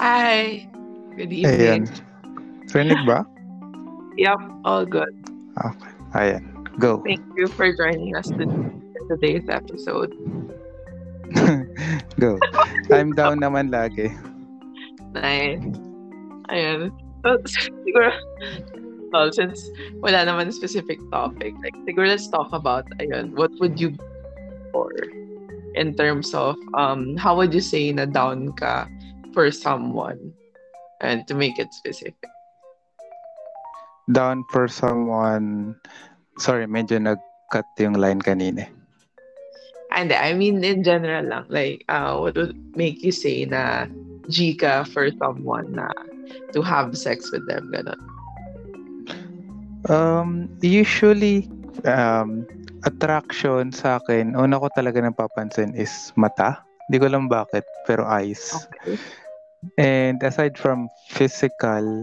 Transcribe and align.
Hi. 0.00 0.64
Good 1.12 1.28
evening. 1.28 1.84
Ayan. 1.84 2.72
Rinig 2.72 3.04
ba? 3.04 3.20
Yep, 4.20 4.40
all 4.64 4.84
good. 4.88 5.12
Okay. 5.60 5.92
Ayan. 6.16 6.44
Go. 6.80 7.04
Thank 7.04 7.20
you 7.36 7.48
for 7.52 7.68
joining 7.72 8.16
us 8.16 8.32
to 8.32 8.44
today's 9.12 9.44
episode. 9.52 10.08
Go. 12.20 12.40
I'm 12.88 13.12
down 13.12 13.44
naman 13.44 13.68
lagi. 13.68 14.08
Nice. 15.12 15.60
Ayan. 16.48 16.96
So, 17.20 17.36
siguro, 17.84 18.16
well, 19.12 19.28
since 19.36 19.68
wala 20.00 20.24
naman 20.24 20.48
specific 20.48 20.96
topic, 21.12 21.52
like, 21.60 21.76
siguro 21.84 22.08
let's 22.08 22.28
talk 22.28 22.48
about, 22.56 22.88
ayun, 23.04 23.36
what 23.36 23.52
would 23.60 23.76
you 23.76 23.92
for 24.72 24.88
in 25.76 25.92
terms 25.92 26.32
of, 26.32 26.56
um, 26.72 27.20
how 27.20 27.36
would 27.36 27.52
you 27.52 27.60
say 27.60 27.92
na 27.92 28.08
down 28.08 28.52
ka 28.56 28.88
for 29.32 29.50
someone 29.50 30.32
and 31.00 31.26
to 31.28 31.34
make 31.34 31.58
it 31.58 31.72
specific? 31.72 32.16
Down 34.10 34.44
for 34.50 34.68
someone... 34.68 35.76
Sorry, 36.38 36.64
medyo 36.64 36.96
nag-cut 36.96 37.68
yung 37.78 38.00
line 38.00 38.22
kanina. 38.24 38.64
And 39.92 40.12
I 40.14 40.32
mean, 40.32 40.62
in 40.62 40.82
general 40.86 41.26
lang, 41.26 41.46
like, 41.50 41.84
uh, 41.90 42.16
what 42.16 42.38
would 42.38 42.56
make 42.76 43.02
you 43.02 43.12
say 43.12 43.44
na 43.44 43.86
G 44.30 44.54
ka 44.54 44.86
for 44.86 45.10
someone 45.18 45.74
na 45.74 45.90
to 46.54 46.62
have 46.62 46.96
sex 46.96 47.28
with 47.34 47.42
them, 47.50 47.74
ganun? 47.74 48.00
Um, 49.90 50.48
usually, 50.62 51.50
um, 51.84 52.46
attraction 52.86 53.74
sa 53.74 53.98
akin, 53.98 54.38
una 54.38 54.62
ko 54.62 54.70
talaga 54.72 55.02
napapansin 55.02 55.74
is 55.74 56.14
mata. 56.14 56.62
Hindi 56.90 56.98
ko 56.98 57.06
lang 57.06 57.30
bakit, 57.30 57.62
pero 57.86 58.02
eyes. 58.02 58.50
Okay. 58.50 58.98
And 59.78 60.18
aside 60.26 60.58
from 60.58 60.90
physical, 61.06 62.02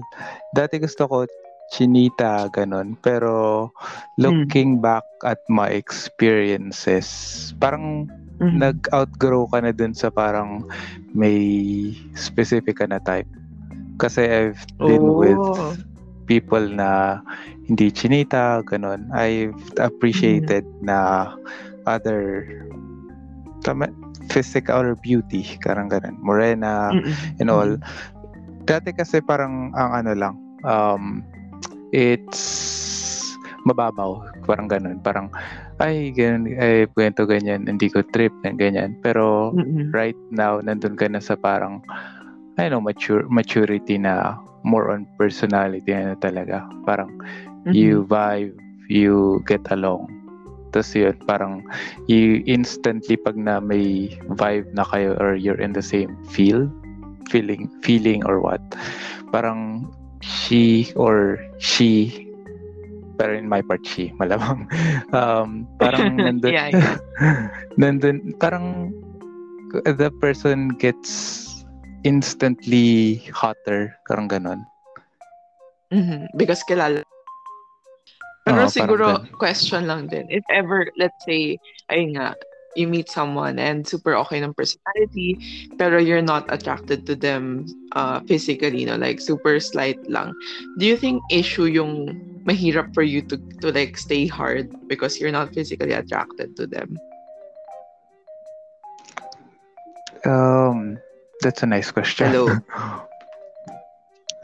dati 0.56 0.80
gusto 0.80 1.12
ko 1.12 1.28
chinita, 1.76 2.48
ganun. 2.56 2.96
Pero 3.04 3.68
looking 4.16 4.80
back 4.80 5.04
at 5.28 5.44
my 5.52 5.68
experiences, 5.68 7.04
parang 7.60 8.08
Mhm. 8.40 8.64
nag-outgrow 8.64 9.52
ka 9.52 9.60
na 9.60 9.76
dun 9.76 9.92
sa 9.92 10.08
parang 10.08 10.64
may 11.12 11.92
specific 12.16 12.80
ka 12.80 12.88
na 12.88 13.04
type. 13.04 13.28
Kasi 14.00 14.24
I've 14.24 14.64
been 14.80 15.04
Oh. 15.04 15.20
with 15.20 15.44
people 16.30 16.64
na 16.64 17.20
hindi 17.68 17.92
chinita, 17.92 18.64
ganun. 18.64 19.12
I've 19.12 19.60
appreciated 19.76 20.64
na 20.80 21.32
other 21.84 22.48
tama, 23.66 23.92
physical 24.28 24.84
or 24.84 24.96
beauty, 25.00 25.44
karang 25.64 25.90
ganun. 25.92 26.16
Morena, 26.20 26.92
Mm-mm. 26.94 27.40
and 27.40 27.50
all. 27.50 27.72
Dati 28.68 28.92
kasi 28.92 29.24
parang 29.24 29.72
ang 29.80 29.92
ano 30.04 30.12
lang, 30.12 30.36
um, 30.68 31.24
it's 31.96 32.68
mababaw, 33.68 34.24
parang 34.48 34.72
ganun. 34.72 35.04
Parang, 35.04 35.28
ay, 35.84 36.16
ganun, 36.16 36.48
ay, 36.56 36.88
kwento 36.96 37.28
ganyan, 37.28 37.68
hindi 37.68 37.92
ko 37.92 38.00
trip, 38.16 38.32
ng 38.48 38.56
ganyan. 38.56 38.96
Pero, 39.04 39.52
Mm-mm. 39.52 39.92
right 39.92 40.18
now, 40.32 40.64
nandun 40.64 40.96
ka 40.96 41.12
na 41.12 41.20
sa 41.20 41.36
parang, 41.36 41.84
I 42.56 42.72
know, 42.72 42.80
mature, 42.80 43.28
maturity 43.28 44.00
na 44.00 44.40
more 44.64 44.90
on 44.90 45.04
personality 45.20 45.92
na 45.92 46.16
talaga. 46.18 46.64
Parang, 46.88 47.12
Mhm. 47.68 47.76
you 47.76 48.08
vibe, 48.08 48.56
you 48.88 49.44
get 49.44 49.62
along. 49.70 50.08
Tapos 50.78 50.94
yun, 50.94 51.18
parang 51.26 51.66
you 52.06 52.46
instantly 52.46 53.18
pag 53.18 53.34
na 53.34 53.58
may 53.58 54.14
vibe 54.38 54.70
na 54.78 54.86
kayo 54.86 55.18
or 55.18 55.34
you're 55.34 55.58
in 55.58 55.74
the 55.74 55.82
same 55.82 56.14
feel, 56.30 56.70
feeling, 57.34 57.66
feeling 57.82 58.22
or 58.30 58.38
what, 58.38 58.62
parang 59.34 59.90
she 60.22 60.94
or 60.94 61.42
she, 61.58 62.14
pero 63.18 63.34
in 63.34 63.50
my 63.50 63.66
part 63.66 63.82
she, 63.90 64.14
malamang, 64.22 64.70
um, 65.18 65.66
parang 65.82 66.14
nandun, 66.22 66.54
Yeah, 66.54 66.70
yeah. 66.70 66.94
nandun, 67.82 68.38
parang 68.38 68.94
the 69.82 70.14
person 70.22 70.78
gets 70.78 71.66
instantly 72.06 73.26
hotter, 73.34 73.98
parang 74.06 74.30
ganon. 74.30 74.62
Mhm. 75.90 76.30
Because 76.38 76.62
kilala. 76.70 77.02
Pero 78.48 78.64
parang 78.64 78.72
siguro, 78.72 79.08
question 79.36 79.84
lang 79.92 80.08
din. 80.08 80.24
If 80.32 80.48
ever, 80.48 80.88
let's 80.96 81.20
say, 81.28 81.60
ayun 81.92 82.16
nga, 82.16 82.32
you 82.80 82.88
meet 82.88 83.12
someone 83.12 83.60
and 83.60 83.84
super 83.84 84.16
okay 84.24 84.40
ng 84.40 84.56
personality, 84.56 85.36
pero 85.76 86.00
you're 86.00 86.24
not 86.24 86.48
attracted 86.48 87.04
to 87.04 87.16
them 87.18 87.68
uh, 87.92 88.24
physically, 88.24 88.86
no? 88.86 88.96
like 88.96 89.20
super 89.20 89.60
slight 89.60 90.00
lang. 90.08 90.32
Do 90.80 90.88
you 90.88 90.96
think 90.96 91.20
issue 91.28 91.68
yung 91.68 92.16
mahirap 92.48 92.94
for 92.96 93.04
you 93.04 93.20
to, 93.28 93.36
to 93.60 93.76
like 93.76 93.98
stay 93.98 94.28
hard 94.28 94.72
because 94.88 95.20
you're 95.20 95.36
not 95.36 95.52
physically 95.52 95.92
attracted 95.92 96.56
to 96.56 96.68
them? 96.68 96.96
Um, 100.24 101.00
that's 101.42 101.64
a 101.64 101.68
nice 101.68 101.92
question. 101.92 102.32
Hello. 102.32 102.48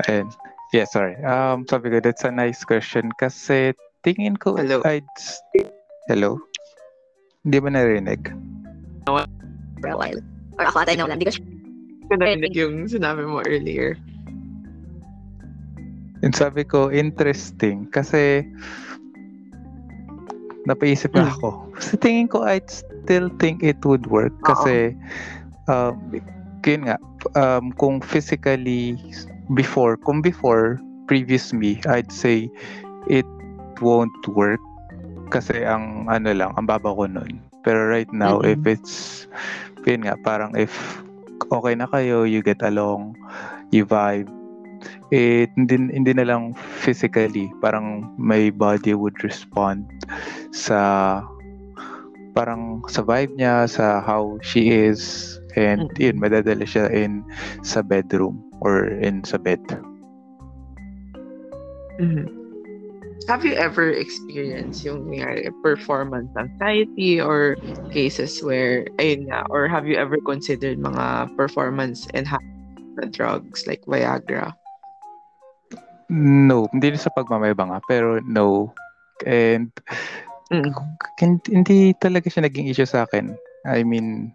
Ayun. 0.09 0.27
Yeah, 0.73 0.89
sorry. 0.89 1.15
Um, 1.21 1.69
sabi 1.69 1.93
ko, 1.93 2.01
that's 2.01 2.25
a 2.25 2.33
nice 2.33 2.65
question 2.65 3.13
kasi 3.21 3.77
tingin 4.03 4.35
ko, 4.37 4.55
Hello. 4.59 4.83
I'd... 4.83 5.07
Hello? 6.11 6.39
Hindi 7.43 7.57
ba 7.59 7.69
narinig? 7.71 8.21
for 9.83 9.91
a 9.91 9.97
while. 9.99 10.19
Or 10.55 10.63
ako 10.63 10.87
ata 10.87 10.95
naman, 10.95 11.19
because 11.19 11.39
Narinig 12.13 12.53
yung 12.53 12.85
sinabi 12.85 13.25
mo 13.25 13.41
earlier. 13.47 13.97
And 16.21 16.35
sabi 16.35 16.63
ko, 16.63 16.87
interesting 16.93 17.89
kasi 17.89 18.45
napaisip 20.69 21.11
Mm. 21.11 21.27
ako. 21.35 21.67
Sa 21.79 21.95
tingin 21.99 22.29
ko, 22.31 22.45
I'd 22.47 22.69
still 22.69 23.27
think 23.41 23.63
it 23.65 23.81
would 23.83 24.07
work 24.07 24.31
kasi 24.47 24.95
um, 25.67 25.95
yun 26.63 26.87
nga, 26.87 26.95
um, 27.35 27.75
kung 27.75 27.99
physically 27.99 28.95
before, 29.51 29.99
kung 29.99 30.23
before, 30.23 30.79
previous 31.11 31.51
me, 31.51 31.83
I'd 31.91 32.11
say 32.11 32.47
it 33.11 33.27
won't 33.81 34.13
work 34.29 34.61
kasi 35.33 35.65
ang 35.65 36.05
ano 36.11 36.29
lang, 36.29 36.53
ang 36.53 36.69
baba 36.69 36.93
ko 36.93 37.09
nun. 37.09 37.41
Pero 37.65 37.89
right 37.89 38.09
now, 38.13 38.43
Mm-mm. 38.43 38.53
if 38.53 38.61
it's, 38.67 38.95
yun 39.87 40.05
nga, 40.05 40.19
parang 40.21 40.53
if 40.53 40.69
okay 41.49 41.73
na 41.73 41.89
kayo, 41.89 42.27
you 42.27 42.43
get 42.43 42.61
along, 42.61 43.17
you 43.73 43.87
vibe, 43.87 44.29
it 45.09 45.49
hindi, 45.55 45.89
hindi 45.89 46.11
na 46.13 46.27
lang 46.27 46.53
physically, 46.53 47.49
parang 47.63 48.13
my 48.19 48.51
body 48.53 48.93
would 48.93 49.15
respond 49.23 49.87
sa 50.51 51.21
parang 52.33 52.81
sa 52.89 53.05
vibe 53.05 53.33
niya, 53.37 53.69
sa 53.69 54.01
how 54.01 54.37
she 54.41 54.69
is, 54.69 55.33
and 55.55 55.87
Mm-mm. 55.87 56.01
yun, 56.01 56.17
madadala 56.19 56.65
siya 56.65 56.89
in 56.89 57.25
sa 57.61 57.81
bedroom 57.85 58.41
or 58.61 58.89
in 59.01 59.23
sa 59.23 59.37
bed. 59.37 59.61
Mhm. 62.01 62.42
Have 63.27 63.45
you 63.47 63.55
ever 63.55 63.87
experienced 63.89 64.83
yung 64.83 65.07
nangyari, 65.07 65.47
performance 65.63 66.27
anxiety 66.35 67.23
or 67.23 67.55
cases 67.95 68.43
where, 68.43 68.83
ayun 68.99 69.31
nga, 69.31 69.47
or 69.47 69.67
have 69.71 69.87
you 69.87 69.95
ever 69.95 70.19
considered 70.27 70.75
mga 70.79 71.31
performance 71.39 72.03
enhancement 72.11 73.15
drugs 73.15 73.63
like 73.63 73.79
Viagra? 73.87 74.51
No, 76.11 76.67
hindi 76.75 76.93
sa 76.99 77.09
pagmamayabang 77.15 77.71
ah, 77.71 77.81
pero 77.87 78.19
no. 78.27 78.75
And 79.23 79.71
Mm. 80.51 80.75
hin- 81.17 81.47
hindi 81.49 81.95
talaga 81.97 82.27
siya 82.27 82.45
naging 82.45 82.69
issue 82.69 82.85
sa 82.85 83.07
akin. 83.07 83.33
I 83.65 83.81
mean, 83.87 84.29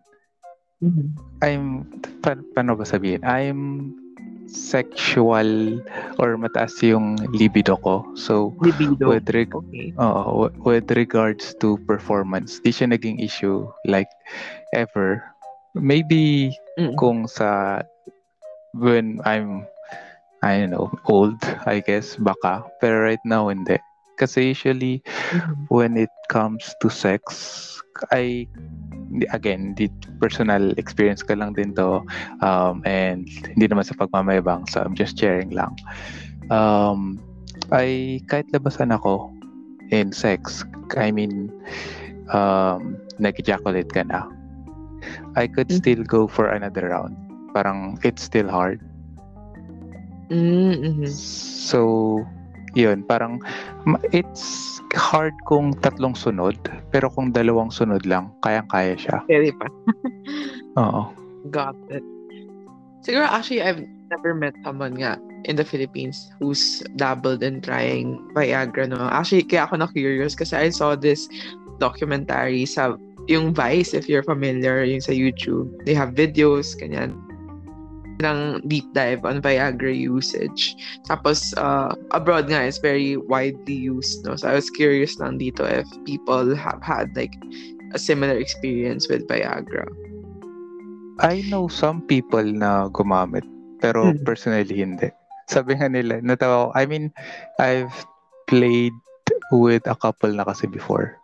Mhm. 0.81 1.13
I'm, 1.45 1.85
pa- 2.25 2.41
paano 2.57 2.75
ba 2.75 2.89
sabihin? 2.89 3.21
I'm 3.23 3.93
sexual 4.49 5.79
or 6.19 6.37
mataas 6.41 6.81
yung 6.83 7.21
libido 7.37 7.77
ko. 7.85 8.03
So, 8.17 8.57
Libido. 8.65 9.09
with, 9.13 9.29
reg- 9.31 9.53
Okay. 9.55 9.93
W- 9.97 10.53
with 10.65 10.89
regards 10.97 11.53
to 11.61 11.77
performance, 11.85 12.59
di 12.65 12.73
siya 12.73 12.89
naging 12.91 13.21
issue 13.21 13.69
like 13.85 14.09
ever. 14.75 15.21
Maybe 15.77 16.51
Mm. 16.81 16.97
kung 16.97 17.29
sa 17.29 17.83
when 18.75 19.21
I'm 19.25 19.69
I 20.39 20.63
don't 20.63 20.71
know, 20.71 20.87
old, 21.11 21.35
I 21.67 21.83
guess, 21.83 22.15
baka. 22.15 22.63
Pero 22.79 23.03
right 23.03 23.19
now, 23.27 23.51
hindi. 23.51 23.75
Kasi 24.19 24.51
usually, 24.53 25.01
Mhm. 25.33 25.71
when 25.71 25.95
it 25.95 26.11
comes 26.29 26.75
to 26.83 26.91
sex, 26.91 27.23
I, 28.11 28.51
again, 29.31 29.79
di 29.79 29.87
personal 30.19 30.75
experience 30.77 31.23
ka 31.23 31.39
lang 31.39 31.55
din 31.55 31.73
to. 31.79 32.03
Um, 32.43 32.83
and 32.83 33.25
hindi 33.55 33.71
naman 33.71 33.87
sa 33.87 33.95
pagmamayabang. 33.95 34.67
So, 34.69 34.83
I'm 34.83 34.99
just 34.99 35.15
sharing 35.17 35.55
lang. 35.55 35.79
Um, 36.51 37.23
ay, 37.71 38.21
kahit 38.27 38.51
labasan 38.51 38.91
ako 38.91 39.31
in 39.95 40.13
sex, 40.13 40.67
I 40.99 41.15
mean, 41.15 41.53
um, 42.35 42.99
nag-ejaculate 43.19 43.91
ka 43.93 44.03
na, 44.05 44.27
I 45.39 45.47
could 45.47 45.71
Mhm. 45.71 45.79
still 45.79 46.03
go 46.05 46.27
for 46.27 46.51
another 46.51 46.91
round. 46.91 47.15
Parang, 47.55 47.97
it's 48.03 48.23
still 48.23 48.51
hard. 48.51 48.83
Mm, 50.29 50.77
mhm. 50.85 51.09
So, 51.09 52.21
yun, 52.75 53.05
parang 53.05 53.41
it's 54.13 54.79
hard 54.97 55.35
kung 55.47 55.77
tatlong 55.81 56.17
sunod, 56.17 56.57
pero 56.93 57.09
kung 57.13 57.33
dalawang 57.33 57.73
sunod 57.73 58.05
lang, 58.05 58.33
kayang-kaya 58.45 58.97
siya. 58.97 59.23
Pwede 59.29 59.53
pa. 59.57 59.67
Oo. 60.81 61.03
Got 61.49 61.77
it. 61.89 62.05
Siguro 63.05 63.25
actually 63.31 63.63
I've 63.63 63.81
never 64.11 64.35
met 64.35 64.53
someone 64.65 64.99
nga 64.99 65.17
in 65.47 65.55
the 65.55 65.65
Philippines 65.65 66.29
who's 66.41 66.83
dabbled 66.99 67.47
in 67.47 67.63
trying 67.63 68.19
Viagra 68.35 68.91
no. 68.91 69.07
Actually 69.09 69.47
kaya 69.47 69.65
ako 69.65 69.81
na 69.81 69.89
curious 69.89 70.35
kasi 70.35 70.57
I 70.57 70.69
saw 70.75 70.99
this 70.99 71.31
documentary 71.79 72.67
sa 72.67 72.99
yung 73.31 73.55
Vice 73.55 73.95
if 73.95 74.09
you're 74.09 74.27
familiar 74.27 74.83
yung 74.83 75.05
sa 75.05 75.15
YouTube. 75.15 75.71
They 75.87 75.95
have 75.95 76.19
videos 76.19 76.75
kanyan 76.75 77.15
ng 78.19 78.67
deep 78.67 78.87
dive 78.95 79.23
on 79.25 79.43
Viagra 79.43 79.95
usage. 79.95 80.75
Tapos 81.07 81.55
uh, 81.57 81.95
abroad 82.11 82.51
nga 82.51 82.67
is 82.67 82.79
very 82.79 83.17
widely 83.17 83.75
used 83.75 84.27
no. 84.27 84.35
So 84.35 84.51
I 84.51 84.55
was 84.55 84.71
curious 84.71 85.19
lang 85.19 85.39
dito 85.39 85.63
if 85.63 85.87
people 86.03 86.55
have 86.55 86.83
had 86.83 87.15
like 87.15 87.35
a 87.95 87.99
similar 87.99 88.37
experience 88.37 89.09
with 89.09 89.27
Viagra. 89.31 89.87
I 91.19 91.43
know 91.51 91.67
some 91.67 92.03
people 92.07 92.45
na 92.47 92.87
gumamit, 92.95 93.43
pero 93.83 94.15
Hmm. 94.15 94.23
personally 94.23 94.79
hindi. 94.79 95.11
Sabi 95.51 95.75
nga 95.75 95.91
nila, 95.91 96.23
natawa 96.23 96.71
ko, 96.71 96.79
I 96.79 96.85
mean, 96.87 97.11
I've 97.59 97.95
played 98.47 98.95
with 99.51 99.83
a 99.89 99.97
couple 99.97 100.31
na 100.31 100.45
kasi 100.47 100.71
before. 100.71 101.19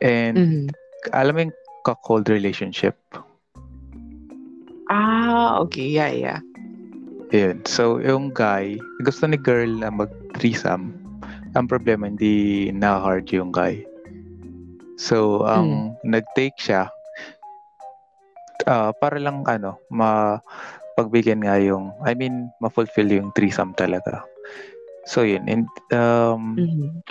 And 0.00 0.38
Mhm. 0.38 0.64
alam 1.12 1.32
mo 1.34 1.40
yung 1.48 1.54
cold 2.02 2.30
relationship. 2.30 2.96
Ah, 4.86 5.58
okay. 5.62 5.86
Yeah, 5.90 6.12
yeah. 6.14 6.40
Yun. 7.34 7.66
So, 7.66 7.98
yung 7.98 8.30
guy, 8.30 8.78
gusto 9.02 9.26
ni 9.26 9.34
girl 9.34 9.82
na 9.82 9.90
mag-threesome. 9.90 10.94
Ang 11.58 11.66
problema, 11.66 12.06
hindi 12.06 12.68
na-hard 12.70 13.26
yung 13.34 13.50
guy. 13.50 13.82
So, 14.96 15.42
ang 15.42 15.98
nag-take 16.06 16.56
siya, 16.56 16.86
ah, 18.70 18.94
para 18.94 19.18
lang, 19.18 19.42
ano, 19.44 19.76
ma 19.90 20.38
pagbigyan 20.96 21.44
nga 21.44 21.60
yung, 21.60 21.92
I 22.08 22.16
mean, 22.16 22.48
ma-fulfill 22.62 23.10
yung 23.12 23.28
threesome 23.36 23.76
talaga. 23.76 24.24
So, 25.04 25.26
yun. 25.26 25.44
And, 25.50 25.68
um, 25.92 26.56
Mhm. 26.56 27.04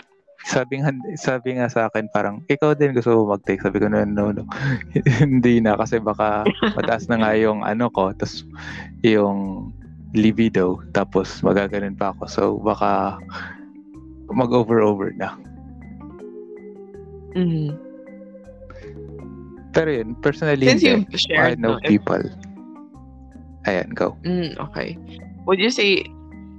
Sabi 0.45 0.77
nga, 0.77 0.93
sabi 1.17 1.57
nga 1.57 1.65
sa 1.65 1.89
akin, 1.89 2.05
parang, 2.13 2.45
ikaw 2.45 2.77
din 2.77 2.93
gusto 2.93 3.17
mo 3.17 3.33
mag-take. 3.33 3.65
Sabi 3.65 3.81
ko, 3.81 3.89
no, 3.89 4.05
no, 4.05 4.29
no. 4.29 4.45
Hindi 5.25 5.57
na, 5.57 5.73
kasi 5.73 5.97
baka 5.97 6.45
mataas 6.77 7.09
na 7.09 7.17
nga 7.17 7.33
yung 7.33 7.65
ano 7.65 7.89
ko, 7.89 8.13
tapos 8.13 8.45
yung 9.01 9.69
libido, 10.13 10.79
tapos 10.93 11.41
magaganon 11.41 11.97
pa 11.97 12.13
ako. 12.13 12.23
So, 12.29 12.41
baka 12.61 13.17
mag-over-over 14.29 15.17
na. 15.17 15.33
Mhm. 17.33 17.73
Pero 19.75 19.89
yun, 19.91 20.15
personally, 20.23 20.69
Since 20.71 20.87
you've 20.87 21.09
I 21.11 21.17
shared, 21.19 21.59
know 21.59 21.75
no, 21.75 21.83
if- 21.83 21.89
people. 21.89 22.23
Ayan, 23.65 23.91
go. 23.97 24.13
Mm, 24.23 24.55
okay. 24.61 24.93
Would 25.49 25.57
you 25.57 25.73
say 25.73 26.05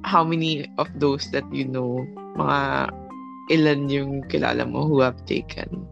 how 0.02 0.26
many 0.26 0.66
of 0.76 0.90
those 0.98 1.30
that 1.30 1.46
you 1.54 1.64
know, 1.64 2.02
mga 2.34 2.90
ilan 3.48 3.86
yung 3.88 4.22
kilala 4.26 4.66
mo 4.66 4.86
who 4.86 5.00
have 5.00 5.18
taken? 5.24 5.86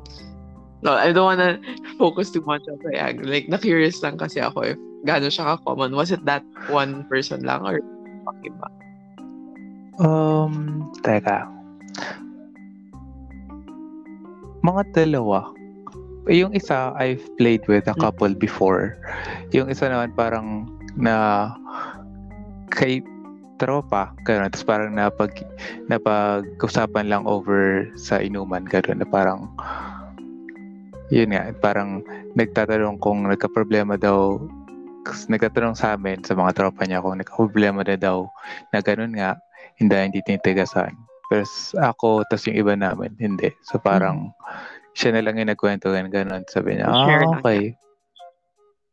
No, 0.85 0.93
I 0.93 1.17
don't 1.17 1.25
wanna 1.25 1.57
focus 1.97 2.29
too 2.29 2.45
much 2.45 2.61
on 2.69 2.77
Viagra. 2.85 3.25
Like, 3.25 3.49
na-curious 3.49 4.05
lang 4.05 4.21
kasi 4.21 4.41
ako 4.45 4.77
if 4.77 4.79
gano'n 5.09 5.33
siya 5.33 5.57
ka-common. 5.57 5.97
Was 5.97 6.13
it 6.13 6.25
that 6.29 6.45
one 6.69 7.09
person 7.09 7.41
lang 7.41 7.65
or 7.65 7.81
okay 8.29 8.53
ba? 8.61 8.69
Um, 9.97 10.85
teka. 11.01 11.49
Mga 14.65 14.83
dalawa. 14.93 15.53
Eh, 16.29 16.41
Yung 16.41 16.57
isa, 16.57 16.93
I've 16.97 17.25
played 17.37 17.65
with 17.69 17.85
a 17.85 17.93
Mm. 17.97 18.01
couple 18.01 18.33
before. 18.33 18.97
Yung 19.53 19.69
isa 19.69 19.93
naman 19.93 20.17
parang 20.17 20.65
na 20.97 21.49
kay 22.73 23.05
tropa, 23.65 24.13
gano'n. 24.29 24.53
Tapos 24.53 24.69
parang 24.69 24.93
napag, 24.93 25.33
napag-usapan 25.89 27.09
lang 27.09 27.25
over 27.25 27.89
sa 27.97 28.21
inuman, 28.21 28.69
gano'n. 28.69 29.01
Na 29.01 29.09
parang, 29.09 29.49
yun 31.09 31.33
nga, 31.33 31.49
parang 31.65 32.05
nagtatanong 32.37 33.01
kung 33.01 33.25
nagka-problema 33.25 33.97
daw, 33.97 34.37
nagtatanong 35.33 35.77
sa 35.77 35.97
amin, 35.97 36.21
sa 36.21 36.37
mga 36.37 36.53
tropa 36.53 36.85
niya, 36.85 37.01
kung 37.01 37.17
nagka-problema 37.17 37.81
na 37.81 37.97
daw 37.97 38.29
na 38.77 38.85
gano'n 38.85 39.17
nga, 39.17 39.41
hindi 39.81 39.97
hindi 39.97 40.21
tinitigasan. 40.23 40.93
Pero 41.33 41.49
ako, 41.81 42.29
tas 42.29 42.45
yung 42.45 42.61
iba 42.61 42.77
namin, 42.77 43.17
hindi. 43.17 43.49
So 43.65 43.81
parang, 43.81 44.29
siya 44.95 45.17
na 45.17 45.25
lang 45.25 45.41
yung 45.41 45.51
nagkwento 45.51 45.91
ganun, 45.91 46.13
ganun. 46.13 46.45
Sabi 46.47 46.77
niya, 46.79 46.87
ah, 46.93 47.09
lang 47.09 47.41
okay. 47.41 47.75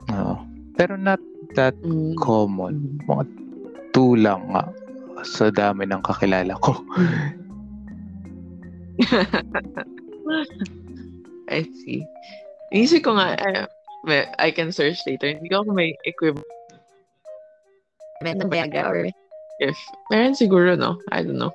Oo. 0.10 0.36
Pero 0.74 0.98
not 0.98 1.22
that 1.54 1.76
Mm. 1.86 2.18
common. 2.18 2.74
Mm. 2.74 3.06
Mga 3.06 3.24
two 3.92 4.16
lang 4.20 4.52
nga 4.52 4.68
sa 5.22 5.54
dami 5.54 5.86
ng 5.86 6.02
kakilala 6.02 6.58
ko. 6.60 6.82
I 11.52 11.68
see. 11.84 12.08
Inisip 12.72 13.04
ko 13.04 13.20
nga, 13.20 13.36
eh, 13.36 13.68
may- 14.08 14.32
I 14.40 14.50
can 14.56 14.72
search 14.72 15.04
later. 15.06 15.28
Hindi 15.28 15.52
ko 15.52 15.62
ako 15.68 15.76
may 15.76 15.94
equivalent 16.08 16.46
Viagra 18.24 18.88
or 18.88 19.10
if, 19.60 19.78
meron 20.10 20.38
siguro, 20.38 20.78
no? 20.78 20.98
I 21.12 21.26
don't 21.26 21.38
know. 21.42 21.52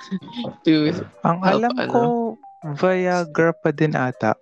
to, 0.64 0.90
Ang 1.22 1.44
Help, 1.44 1.60
alam 1.62 1.74
ano? 1.76 1.92
ko, 1.92 2.00
Viagra 2.74 3.52
pa 3.54 3.70
din 3.70 3.94
ata. 3.94 4.34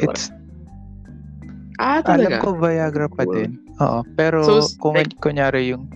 It's, 0.00 0.30
ah, 1.82 2.00
alam 2.06 2.32
talaga? 2.32 2.42
ko 2.42 2.48
Viagra 2.56 3.06
pa 3.10 3.26
din. 3.26 3.67
Oo. 3.80 4.02
Pero 4.14 4.42
So, 4.42 4.62
kung 4.78 4.94
like- 4.96 5.16
kunyari 5.18 5.70
yung 5.70 5.86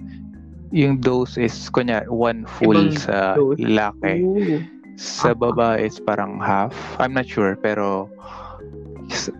yung 0.73 1.05
dose 1.05 1.37
is 1.37 1.69
kunyari 1.69 2.09
one 2.09 2.49
full 2.49 2.97
sa 2.97 3.37
dose. 3.37 3.61
lalaki. 3.61 4.25
Ooh. 4.25 4.61
Sa 4.97 5.33
Ah. 5.33 5.37
babae 5.37 5.85
is 5.85 6.01
parang 6.01 6.41
half. 6.41 6.73
I'm 6.97 7.13
not 7.13 7.29
sure, 7.29 7.57
pero 7.57 8.09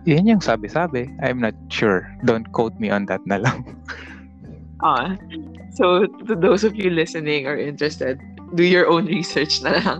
yun 0.05 0.29
yung 0.29 0.41
sabi-sabi. 0.41 1.09
I'm 1.25 1.41
not 1.41 1.57
sure. 1.73 2.05
Don't 2.21 2.45
quote 2.53 2.77
me 2.77 2.93
on 2.93 3.05
that 3.09 3.21
na 3.25 3.41
lang. 3.41 3.65
Ah, 4.83 5.15
so 5.71 6.03
to 6.27 6.35
those 6.35 6.67
of 6.67 6.75
you 6.75 6.91
listening 6.91 7.47
or 7.47 7.55
interested, 7.55 8.19
do 8.51 8.67
your 8.67 8.83
own 8.83 9.07
research 9.07 9.63
na 9.63 9.79
lang. 9.79 9.99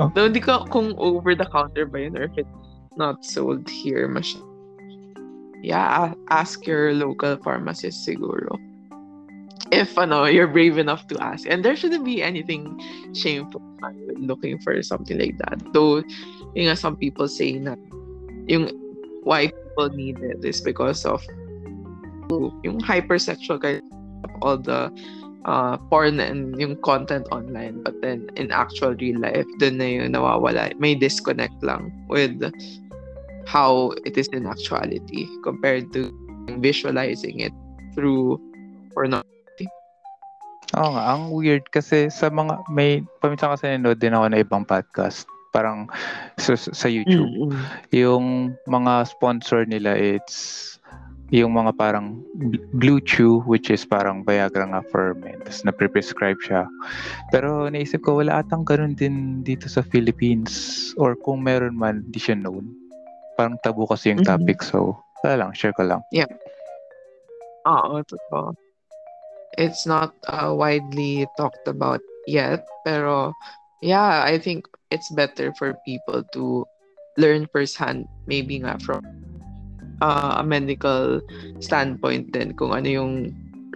Oh. 0.00 0.08
Though 0.16 0.24
hindi 0.24 0.40
ko 0.40 0.64
kung 0.64 0.96
over 0.96 1.36
the 1.36 1.44
counter 1.52 1.84
ba 1.84 2.08
yun 2.08 2.16
or 2.16 2.24
if 2.24 2.32
it's 2.40 2.48
not 2.96 3.20
sold 3.20 3.68
here 3.68 4.08
masyado. 4.08 4.48
Yeah, 5.62 6.14
ask 6.28 6.66
your 6.66 6.92
local 6.92 7.38
pharmacist 7.38 8.02
siguro. 8.02 8.58
If 9.70 9.96
ano, 9.96 10.26
you're 10.26 10.50
brave 10.50 10.76
enough 10.76 11.06
to 11.08 11.16
ask. 11.22 11.46
And 11.48 11.64
there 11.64 11.78
shouldn't 11.78 12.04
be 12.04 12.20
anything 12.20 12.76
shameful 13.14 13.62
looking 14.18 14.58
for 14.58 14.82
something 14.82 15.18
like 15.18 15.38
that. 15.38 15.62
Though, 15.72 16.02
you 16.54 16.66
know, 16.66 16.74
some 16.74 16.96
people 16.96 17.28
say 17.28 17.52
na 17.56 17.78
yung 18.50 18.74
why 19.22 19.48
people 19.54 19.88
need 19.94 20.18
it 20.18 20.44
is 20.44 20.60
because 20.60 21.06
of 21.06 21.22
yung 22.28 22.82
hypersexual 22.82 23.62
of 23.62 24.30
all 24.42 24.58
the 24.58 24.90
uh, 25.44 25.76
porn 25.90 26.20
and 26.20 26.58
yung 26.60 26.76
content 26.82 27.26
online. 27.30 27.82
But 27.82 28.00
then, 28.02 28.30
in 28.36 28.50
actual 28.50 28.94
real 28.94 29.20
life, 29.20 29.46
dun 29.58 29.78
na 29.78 29.84
yung 29.84 30.12
nawawala. 30.12 30.74
May 30.78 30.94
disconnect 30.94 31.62
lang 31.62 31.92
with 32.08 32.40
how 33.46 33.92
it 34.04 34.16
is 34.16 34.28
in 34.32 34.46
actuality 34.46 35.26
compared 35.42 35.92
to 35.92 36.10
visualizing 36.58 37.40
it 37.40 37.54
through 37.94 38.40
porno. 38.94 39.22
Oo 40.72 40.88
nga, 40.96 41.04
ang 41.12 41.28
weird 41.28 41.68
kasi 41.68 42.08
sa 42.08 42.32
mga, 42.32 42.64
may, 42.72 43.04
paminsan 43.20 43.52
kasi 43.52 43.76
nanood 43.76 44.00
din 44.00 44.16
ako 44.16 44.26
na 44.32 44.40
ibang 44.40 44.64
podcast. 44.64 45.28
Parang 45.52 45.84
sa, 46.40 46.56
sa 46.56 46.88
YouTube. 46.88 47.52
Mm-mm. 47.52 47.60
Yung 47.92 48.56
mga 48.64 49.04
sponsor 49.04 49.68
nila, 49.68 49.92
it's 49.92 50.72
yung 51.32 51.56
mga 51.56 51.76
parang 51.76 52.20
bl- 52.36 52.60
Blue 52.76 53.00
Chew, 53.00 53.44
which 53.48 53.72
is 53.72 53.84
parang 53.84 54.24
Viagra 54.24 54.68
nga 54.68 54.84
for 54.88 55.12
men. 55.20 55.40
Tapos 55.44 55.64
na-prescribe 55.64 56.40
siya. 56.40 56.68
Pero 57.32 57.68
naisip 57.72 58.04
ko, 58.04 58.20
wala 58.20 58.44
atang 58.44 58.64
ganun 58.64 58.96
din 58.96 59.40
dito 59.44 59.68
sa 59.68 59.80
Philippines. 59.80 60.92
Or 61.00 61.16
kung 61.16 61.44
meron 61.44 61.76
man, 61.76 62.04
di 62.08 62.20
siya 62.20 62.36
known. 62.36 62.72
Parang 63.36 63.56
tabu 63.60 63.88
kasi 63.88 64.12
yung 64.12 64.22
Mhm. 64.22 64.28
topic. 64.28 64.58
So, 64.62 64.96
wala 65.24 65.46
lang, 65.46 65.50
share 65.56 65.72
ko 65.72 65.86
lang. 65.86 66.00
Oo, 67.62 68.02
totoo. 68.02 68.58
It's 69.54 69.86
not 69.86 70.16
uh, 70.26 70.50
widely 70.50 71.28
talked 71.36 71.68
about 71.68 72.00
yet, 72.26 72.64
pero 72.82 73.36
yeah, 73.84 74.24
I 74.24 74.40
think 74.40 74.66
it's 74.90 75.12
better 75.12 75.52
for 75.54 75.76
people 75.84 76.24
to 76.32 76.64
learn 77.20 77.46
firsthand, 77.52 78.08
maybe 78.26 78.58
nga 78.64 78.80
from 78.80 79.04
uh, 80.00 80.40
a 80.40 80.44
medical 80.44 81.20
standpoint 81.60 82.32
din, 82.32 82.56
kung 82.56 82.72
ano 82.72 82.88
yung 82.88 83.12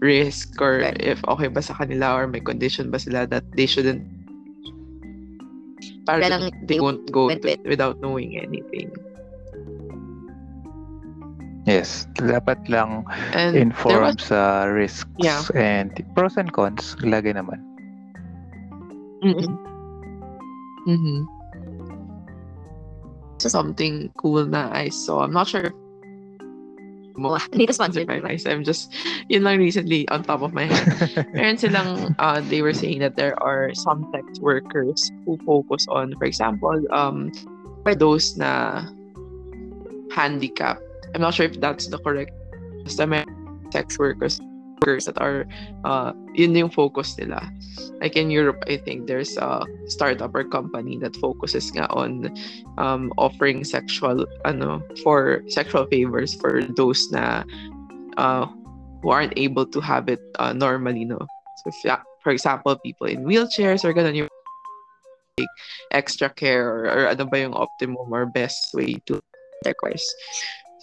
risk 0.03 0.61
or 0.61 0.93
if 1.01 1.21
okay 1.25 1.49
ba 1.49 1.63
sa 1.65 1.73
kanila 1.73 2.17
or 2.17 2.29
may 2.29 2.41
condition 2.41 2.93
ba 2.93 3.01
sila 3.01 3.25
that 3.25 3.45
they 3.57 3.65
shouldn't 3.65 4.05
parang 6.05 6.29
lang 6.29 6.43
they 6.67 6.77
they 6.77 6.81
won't 6.81 7.05
go 7.09 7.33
without 7.65 7.97
knowing 8.05 8.37
anything. 8.37 8.93
Yes, 11.67 12.07
dapat 12.15 12.63
lang 12.71 13.03
And 13.35 13.59
there 13.59 13.63
inform 13.67 14.15
was 14.15 14.23
sa 14.23 14.71
risks 14.71 15.11
Yeah. 15.19 15.43
and 15.59 15.91
pros 16.15 16.39
and 16.39 16.55
cons, 16.55 16.95
lagi 17.03 17.35
naman. 17.35 17.59
mm 19.27 19.35
Mhm. 20.87 21.27
something 23.47 24.11
cool 24.19 24.43
na 24.47 24.71
I 24.75 24.91
saw. 24.91 25.23
I'm 25.23 25.31
not 25.31 25.47
sure 25.47 25.71
if 25.71 25.75
mo 27.17 27.39
hindi 27.51 27.67
ka 27.67 27.75
sponsored. 27.75 28.07
Spotify 28.07 28.23
guys. 28.23 28.47
I'm 28.47 28.63
just 28.63 28.95
yun 29.31 29.43
lang 29.43 29.59
recently 29.59 30.07
on 30.11 30.23
top 30.23 30.43
of 30.43 30.55
my 30.55 30.67
head. 30.71 30.87
Meron 31.35 31.59
silang 31.59 32.15
uh, 32.19 32.43
they 32.47 32.63
were 32.63 32.75
saying 32.75 33.01
that 33.07 33.15
there 33.19 33.35
are 33.43 33.71
some 33.75 34.07
sex 34.15 34.39
workers 34.39 35.11
who 35.25 35.39
focus 35.47 35.87
on 35.91 36.15
for 36.19 36.27
example 36.27 36.75
um 36.95 37.31
for 37.83 37.95
those 37.95 38.35
na 38.39 38.83
handicapped. 40.15 40.86
I'm 41.15 41.21
not 41.21 41.35
sure 41.35 41.47
if 41.47 41.61
that's 41.61 41.87
the 41.87 41.99
correct 41.99 42.33
may 43.07 43.25
sex 43.71 43.99
workers 43.99 44.41
workers 44.83 45.07
that 45.07 45.19
are 45.19 45.49
uh 45.85 46.13
yun 46.35 46.55
yung 46.55 46.71
focus 46.71 47.17
nila. 47.19 47.41
Like 48.01 48.15
in 48.15 48.31
Europe, 48.31 48.63
I 48.69 48.77
think 48.77 49.09
there's 49.09 49.37
a 49.41 49.65
startup 49.89 50.35
or 50.37 50.45
company 50.45 51.01
that 51.01 51.17
focuses 51.17 51.73
nga 51.73 51.89
on 51.91 52.31
um, 52.77 53.11
offering 53.17 53.65
sexual 53.65 54.29
ano 54.45 54.85
for 55.03 55.43
sexual 55.49 55.89
favors 55.89 56.37
for 56.37 56.63
those 56.77 57.09
na 57.11 57.43
uh, 58.21 58.47
who 59.03 59.09
aren't 59.11 59.35
able 59.37 59.65
to 59.67 59.81
have 59.81 60.09
it 60.09 60.21
uh, 60.39 60.53
normally 60.53 61.05
no 61.05 61.19
so 61.63 61.65
if, 61.71 61.79
yeah, 61.85 62.03
for 62.23 62.33
example 62.33 62.77
people 62.83 63.07
in 63.07 63.25
wheelchairs 63.25 63.87
ganun 63.87 64.27
yung 64.27 64.31
take 65.37 65.49
extra 65.93 66.29
care 66.29 66.67
or, 66.67 66.91
or 66.91 67.03
ano 67.09 67.25
ba 67.29 67.39
yung 67.45 67.55
optimum 67.55 68.09
or 68.11 68.27
best 68.27 68.73
way 68.75 68.99
to 69.07 69.21
intercourse 69.63 70.05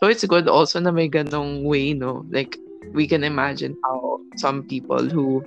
so 0.03 0.11
it's 0.11 0.27
good 0.27 0.51
also 0.51 0.83
na 0.83 0.91
may 0.91 1.07
ganong 1.07 1.63
way 1.63 1.95
no? 1.95 2.27
Like 2.27 2.59
we 2.91 3.07
can 3.07 3.23
imagine 3.23 3.71
how 3.87 4.19
some 4.35 4.67
people 4.67 4.99
who 4.99 5.39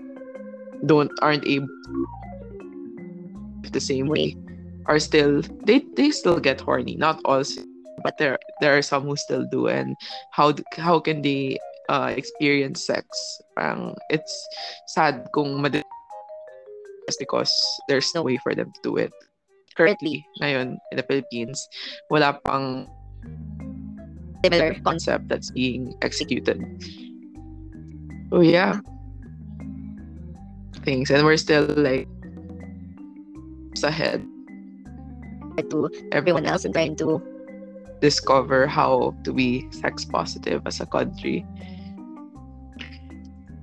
don't 0.89 1.13
aren't 1.21 1.45
able 1.45 1.69
to 1.69 2.09
the 3.69 3.85
same 3.85 4.09
way 4.09 4.33
are 4.89 4.97
still 4.97 5.45
they 5.69 5.85
they 6.01 6.09
still 6.09 6.41
get 6.41 6.65
horny. 6.65 6.97
Not 6.97 7.21
all 7.29 7.45
but 8.01 8.17
there 8.17 8.41
there 8.65 8.73
are 8.73 8.81
some 8.81 9.05
who 9.05 9.21
still 9.21 9.45
do. 9.53 9.69
And 9.69 9.93
how 10.33 10.57
how 10.81 11.05
can 11.05 11.21
they 11.21 11.61
uh, 11.93 12.17
experience 12.17 12.81
sex? 12.81 13.05
Parang 13.61 13.93
it's 14.09 14.33
sad 14.89 15.29
kung 15.37 15.61
mad- 15.61 15.85
just 17.05 17.21
because 17.21 17.53
there's 17.93 18.09
no 18.17 18.25
way 18.25 18.41
for 18.41 18.57
them 18.57 18.73
to 18.73 18.81
do 18.81 18.97
it. 18.97 19.13
Currently. 19.77 20.25
ngayon 20.41 20.81
in 20.89 20.97
the 20.97 21.05
Philippines 21.05 21.69
wala 22.09 22.41
pang 22.41 22.89
Similar 24.51 24.79
concept. 24.79 24.85
concept 24.85 25.29
that's 25.29 25.51
being 25.51 25.95
executed 26.03 26.63
oh 28.33 28.41
yeah 28.41 28.81
things 30.85 31.11
and 31.11 31.25
we're 31.27 31.37
still 31.37 31.67
like 31.77 32.09
ahead 33.85 34.25
to 35.71 35.89
everyone 36.13 36.47
else 36.47 36.65
and 36.65 36.75
trying 36.75 36.97
to 36.97 37.21
discover 38.01 38.67
how 38.67 39.15
to 39.25 39.33
be 39.33 39.67
sex 39.73 40.05
positive 40.05 40.63
as 40.67 40.81
a 40.81 40.87
country. 40.87 41.45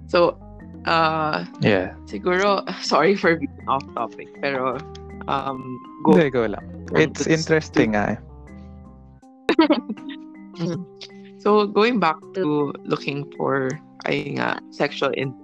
So, 0.08 0.38
uh, 0.86 1.46
Yeah. 1.62 1.94
siguro, 2.06 2.66
sorry 2.82 3.16
for 3.16 3.36
being 3.38 3.66
off 3.68 3.86
topic, 3.94 4.30
pero, 4.42 4.78
um, 5.28 5.62
go. 6.04 6.14
Hindi, 6.18 6.30
go 6.30 6.46
lang. 6.46 6.66
It's 6.94 7.26
interesting 7.26 7.94
nga 7.94 8.18
eh. 10.60 10.78
So, 11.40 11.68
going 11.68 12.00
back 12.00 12.18
to 12.36 12.74
looking 12.86 13.28
for, 13.36 13.70
ay 14.06 14.40
nga, 14.40 14.60
sexual 14.72 15.12
in 15.16 15.36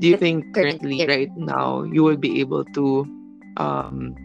do 0.00 0.08
you 0.08 0.16
think 0.16 0.56
currently, 0.56 1.04
right 1.04 1.28
now, 1.36 1.84
you 1.84 2.02
will 2.02 2.16
be 2.16 2.40
able 2.40 2.64
to, 2.72 3.04
um, 3.60 4.16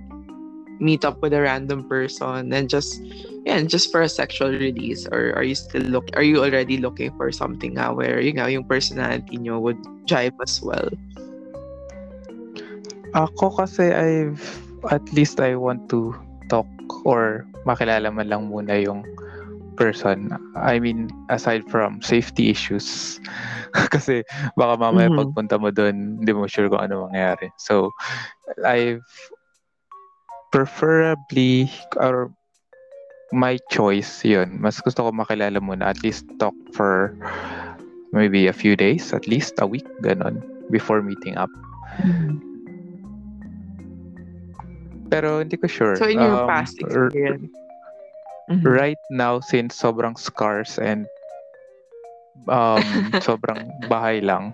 meet 0.79 1.05
up 1.05 1.21
with 1.21 1.33
a 1.33 1.41
random 1.41 1.87
person 1.87 2.51
and 2.51 2.69
just 2.69 2.99
yeah, 3.45 3.55
and 3.55 3.69
just 3.69 3.91
for 3.91 4.01
a 4.01 4.09
sexual 4.09 4.51
release? 4.51 5.07
Or 5.07 5.33
are 5.35 5.43
you 5.43 5.55
still 5.55 5.83
look 5.83 6.09
are 6.15 6.23
you 6.23 6.43
already 6.43 6.77
looking 6.77 7.15
for 7.15 7.31
something 7.31 7.75
nga 7.75 7.93
where 7.93 8.19
you 8.19 8.33
know 8.33 8.47
yung 8.47 8.65
personality 8.65 9.37
nyo 9.37 9.59
would 9.59 9.79
jive 10.05 10.35
as 10.41 10.61
well? 10.61 10.89
Ako 13.15 13.55
kasi 13.55 13.93
I've 13.93 14.43
at 14.91 15.05
least 15.13 15.39
I 15.39 15.55
want 15.55 15.87
to 15.89 16.13
talk 16.49 16.67
or 17.05 17.47
makilala 17.65 18.13
man 18.13 18.29
lang 18.29 18.47
muna 18.47 18.77
yung 18.79 19.03
person. 19.75 20.31
I 20.55 20.79
mean, 20.79 21.11
aside 21.27 21.67
from 21.67 21.99
safety 21.99 22.49
issues. 22.49 23.19
kasi 23.93 24.23
baka 24.55 24.79
mamaya 24.79 25.11
Mhm. 25.11 25.19
pagpunta 25.19 25.59
mo 25.59 25.69
doon, 25.73 26.23
hindi 26.23 26.31
mo 26.31 26.47
sure 26.47 26.71
kung 26.71 26.79
ano 26.79 27.09
mangyayari. 27.11 27.51
So, 27.59 27.91
I've 28.63 29.03
preferably 30.55 31.67
or 31.99 32.31
my 33.35 33.59
choice 33.67 34.23
yun. 34.23 34.61
Mas 34.63 34.79
gusto 34.79 35.03
ko 35.03 35.09
makilala 35.11 35.59
muna. 35.59 35.91
At 35.91 35.99
least 36.05 36.23
talk 36.39 36.55
for 36.71 37.11
maybe 38.15 38.47
a 38.47 38.55
few 38.55 38.79
days, 38.79 39.11
at 39.11 39.27
least 39.27 39.59
a 39.59 39.67
week, 39.67 39.83
ganon, 39.99 40.39
before 40.71 41.03
meeting 41.03 41.35
up. 41.35 41.51
Pero 45.09 45.39
hindi 45.39 45.55
ko 45.57 45.67
sure. 45.69 45.95
so 45.95 46.05
in 46.09 46.17
your 46.19 46.35
Um, 46.35 46.49
past 46.49 46.75
r- 46.81 47.09
experience 47.13 47.51
Mhm. 48.49 48.61
right 48.65 49.01
now 49.09 49.41
since 49.41 49.73
sobrang 49.73 50.13
scarce 50.13 50.77
and 50.77 51.09
um 52.45 52.85
sobrang 53.25 53.65
bahay 53.89 54.21
lang 54.21 54.53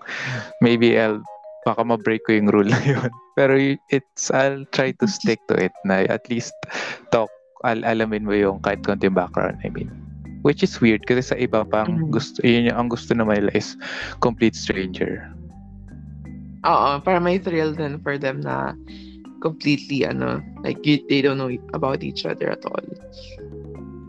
maybe 0.64 0.96
I'll 0.96 1.20
baka 1.68 1.84
ma-break 1.84 2.24
ko 2.26 2.34
yung 2.40 2.50
rule 2.50 2.68
na 2.72 2.80
yun 2.92 3.12
pero 3.36 3.54
it's 3.92 4.32
I'll 4.32 4.64
try 4.72 4.96
to 5.04 5.06
stick 5.18 5.44
to 5.52 5.60
it 5.60 5.76
na 5.84 6.08
at 6.08 6.24
least 6.32 6.56
talk 7.12 7.30
al 7.68 7.84
alamin 7.84 8.24
mo 8.24 8.32
yung 8.34 8.64
kahit 8.64 8.80
konting 8.88 9.14
background 9.14 9.60
I 9.68 9.70
mean 9.76 9.92
which 10.48 10.64
is 10.64 10.80
weird 10.80 11.04
kasi 11.06 11.22
sa 11.22 11.36
iba 11.38 11.68
pang 11.68 12.00
Mhm. 12.00 12.16
gusto 12.16 12.40
yun 12.48 12.72
yung 12.72 12.78
ang 12.80 12.90
gusto 12.90 13.12
naman 13.12 13.44
nila 13.44 13.52
is 13.54 13.76
complete 14.24 14.56
stranger 14.56 15.20
Oo, 16.62 17.02
para 17.02 17.18
may 17.18 17.42
thrill 17.42 17.74
din 17.74 17.98
for 18.00 18.22
them 18.22 18.40
na 18.40 18.78
completely 19.42 20.06
ano 20.06 20.42
like 20.64 20.80
you, 20.86 21.02
they 21.10 21.22
don't 21.22 21.38
know 21.38 21.52
about 21.74 22.04
each 22.04 22.26
other 22.26 22.50
at 22.50 22.64
all 22.66 22.86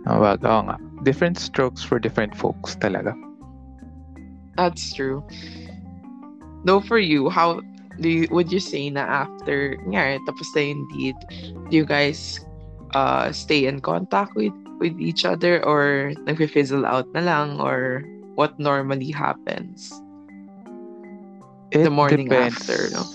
oo 0.07 0.61
nga 0.67 0.77
different 1.03 1.39
strokes 1.39 1.83
for 1.83 1.99
different 1.99 2.35
folks 2.37 2.77
talaga 2.79 3.13
That's 4.57 4.93
true. 4.93 5.25
Though 6.65 6.81
for 6.81 6.99
you, 6.99 7.31
how 7.31 7.61
do 8.01 8.09
you 8.09 8.29
would 8.31 8.53
you 8.53 8.61
say 8.61 8.91
na 8.91 9.27
after 9.27 9.77
nga 9.89 10.21
tapos 10.29 10.49
na 10.55 10.61
yung 10.73 10.85
date, 10.93 11.23
do 11.69 11.73
you 11.77 11.85
guys 11.87 12.41
uh 12.95 13.33
stay 13.33 13.65
in 13.67 13.81
contact 13.81 14.37
with 14.37 14.53
with 14.79 14.95
each 15.01 15.25
other 15.25 15.65
or 15.65 16.13
nagfi-fizzle 16.29 16.85
out 16.85 17.09
na 17.15 17.25
lang 17.25 17.61
or 17.61 18.05
what 18.37 18.59
normally 18.61 19.11
happens? 19.11 19.91
It 21.73 21.83
The 21.83 21.91
morning 21.91 22.29
depends. 22.29 22.57
after, 22.61 22.91
no? 22.93 23.09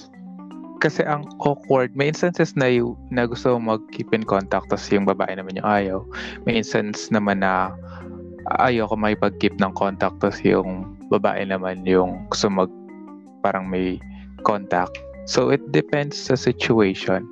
Kasi 0.77 1.01
ang 1.05 1.25
awkward, 1.41 1.97
may 1.97 2.13
instances 2.13 2.53
na, 2.53 2.69
yu- 2.69 2.97
na 3.09 3.25
gusto 3.25 3.57
mag-keep 3.57 4.13
in 4.13 4.21
contact 4.21 4.69
tapos 4.69 4.87
yung 4.93 5.09
babae 5.09 5.33
naman 5.33 5.57
yung 5.57 5.67
ayaw. 5.67 5.99
May 6.45 6.61
instance 6.61 7.09
naman 7.09 7.41
na 7.41 7.73
ayaw 8.61 8.87
ko 8.87 8.95
makipag-keep 8.95 9.57
ng 9.59 9.73
contact 9.73 10.21
tapos 10.21 10.39
yung 10.45 10.97
babae 11.09 11.43
naman 11.43 11.83
yung 11.83 12.29
gusto 12.29 12.47
mag 12.47 12.71
parang 13.41 13.67
may 13.67 13.97
contact. 14.45 14.93
So 15.27 15.51
it 15.51 15.61
depends 15.75 16.15
sa 16.15 16.39
situation. 16.39 17.27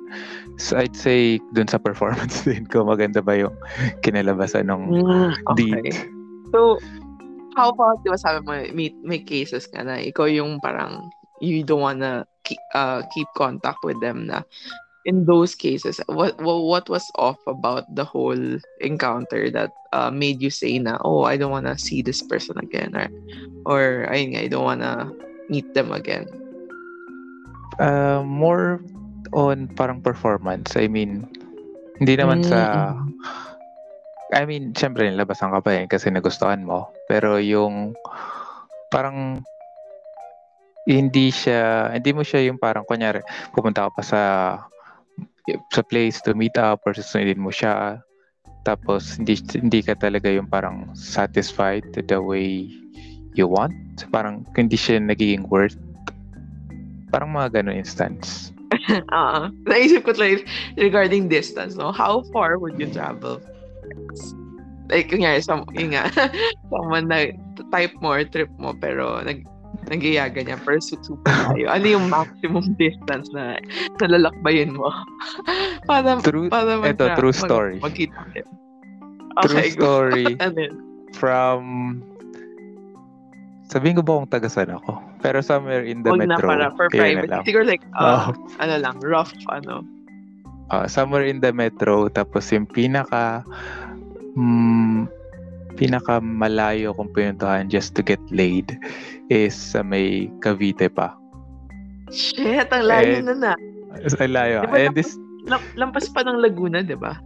So 0.60 0.76
I'd 0.76 0.96
say 0.96 1.40
dun 1.56 1.68
sa 1.68 1.80
performance 1.80 2.44
din 2.48 2.68
ko 2.68 2.84
maganda 2.84 3.24
ba 3.24 3.36
yung 3.36 3.54
kinalabasan 4.04 4.68
ng 4.68 4.82
okay. 5.52 5.56
date. 5.56 6.08
So, 6.54 6.80
how 7.56 7.72
about, 7.72 8.04
di 8.04 8.12
ba 8.12 8.20
sabi 8.20 8.44
mo, 8.44 8.52
may, 8.72 8.92
may 9.02 9.20
cases 9.20 9.66
ka 9.66 9.82
na 9.82 9.98
ikaw 9.98 10.28
yung 10.28 10.60
parang 10.60 11.08
you 11.40 11.64
don't 11.64 11.84
wanna 11.84 12.24
keep, 12.46 12.62
uh, 12.72 13.02
keep 13.10 13.26
contact 13.34 13.82
with 13.82 13.98
them 13.98 14.30
na 14.30 14.46
in 15.06 15.22
those 15.24 15.54
cases, 15.54 16.02
what 16.10 16.34
what, 16.42 16.90
was 16.90 17.06
off 17.14 17.38
about 17.46 17.86
the 17.94 18.02
whole 18.02 18.58
encounter 18.82 19.50
that 19.54 19.70
uh, 19.94 20.10
made 20.10 20.42
you 20.42 20.50
say 20.50 20.78
na, 20.82 20.98
oh, 21.06 21.22
I 21.22 21.38
don't 21.38 21.54
wanna 21.54 21.78
see 21.78 22.02
this 22.02 22.20
person 22.26 22.58
again 22.58 22.90
or, 22.94 23.06
or 23.64 23.82
ayun 24.10 24.34
nga, 24.34 24.42
I 24.42 24.48
don't 24.50 24.66
wanna 24.66 25.14
meet 25.48 25.66
them 25.74 25.94
again. 25.94 26.26
Uh, 27.78 28.26
more 28.26 28.82
on 29.30 29.70
parang 29.78 30.02
performance. 30.02 30.74
I 30.74 30.90
mean, 30.90 31.22
hindi 32.02 32.18
naman 32.18 32.42
sa 32.42 32.90
Mm, 32.98 33.14
I 34.34 34.42
mean, 34.42 34.74
syempre 34.74 35.06
nilabasan 35.06 35.54
ka 35.54 35.62
pa 35.62 35.70
eh 35.70 35.86
kasi 35.86 36.10
nagustuhan 36.10 36.66
mo. 36.66 36.90
Pero 37.06 37.38
yung 37.38 37.94
parang 38.90 39.46
hindi 40.86 41.34
siya, 41.34 41.90
hindi 41.92 42.10
mo 42.14 42.22
siya 42.22 42.46
yung 42.46 42.56
parang, 42.56 42.86
kunyari, 42.86 43.20
pupunta 43.52 43.86
ka 43.86 43.90
pa 43.92 44.02
sa 44.02 44.22
sa 45.70 45.82
place 45.86 46.18
to 46.18 46.34
meet 46.34 46.58
up 46.58 46.82
or 46.82 46.90
susundin 46.90 47.38
mo 47.38 47.54
siya 47.54 48.02
tapos 48.66 49.14
hindi 49.14 49.38
hindi 49.54 49.78
ka 49.78 49.94
talaga 49.94 50.26
yung 50.26 50.50
parang 50.50 50.90
satisfied 50.98 51.86
the 51.94 52.18
way 52.18 52.66
you 53.38 53.46
want 53.46 53.70
parang 54.10 54.42
hindi 54.58 54.74
siya 54.74 54.98
nagiging 54.98 55.46
worth 55.46 55.78
parang 57.14 57.30
mga 57.30 57.62
ganun 57.62 57.78
instance 57.78 58.50
Oo. 59.12 59.40
Naisip 59.70 60.02
ko 60.04 60.12
like 60.18 60.46
regarding 60.74 61.30
distance, 61.30 61.78
no? 61.78 61.94
How 61.94 62.26
far 62.34 62.58
would 62.58 62.78
you 62.78 62.90
travel? 62.90 63.38
Like, 64.86 65.10
kunyari, 65.10 65.42
some, 65.42 65.66
yun 65.74 65.94
nga, 65.94 66.10
someone 66.70 67.10
na 67.10 67.34
type 67.74 67.94
mo 67.98 68.14
or 68.14 68.22
trip 68.22 68.50
mo, 68.58 68.74
pero 68.78 69.18
nag, 69.22 69.42
nagiyaga 69.86 70.42
niya, 70.42 70.58
pero 70.58 70.82
super 70.82 71.22
tayo. 71.24 71.66
Ano 71.68 71.86
yung 71.86 72.06
maximum 72.06 72.74
distance 72.74 73.30
na 73.30 73.56
nalalakbayin 73.98 74.74
mo? 74.74 74.90
para, 75.90 76.18
True- 76.20 76.50
para 76.50 76.76
mag- 76.76 76.92
eto, 76.92 77.06
true 77.14 77.30
story. 77.30 77.78
Magkita 77.78 78.20
kayo. 78.30 78.46
true 79.44 79.58
Okay, 79.58 79.68
go. 79.76 79.84
story 80.08 80.26
Ano 80.44 80.60
from 81.12 81.60
sabihin 83.66 83.98
ko 83.98 84.02
ba 84.02 84.16
kung 84.16 84.30
taga 84.30 84.48
saan 84.48 84.72
ako 84.72 84.96
pero 85.18 85.42
somewhere 85.42 85.82
in 85.82 86.00
the 86.00 86.10
Huwag 86.12 86.22
na 86.24 86.38
metro 86.38 86.46
para 86.46 86.66
for 86.72 86.86
kaya 86.88 87.18
na 87.18 87.26
private. 87.26 87.30
lang. 87.30 87.42
Siguro 87.44 87.64
like, 87.64 87.82
uh, 87.98 88.30
Oh. 88.30 88.62
ano 88.62 88.74
lang, 88.78 88.96
rough, 89.02 89.32
ano. 89.50 89.82
Ah, 90.66 90.86
somewhere 90.86 91.22
in 91.22 91.38
the 91.38 91.50
metro 91.50 92.06
tapos 92.08 92.50
yung 92.50 92.66
pinaka 92.66 93.42
mm, 94.34 95.06
pinaka 95.74 96.18
malayo 96.18 96.90
kong 96.94 97.12
pinuntahan 97.12 97.68
just 97.68 97.92
to 97.92 98.00
get 98.00 98.18
laid 98.30 98.74
is 99.28 99.54
sa 99.54 99.80
may 99.80 100.30
Cavite 100.38 100.86
pa. 100.86 101.14
Shit, 102.08 102.70
ang 102.70 102.86
layo 102.86 103.18
Eh, 103.18 103.22
na 103.22 103.34
na. 103.34 103.52
Ang 104.22 104.30
layo. 104.30 104.58
Di 104.62 104.68
ba 104.68 104.76
And 104.78 104.94
this 104.94 105.16
Lam- 105.46 105.70
lampas 105.74 106.10
pa 106.10 106.22
ng 106.22 106.38
Laguna, 106.38 106.82
di 106.82 106.94
ba? 106.94 107.16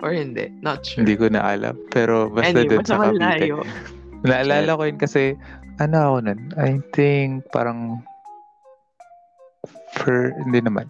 Or 0.00 0.12
hindi? 0.12 0.48
Not 0.60 0.84
sure. 0.84 1.00
hindi 1.00 1.14
ko 1.14 1.28
na 1.28 1.44
alam 1.46 1.76
pero 1.88 2.28
basta 2.28 2.52
anyway, 2.52 2.68
dun 2.72 2.84
sa 2.84 2.96
Cavite. 2.98 3.16
malayo. 3.16 3.56
Naalala 4.28 4.70
ko 4.74 4.82
yun 4.84 4.98
kasi 4.98 5.36
ano 5.76 5.96
ako 5.96 6.16
nun? 6.24 6.40
I 6.56 6.80
think 6.92 7.44
parang 7.48 8.00
for 9.94 10.32
hindi 10.40 10.60
naman 10.60 10.88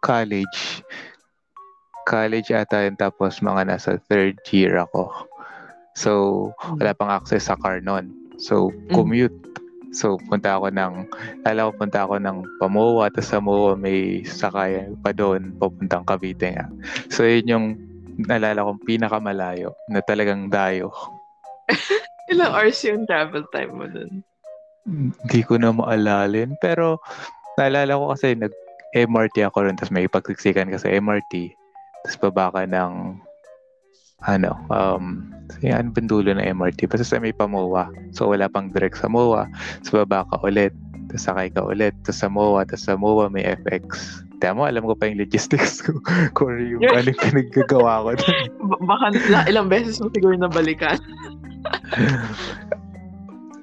college 0.00 0.80
college 2.08 2.48
ata 2.50 2.84
yun 2.84 2.96
tapos 2.96 3.38
mga 3.40 3.68
nasa 3.70 4.00
third 4.08 4.40
year 4.50 4.76
ako. 4.76 5.12
So, 5.94 6.10
wala 6.78 6.90
pang 6.92 7.10
access 7.10 7.46
sa 7.46 7.54
car 7.54 7.78
noon. 7.78 8.10
So, 8.36 8.72
commute. 8.88 9.34
So, 9.90 10.22
punta 10.30 10.54
ako 10.54 10.70
ng, 10.70 10.94
alam 11.42 11.70
ko 11.70 11.72
punta 11.82 12.06
ako 12.06 12.22
ng 12.22 12.36
Pamoa, 12.62 13.10
tapos 13.10 13.30
sa 13.30 13.42
Moa 13.42 13.74
may 13.74 14.22
sakayan 14.22 14.94
pa 15.02 15.10
doon, 15.10 15.50
papuntang 15.58 16.06
Cavite 16.06 16.54
nga. 16.54 16.66
So, 17.10 17.26
yun 17.26 17.50
yung 17.50 17.66
naalala 18.30 18.66
kong 18.66 18.86
pinakamalayo 18.86 19.74
na 19.90 19.98
talagang 20.04 20.46
dayo. 20.46 20.94
Ilang 22.30 22.54
hours 22.54 22.78
yung 22.86 23.08
travel 23.10 23.42
time 23.50 23.72
mo 23.74 23.86
dun? 23.90 24.22
Hindi 24.86 25.40
ko 25.42 25.58
na 25.58 25.74
maalalin. 25.74 26.54
Pero, 26.62 27.02
naalala 27.58 27.98
ko 27.98 28.14
kasi 28.14 28.38
nag 28.38 28.54
MRT 28.90 29.46
ako 29.46 29.66
rin, 29.66 29.78
tapos 29.78 29.94
may 29.94 30.10
pagsiksikan 30.10 30.70
ka 30.70 30.78
sa 30.78 30.90
MRT. 30.90 31.54
Tapos 32.06 32.18
baba 32.30 32.50
ka 32.50 32.62
ng, 32.66 33.18
ano, 34.24 34.52
um, 34.68 35.24
yan, 35.64 35.90
bandulo 35.90 36.30
ng 36.30 36.44
MRT. 36.44 36.86
Basta 36.86 37.04
sa 37.04 37.18
may 37.18 37.34
pamowa. 37.34 37.90
So, 38.14 38.30
wala 38.30 38.46
pang 38.46 38.70
direct 38.70 39.00
sa 39.02 39.10
MOA. 39.10 39.50
Tapos 39.82 40.06
baba 40.06 40.22
ka 40.30 40.38
ulit. 40.46 40.70
Tapos 41.10 41.22
sakay 41.26 41.48
ka 41.50 41.66
ulit. 41.66 41.94
Tapos 42.06 42.18
sa 42.22 42.28
MOA. 42.30 42.62
Tapos 42.68 42.84
sa 42.86 42.94
MOA 42.94 43.26
may 43.32 43.42
FX. 43.42 44.22
Mo, 44.56 44.64
alam 44.64 44.88
ko 44.88 44.96
pa 44.96 45.04
yung 45.04 45.20
logistics 45.20 45.84
ko. 45.84 46.00
Kung 46.36 46.56
ano 46.56 46.64
yung 46.64 46.80
anong 46.86 47.18
pinaggagawa 47.20 48.08
ko. 48.08 48.08
B- 48.72 48.82
baka 48.88 49.12
la- 49.28 49.44
ilang 49.50 49.68
beses 49.68 50.00
mo 50.00 50.08
siguro 50.16 50.32
nabalikan. 50.32 50.96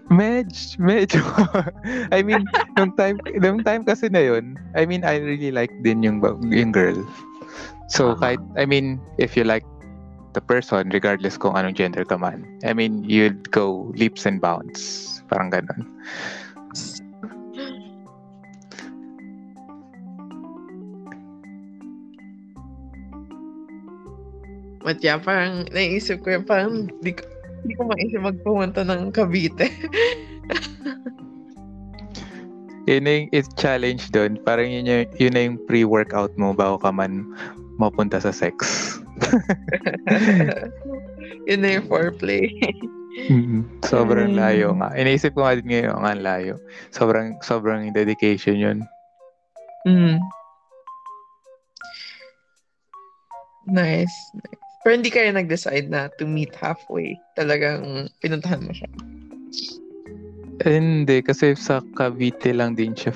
Medj, 0.07 0.79
medyo. 0.79 1.19
I 2.15 2.23
mean, 2.23 2.47
nung 2.79 2.95
time, 2.95 3.19
nung 3.43 3.59
time 3.59 3.83
kasi 3.83 4.07
na 4.07 4.23
yun, 4.23 4.55
I 4.71 4.87
mean, 4.87 5.03
I 5.03 5.19
really 5.19 5.51
like 5.51 5.73
din 5.83 5.99
yung, 5.99 6.23
yung 6.47 6.71
girl. 6.71 6.95
So, 7.91 8.15
Ah. 8.15 8.19
kahit, 8.21 8.39
I 8.55 8.63
mean, 8.63 9.03
if 9.19 9.35
you 9.35 9.43
like 9.43 9.67
the 10.37 10.45
person, 10.45 10.93
regardless 10.93 11.33
kung 11.33 11.57
anong 11.57 11.73
gender 11.73 12.05
ka 12.05 12.13
man, 12.13 12.45
I 12.61 12.77
mean, 12.77 13.01
you'd 13.01 13.49
go 13.49 13.89
leaps 13.97 14.29
and 14.29 14.37
bounds. 14.37 15.25
Parang 15.33 15.49
ganun. 15.49 15.81
But 24.85 25.01
yeah, 25.01 25.17
parang 25.17 25.65
naisip 25.73 26.21
ko 26.21 26.37
yun, 26.37 26.45
parang 26.45 26.93
di 27.01 27.17
ko, 27.17 27.25
di 27.65 27.73
ko 27.73 27.89
maisip 27.89 28.21
magpumunta 28.21 28.85
ng 28.85 29.09
Cavite. 29.09 29.67
Yun 32.87 33.03
na 33.03 33.11
yung 33.19 33.27
it's 33.35 33.51
challenge 33.59 34.15
doon. 34.15 34.39
Parang 34.47 34.63
yun, 34.63 34.87
yun 35.19 35.33
na 35.35 35.43
yung 35.43 35.59
pre-workout 35.67 36.31
mo 36.39 36.55
bago 36.55 36.79
ka 36.79 36.87
man 36.87 37.27
mapunta 37.75 38.15
sa 38.15 38.31
sex. 38.31 38.95
Yun 41.49 41.59
na 41.63 41.79
yung 41.79 41.87
foreplay. 41.89 42.53
Mhm. 43.27 43.81
Sobrang 43.81 44.33
Mm. 44.33 44.37
layo 44.37 44.67
nga. 44.77 44.93
Inaisip 44.93 45.33
ko 45.33 45.41
nga 45.41 45.57
din 45.57 45.73
ngayon 45.73 45.97
ang 45.97 46.21
layo. 46.21 46.53
Sobrang, 46.93 47.41
sobrang 47.41 47.89
dedication 47.89 48.57
yun. 48.57 48.77
Mm. 49.89 50.21
Nice, 53.67 54.13
nice. 54.37 54.61
Pero 54.85 54.93
hindi 54.95 55.11
kayo 55.11 55.27
nag-decide 55.33 55.91
na 55.91 56.07
to 56.15 56.23
meet 56.23 56.55
halfway. 56.55 57.19
Talagang 57.35 58.07
pinuntahan 58.23 58.63
mo 58.63 58.71
siya. 58.71 58.87
Hindi, 60.63 61.19
kasi 61.19 61.51
sa 61.59 61.83
Cavite 61.95 62.55
lang 62.55 62.79
din 62.79 62.95
siya 62.95 63.11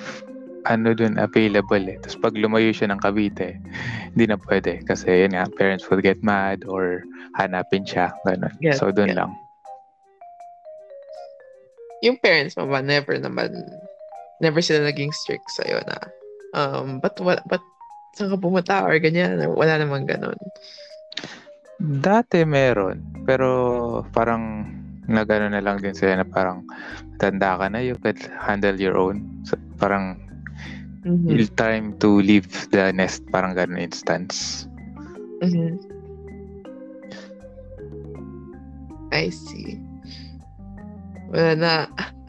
ano 0.66 0.94
dun 0.94 1.18
available 1.18 1.86
eh. 1.90 1.98
Tapos 2.02 2.18
pag 2.20 2.34
lumayo 2.38 2.70
siya 2.74 2.92
ng 2.92 3.02
Cavite, 3.02 3.58
hindi 4.14 4.26
na 4.28 4.38
pwede. 4.50 4.84
Kasi 4.86 5.26
yun 5.26 5.34
nga, 5.34 5.50
parents 5.58 5.88
would 5.90 6.06
get 6.06 6.20
mad 6.22 6.62
or 6.68 7.02
hanapin 7.40 7.88
siya. 7.88 8.14
Ganun. 8.28 8.54
Get- 8.62 8.78
so 8.78 8.94
dun 8.94 9.14
get. 9.14 9.18
lang. 9.18 9.32
Yung 12.02 12.18
parents 12.18 12.58
mo 12.58 12.66
ba, 12.66 12.82
never 12.82 13.14
naman, 13.22 13.54
never 14.42 14.58
sila 14.58 14.82
naging 14.90 15.14
strict 15.14 15.46
sa'yo 15.54 15.86
na, 15.86 15.98
um, 16.58 16.98
but, 16.98 17.14
what, 17.22 17.46
but, 17.46 17.62
saan 18.18 18.34
ka 18.34 18.38
pumunta 18.42 18.82
or 18.84 18.98
ganyan? 18.98 19.38
Wala 19.54 19.78
namang 19.78 20.10
ganun. 20.10 20.36
Dati 21.78 22.42
meron. 22.42 23.06
Pero 23.24 24.02
parang 24.12 24.66
nagano 25.06 25.50
na 25.54 25.62
lang 25.62 25.78
din 25.78 25.94
sila 25.94 26.18
na 26.18 26.26
parang 26.26 26.66
tanda 27.22 27.54
ka 27.58 27.70
na, 27.70 27.86
you 27.86 27.94
could 28.02 28.18
handle 28.42 28.76
your 28.82 28.98
own. 28.98 29.22
So, 29.46 29.56
parang 29.78 30.31
Mhm. 31.02 31.34
it's 31.34 31.50
time 31.58 31.98
to 31.98 32.22
leave 32.22 32.50
the 32.70 32.94
nest. 32.94 33.26
Parang 33.34 33.58
ganun 33.58 33.82
instance. 33.82 34.70
Mhm. 35.42 35.82
I 39.12 39.34
see. 39.34 39.82
Wala 41.34 41.52
na, 41.58 41.74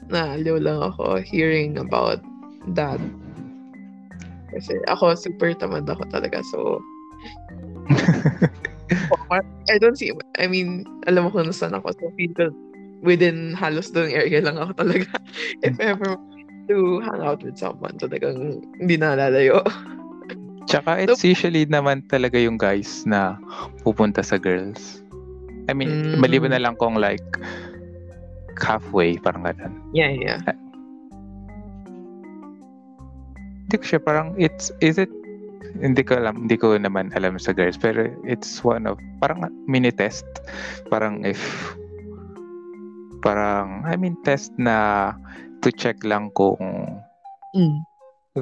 naaliw 0.09 0.59
lang 0.59 0.81
ako 0.83 1.21
hearing 1.23 1.79
about 1.79 2.25
that. 2.75 2.99
Kasi 4.53 4.77
ako, 4.89 5.17
super 5.17 5.53
tamad 5.57 5.89
ako 5.89 6.05
talaga. 6.11 6.41
So, 6.53 6.81
I 9.73 9.79
don't 9.81 9.97
see, 9.97 10.13
I 10.37 10.47
mean, 10.47 10.85
alam 11.09 11.29
mo 11.29 11.31
kung 11.33 11.49
saan 11.53 11.77
ako. 11.77 11.93
So, 11.97 12.13
feel 12.19 12.53
within 13.03 13.53
halos 13.59 13.91
doon 13.91 14.15
area 14.15 14.41
lang 14.41 14.57
ako 14.57 14.73
talaga. 14.79 15.11
If 15.67 15.77
ever 15.83 16.17
to 16.69 17.01
hang 17.03 17.23
out 17.23 17.41
with 17.43 17.59
someone, 17.59 17.97
talagang 17.99 18.63
hindi 18.79 18.97
na 18.99 19.15
lalayo. 19.19 19.63
Tsaka 20.71 21.03
it's 21.03 21.27
usually 21.27 21.67
naman 21.67 22.07
talaga 22.07 22.39
yung 22.39 22.55
guys 22.57 23.03
na 23.05 23.35
pupunta 23.83 24.23
sa 24.23 24.39
girls. 24.39 25.03
I 25.67 25.75
mean, 25.75 25.91
Mm. 25.91 26.23
maliban 26.23 26.55
na 26.55 26.63
lang 26.63 26.79
kung 26.79 26.99
like 26.99 27.23
halfway, 28.59 29.19
parang 29.19 29.43
ganun. 29.47 29.75
Yeah, 29.95 30.15
yeah. 30.15 30.39
Hindi 33.67 33.77
ko 33.79 33.85
siya 33.85 34.01
parang 34.03 34.35
it's, 34.39 34.71
is 34.85 34.99
it, 34.99 35.11
hindi 35.81 36.05
ko 36.05 36.21
alam, 36.21 36.47
hindi 36.47 36.59
ko 36.61 36.77
naman 36.77 37.11
alam 37.17 37.39
sa 37.41 37.55
girls, 37.57 37.79
pero 37.81 38.11
it's 38.27 38.61
one 38.63 38.85
of, 38.85 39.01
parang 39.23 39.49
mini 39.67 39.91
test. 39.91 40.27
Parang 40.93 41.25
if, 41.25 41.41
parang, 43.25 43.87
I 43.87 43.97
mean, 43.97 44.19
test 44.27 44.53
na 44.59 45.11
to 45.63 45.71
check 45.73 46.03
lang 46.03 46.31
kung 46.35 46.59
Mm. 47.53 47.85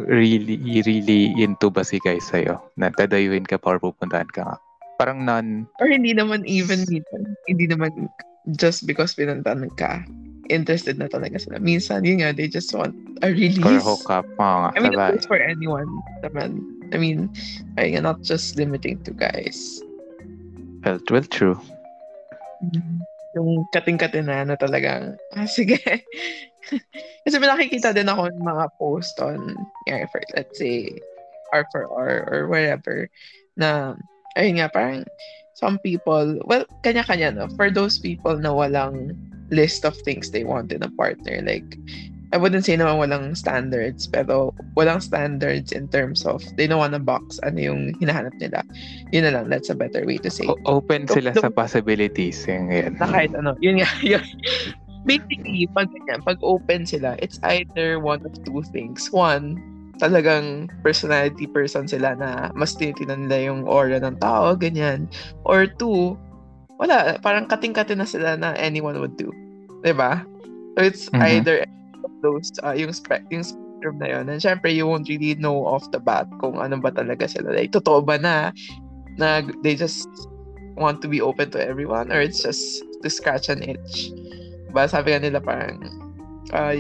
really, 0.06 0.54
really 0.87 1.35
into 1.42 1.66
ba 1.66 1.83
si 1.83 1.98
guys 1.98 2.30
sa'yo, 2.30 2.62
na 2.78 2.94
dadayuin 2.94 3.42
ka 3.42 3.59
pa 3.59 3.74
or 3.74 3.83
pupuntahan 3.83 4.30
ka 4.30 4.46
nga. 4.46 4.56
Parang 5.02 5.26
non, 5.26 5.66
Or 5.83 5.90
hindi 5.90 6.14
naman 6.14 6.46
even 6.46 6.87
hindi 7.50 7.66
naman 7.66 8.06
just 8.54 8.87
because 8.87 9.18
pinuntahan 9.18 9.66
ka, 9.74 10.06
interested 10.46 10.98
na 10.98 11.11
talaga 11.11 11.42
sila. 11.42 11.59
Minsan, 11.59 12.06
yun 12.06 12.22
nga, 12.22 12.30
they 12.30 12.46
just 12.46 12.70
want 12.70 12.94
a 13.22 13.35
release. 13.35 13.64
Or 13.64 13.83
hook 13.83 14.06
up. 14.11 14.26
Nga, 14.38 14.76
I 14.76 14.78
mean, 14.78 14.94
it's 15.14 15.26
for 15.26 15.38
anyone 15.38 15.88
naman. 16.22 16.62
I 16.94 16.98
mean, 16.98 17.30
ayun 17.78 18.06
not 18.06 18.22
just 18.22 18.59
limiting 18.59 19.02
to 19.06 19.14
guys. 19.14 19.83
Well, 20.83 20.98
well, 21.11 21.26
true. 21.26 21.59
Yung 23.35 23.66
kating-kating 23.70 24.26
na 24.26 24.42
na 24.42 24.59
talagang, 24.59 25.14
ah, 25.38 25.46
sige. 25.46 25.78
Kasi 27.25 27.37
may 27.38 27.49
nakikita 27.49 27.94
din 27.94 28.09
ako 28.09 28.31
ng 28.31 28.44
mga 28.44 28.66
post 28.79 29.16
on, 29.20 29.57
yeah, 29.87 30.05
for, 30.09 30.20
let's 30.37 30.59
say, 30.59 30.92
R4R 31.55 32.31
or 32.31 32.46
wherever, 32.49 33.09
na, 33.57 33.96
ayun 34.37 34.61
nga, 34.62 34.68
parang, 34.70 35.05
some 35.57 35.79
people, 35.83 36.38
well, 36.46 36.64
kanya-kanya, 36.85 37.35
no? 37.35 37.49
For 37.59 37.68
those 37.70 37.99
people 37.99 38.37
na 38.38 38.55
walang 38.55 39.16
list 39.51 39.85
of 39.85 39.96
things 40.07 40.31
they 40.31 40.44
want 40.44 40.73
in 40.73 40.83
a 40.83 40.90
partner, 40.94 41.42
like, 41.42 41.66
I 42.31 42.38
wouldn't 42.38 42.62
say 42.62 42.79
naman 42.79 43.03
walang 43.03 43.35
standards, 43.35 44.07
pero 44.07 44.55
walang 44.79 45.03
standards 45.03 45.75
in 45.75 45.90
terms 45.90 46.23
of 46.23 46.38
they 46.55 46.70
don't 46.70 46.79
wanna 46.79 47.03
box 47.03 47.42
ano 47.42 47.59
yung 47.59 47.81
hinahanap 47.99 48.31
nila. 48.38 48.62
Yun 49.11 49.27
na 49.27 49.35
lang, 49.35 49.51
that's 49.51 49.66
a 49.66 49.75
better 49.75 50.07
way 50.07 50.14
to 50.23 50.31
say. 50.31 50.46
O- 50.46 50.79
open 50.79 51.11
So, 51.11 51.18
sila 51.18 51.35
the- 51.35 51.42
sa 51.42 51.51
possibilities. 51.51 52.46
Yung 52.46 52.70
yan. 52.70 52.94
na 53.03 53.11
kahit 53.11 53.35
ano. 53.35 53.59
Yun 53.59 53.83
nga, 53.83 53.90
yun. 54.14 54.23
Basically, 55.11 55.66
pag, 55.75 55.90
pag 56.23 56.38
open 56.46 56.87
sila, 56.87 57.18
it's 57.18 57.42
either 57.42 57.99
one 57.99 58.23
of 58.23 58.31
two 58.46 58.62
things. 58.70 59.11
One, 59.11 59.59
talagang 59.99 60.70
personality 60.87 61.51
person 61.51 61.90
sila 61.90 62.14
na 62.14 62.55
mas 62.55 62.79
tinitingnan 62.79 63.27
nila 63.27 63.53
yung 63.53 63.66
aura 63.66 63.99
ng 63.99 64.16
tao, 64.23 64.55
ganyan. 64.55 65.11
Or 65.42 65.66
two, 65.66 66.14
wala, 66.79 67.18
parang 67.20 67.51
kating-kating 67.51 68.01
na 68.01 68.09
sila 68.09 68.38
na 68.38 68.57
anyone 68.57 68.96
would 69.03 69.18
do. 69.18 69.29
ba? 69.83 70.25
So 70.79 70.87
it's 70.87 71.11
Mhm. 71.12 71.44
either 71.44 71.57
of 72.07 72.12
those, 72.25 72.49
uh, 72.64 72.73
yung, 72.73 72.94
spe- 72.94 73.27
yung 73.29 73.44
spectrum 73.44 74.01
na 74.01 74.09
yun. 74.16 74.29
And 74.33 74.40
syempre, 74.40 74.73
you 74.73 74.88
won't 74.88 75.09
really 75.09 75.37
know 75.37 75.66
off 75.68 75.85
the 75.92 76.01
bat 76.01 76.29
kung 76.40 76.57
ano 76.57 76.81
ba 76.81 76.94
talaga 76.94 77.29
sila. 77.29 77.53
Like, 77.53 77.73
totoo 77.73 78.01
ba 78.01 78.16
na 78.16 78.53
na 79.20 79.44
they 79.61 79.77
just 79.77 80.09
want 80.81 81.03
to 81.05 81.09
be 81.09 81.20
open 81.20 81.53
to 81.53 81.61
everyone 81.61 82.09
or 82.09 82.25
it's 82.25 82.40
just 82.40 82.81
to 83.03 83.09
scratch 83.12 83.53
an 83.53 83.61
itch. 83.61 84.12
Ba 84.70 84.87
sabi 84.87 85.12
nga 85.12 85.20
nila 85.22 85.40
parang 85.42 85.83
uh, 86.54 86.74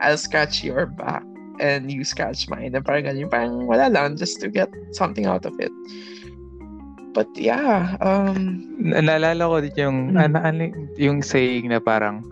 I'll 0.00 0.18
scratch 0.20 0.64
your 0.64 0.86
back 0.86 1.24
and 1.62 1.90
you 1.90 2.02
scratch 2.02 2.48
mine. 2.50 2.74
And 2.74 2.84
parang 2.84 3.06
ganyan, 3.06 3.30
parang 3.30 3.66
wala 3.66 3.86
lang 3.88 4.16
just 4.18 4.40
to 4.42 4.50
get 4.50 4.70
something 4.92 5.26
out 5.26 5.46
of 5.46 5.54
it. 5.62 5.72
But 7.14 7.30
yeah, 7.38 7.94
um, 8.02 8.66
Na- 8.74 8.98
naalala 8.98 9.46
ko 9.46 9.56
din 9.62 9.74
yung, 9.78 9.98
Mm. 10.12 10.18
ano, 10.18 10.36
ano, 10.42 10.62
yung 10.98 11.22
saying 11.22 11.70
na 11.70 11.78
parang 11.78 12.26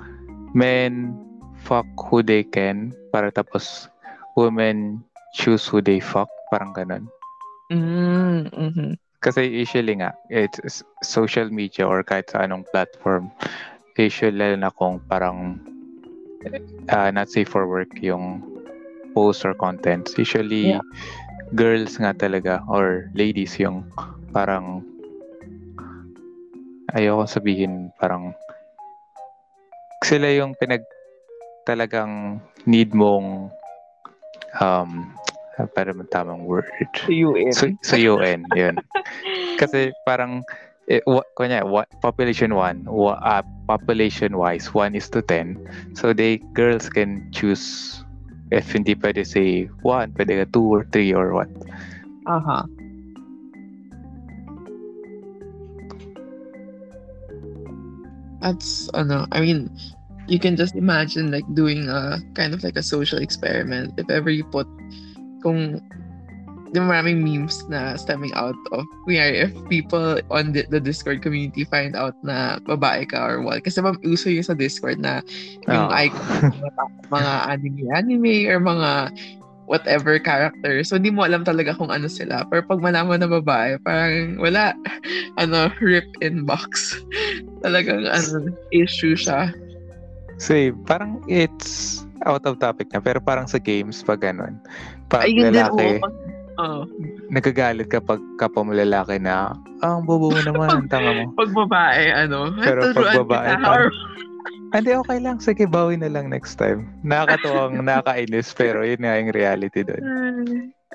men 0.58 1.14
fuck 1.62 1.86
who 2.10 2.18
they 2.18 2.42
can 2.42 2.90
para 3.14 3.30
tapos 3.30 3.86
women 4.34 4.98
choose 5.38 5.62
who 5.70 5.78
they 5.78 6.02
fuck. 6.02 6.28
Parang 6.50 6.74
ganun. 6.74 7.06
mm, 7.70 8.50
mhm. 8.52 8.98
Kasi 9.22 9.46
usually 9.46 10.02
nga, 10.02 10.10
it's 10.34 10.82
social 11.06 11.46
media 11.46 11.86
or 11.86 12.02
kahit 12.02 12.26
sa 12.34 12.42
anong 12.42 12.66
platform, 12.74 13.30
usually 13.96 14.36
lalo 14.36 14.56
na 14.56 14.70
kung 14.72 15.00
parang 15.04 15.60
uh, 16.90 17.10
not 17.12 17.28
safe 17.28 17.48
for 17.48 17.68
work 17.68 17.92
yung 18.00 18.40
posts 19.12 19.44
or 19.44 19.52
contents. 19.54 20.16
Usually, 20.16 20.72
Yeah. 20.72 20.84
girls 21.52 22.00
nga 22.00 22.16
talaga 22.16 22.64
or 22.64 23.12
ladies 23.12 23.52
yung 23.60 23.84
parang 24.32 24.80
ayoko 26.96 27.28
sabihin 27.28 27.92
parang 28.00 28.32
sila 30.00 30.32
yung 30.32 30.56
pinag 30.56 30.80
talagang 31.68 32.40
need 32.64 32.96
mong 32.96 33.52
um 34.64 35.12
para 35.76 35.92
man 35.92 36.08
tamang 36.08 36.42
word 36.48 36.64
To 37.04 37.12
you 37.12 37.36
in. 37.36 37.52
So, 37.52 37.68
so 37.84 37.94
UN, 38.00 38.48
yun. 38.56 38.80
Kasi 39.60 39.92
parang, 40.08 40.42
eh, 40.92 41.00
wa, 41.08 41.24
kunya, 41.40 41.64
wa, 41.64 41.88
population 42.04 42.52
1, 42.52 42.84
wa, 42.84 43.16
uh, 43.24 43.42
population-wise, 43.66 44.74
1 44.76 44.94
is 44.94 45.08
to 45.08 45.24
10. 45.24 45.56
So, 45.96 46.12
they, 46.12 46.38
girls 46.52 46.92
can 46.92 47.32
choose 47.32 48.04
if 48.52 48.68
hindi 48.76 48.94
pwede 48.94 49.24
say 49.24 49.72
1, 49.80 50.12
pwede 50.12 50.44
ka 50.44 50.46
2 50.52 50.60
or 50.60 50.84
3 50.92 51.16
or 51.16 51.32
what. 51.32 51.48
Aha. 52.28 52.36
Uh-huh. 52.36 52.64
that's 58.42 58.90
ano, 58.92 59.24
I 59.30 59.40
mean, 59.40 59.70
you 60.26 60.38
can 60.38 60.58
just 60.58 60.74
imagine 60.74 61.30
like 61.30 61.46
doing 61.54 61.88
a 61.88 62.18
kind 62.34 62.52
of 62.52 62.62
like 62.66 62.76
a 62.76 62.82
social 62.82 63.18
experiment 63.22 63.94
if 63.96 64.10
ever 64.10 64.30
you 64.30 64.44
put 64.44 64.66
kung 65.42 65.78
ba 66.80 66.88
maraming 66.88 67.20
memes 67.20 67.60
na 67.68 68.00
stemming 68.00 68.32
out 68.32 68.56
of 68.72 68.88
kunyari 69.04 69.44
if 69.44 69.52
people 69.68 70.16
on 70.32 70.56
the, 70.56 70.64
the 70.72 70.80
Discord 70.80 71.20
community 71.20 71.68
find 71.68 71.92
out 71.92 72.16
na 72.24 72.56
babae 72.64 73.04
ka 73.04 73.20
or 73.20 73.44
what 73.44 73.60
kasi 73.60 73.84
ma'am 73.84 74.00
uso 74.06 74.32
yun 74.32 74.46
sa 74.46 74.56
Discord 74.56 74.96
na 74.96 75.20
yung 75.68 75.88
Oo. 75.88 75.92
icon 75.92 76.48
mga, 76.48 76.82
mga 77.20 77.32
anime 77.52 77.82
anime 77.92 78.34
or 78.48 78.58
mga 78.58 79.12
whatever 79.72 80.18
character. 80.18 80.82
So, 80.84 81.00
hindi 81.00 81.08
mo 81.08 81.24
alam 81.24 81.48
talaga 81.48 81.72
kung 81.72 81.88
ano 81.88 82.04
sila. 82.10 82.44
Pero 82.52 82.60
pag 82.66 82.82
malaman 82.82 83.24
na 83.24 83.30
babae, 83.30 83.80
parang 83.80 84.36
wala. 84.36 84.76
Ano, 85.40 85.72
rip 85.80 86.04
inbox. 86.20 86.92
Talagang 87.64 88.04
ano, 88.04 88.52
issue 88.68 89.16
siya. 89.16 89.48
Say, 90.36 90.76
parang 90.84 91.24
it's 91.24 92.04
out 92.28 92.44
of 92.44 92.60
topic 92.60 92.92
na. 92.92 93.00
Pero 93.00 93.16
parang 93.16 93.48
sa 93.48 93.56
games, 93.56 94.04
pag 94.04 94.20
ganun. 94.20 94.60
Pag 95.08 95.24
Ayun 95.24 95.48
din, 95.48 95.56
lalaki, 95.56 95.96
oo. 95.96 96.04
pag- 96.04 96.21
Oo. 96.60 96.84
nagagalit 97.32 97.88
ka 97.88 97.96
pag 98.04 98.20
kapwa 98.36 98.68
mo 98.68 98.72
lalaki 98.76 99.16
na, 99.16 99.56
ah, 99.80 99.96
ang 99.96 100.04
bobo 100.04 100.28
mo 100.28 100.40
naman, 100.44 100.68
ang 100.68 100.90
tanga 100.90 101.12
mo. 101.16 101.32
Pag 101.40 101.50
babae, 101.56 102.12
ano, 102.12 102.52
Pero 102.60 102.92
pag 102.92 103.24
babae, 103.24 103.48
Hindi, 104.72 104.96
okay 104.96 105.20
lang. 105.20 105.36
Sige, 105.36 105.68
bawi 105.68 106.00
na 106.00 106.08
lang 106.08 106.32
next 106.32 106.56
time. 106.56 106.88
Nakakatuwang, 107.04 107.76
nakakainis, 107.84 108.56
pero 108.56 108.80
yun 108.80 109.04
nga 109.04 109.20
yung 109.20 109.28
reality 109.36 109.84
doon. 109.84 110.04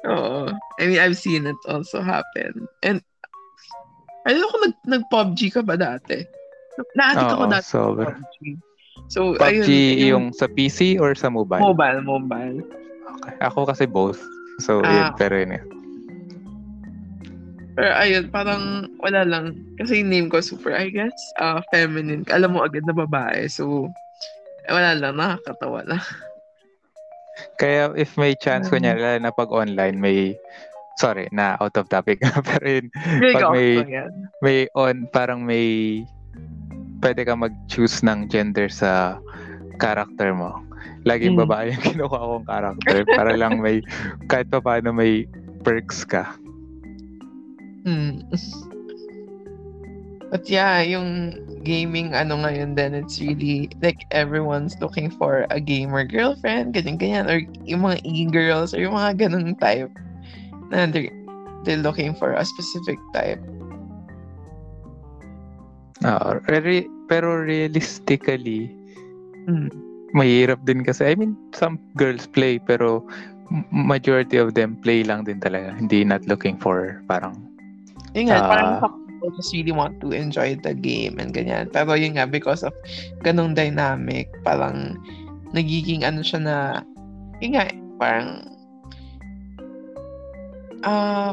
Oo. 0.09 0.49
I 0.81 0.83
mean, 0.89 0.97
I've 0.97 1.17
seen 1.17 1.45
it 1.45 1.61
also 1.69 2.01
happen. 2.01 2.65
And, 2.81 3.05
I 4.25 4.33
don't 4.33 4.41
know 4.41 4.49
kung 4.49 4.65
nag, 4.65 4.77
nag-PUBG 4.81 5.53
ka 5.53 5.61
ba 5.61 5.77
dati? 5.77 6.25
Na-addict 6.97 7.33
ako 7.37 7.45
dati 7.53 7.69
sobra. 7.69 8.11
PUBG. 8.17 8.37
So, 9.13 9.19
PUBG 9.37 9.69
ayun, 9.69 10.09
yung 10.09 10.25
sa 10.33 10.49
PC 10.49 10.97
or 10.97 11.13
sa 11.13 11.29
mobile? 11.29 11.61
mobile, 11.61 12.01
mobile. 12.01 12.59
Okay. 13.21 13.33
Ako 13.45 13.69
kasi 13.69 13.85
both. 13.85 14.19
So, 14.57 14.81
Ah. 14.81 14.89
yun, 14.89 15.07
pero 15.15 15.33
yun 15.35 15.53
eh. 15.53 15.63
Pero 17.77 17.93
ayun, 17.93 18.25
parang 18.27 18.63
wala 18.97 19.21
lang. 19.21 19.53
Kasi 19.77 20.01
yung 20.01 20.09
name 20.09 20.27
ko 20.27 20.41
super, 20.41 20.73
I 20.73 20.89
guess, 20.89 21.13
uh, 21.37 21.61
feminine. 21.69 22.25
Alam 22.27 22.57
mo 22.57 22.65
agad 22.65 22.81
na 22.83 22.95
babae. 22.95 23.45
So, 23.45 23.85
wala 24.65 24.97
lang, 24.97 25.13
nakakatawa 25.15 25.85
lang. 25.85 26.01
Kaya 27.55 27.93
if 27.93 28.17
may 28.17 28.33
chance, 28.33 28.65
Mm. 28.65 28.71
kunya, 28.73 28.93
lalo 28.97 29.17
na 29.21 29.29
pag 29.29 29.53
online, 29.53 29.93
may, 29.93 30.33
sorry, 30.97 31.29
na 31.29 31.53
out 31.61 31.77
of 31.77 31.85
topic. 31.85 32.17
pero 32.49 32.65
yun, 32.65 32.89
Really 33.21 33.37
Pag 33.37 33.53
may- 33.53 33.77
yan. 33.85 34.11
may 34.41 34.57
on, 34.73 35.05
parang 35.07 35.45
may, 35.45 36.01
pwede 36.97 37.21
ka 37.23 37.37
mag-choose 37.37 38.01
ng 38.01 38.25
gender 38.25 38.65
sa 38.67 39.21
character 39.77 40.33
mo. 40.33 40.57
Laging 41.05 41.35
Mm. 41.37 41.41
babae 41.47 41.65
yung 41.73 41.83
kinuha 41.83 42.17
kong 42.31 42.47
character 42.47 42.97
para 43.13 43.31
lang 43.35 43.59
may, 43.59 43.81
kahit 44.27 44.47
pa 44.49 44.59
paano 44.59 44.91
may 44.91 45.25
perks 45.63 46.03
ka. 46.03 46.35
Hmm. 47.87 48.19
But 50.27 50.43
yeah, 50.51 50.83
yung 50.83 51.39
gaming 51.63 52.11
ano 52.11 52.35
ngayon 52.43 52.75
then 52.75 52.91
it's 52.91 53.15
really 53.23 53.71
like 53.79 54.03
everyone's 54.11 54.75
looking 54.83 55.07
for 55.07 55.47
a 55.55 55.59
gamer 55.59 56.03
girlfriend, 56.03 56.75
ganyan-ganyan. 56.75 57.31
Or 57.31 57.39
yung 57.63 57.87
mga 57.87 58.03
e-girls 58.03 58.75
or 58.75 58.83
yung 58.83 58.99
mga 58.99 59.23
ganun 59.27 59.55
type 59.55 59.87
na 60.67 60.83
they're, 60.91 61.07
they're 61.63 61.79
looking 61.79 62.11
for 62.11 62.35
a 62.35 62.43
specific 62.43 62.99
type. 63.15 63.39
Ah, 66.03 66.43
re- 66.51 66.91
pero 67.07 67.41
realistically, 67.41 68.69
Mm. 69.47 69.71
Mahirap 70.15 70.63
din 70.63 70.83
kasi. 70.85 71.11
I 71.11 71.15
mean, 71.15 71.35
some 71.51 71.79
girls 71.99 72.27
play 72.27 72.59
pero 72.59 73.03
majority 73.71 74.35
of 74.37 74.53
them 74.55 74.75
play 74.83 75.03
lang 75.03 75.23
din 75.23 75.39
talaga. 75.39 75.75
Hindi 75.75 76.03
not 76.03 76.23
looking 76.27 76.59
for 76.59 76.99
parang 77.07 77.47
Yun 78.15 78.33
nga, 78.33 78.39
Ah. 78.41 78.49
parang 78.49 78.69
people 79.05 79.29
just 79.37 79.53
really 79.53 79.75
want 79.75 79.99
to 80.01 80.09
enjoy 80.09 80.57
the 80.65 80.73
game 80.73 81.21
and 81.21 81.35
ganyan. 81.37 81.69
Pero 81.69 81.93
yun 81.93 82.17
nga, 82.17 82.25
because 82.25 82.65
of 82.65 82.73
ganong 83.21 83.53
dynamic, 83.53 84.25
parang 84.41 84.97
nagiging 85.53 86.01
ano 86.01 86.25
siya 86.25 86.39
na, 86.41 86.57
yun 87.37 87.53
nga, 87.53 87.69
parang, 88.01 88.41
uh, 90.81 91.31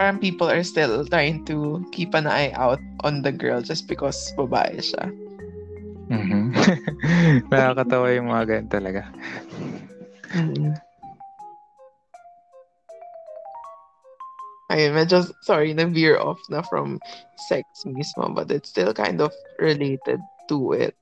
parang 0.00 0.18
people 0.18 0.50
are 0.50 0.64
still 0.66 1.06
trying 1.06 1.44
to 1.46 1.84
keep 1.94 2.10
an 2.16 2.26
eye 2.26 2.50
out 2.58 2.80
on 3.06 3.22
the 3.22 3.30
girl 3.30 3.62
just 3.62 3.86
because 3.86 4.16
babae 4.34 4.80
siya. 4.82 5.12
Mhm. 6.10 6.50
Nakakatawa 7.50 8.10
yung 8.12 8.28
mga 8.28 8.44
ganun 8.46 8.70
talaga. 8.70 9.02
Mm. 10.34 10.74
Ayun, 14.70 14.94
medyo, 14.94 15.26
sorry, 15.42 15.74
na-veer 15.74 16.14
off 16.22 16.38
na 16.46 16.62
from 16.62 17.02
sex 17.50 17.66
mismo, 17.82 18.30
but 18.30 18.46
it's 18.54 18.70
still 18.70 18.94
kind 18.94 19.18
of 19.18 19.34
related 19.58 20.22
to 20.46 20.72
it. 20.78 20.94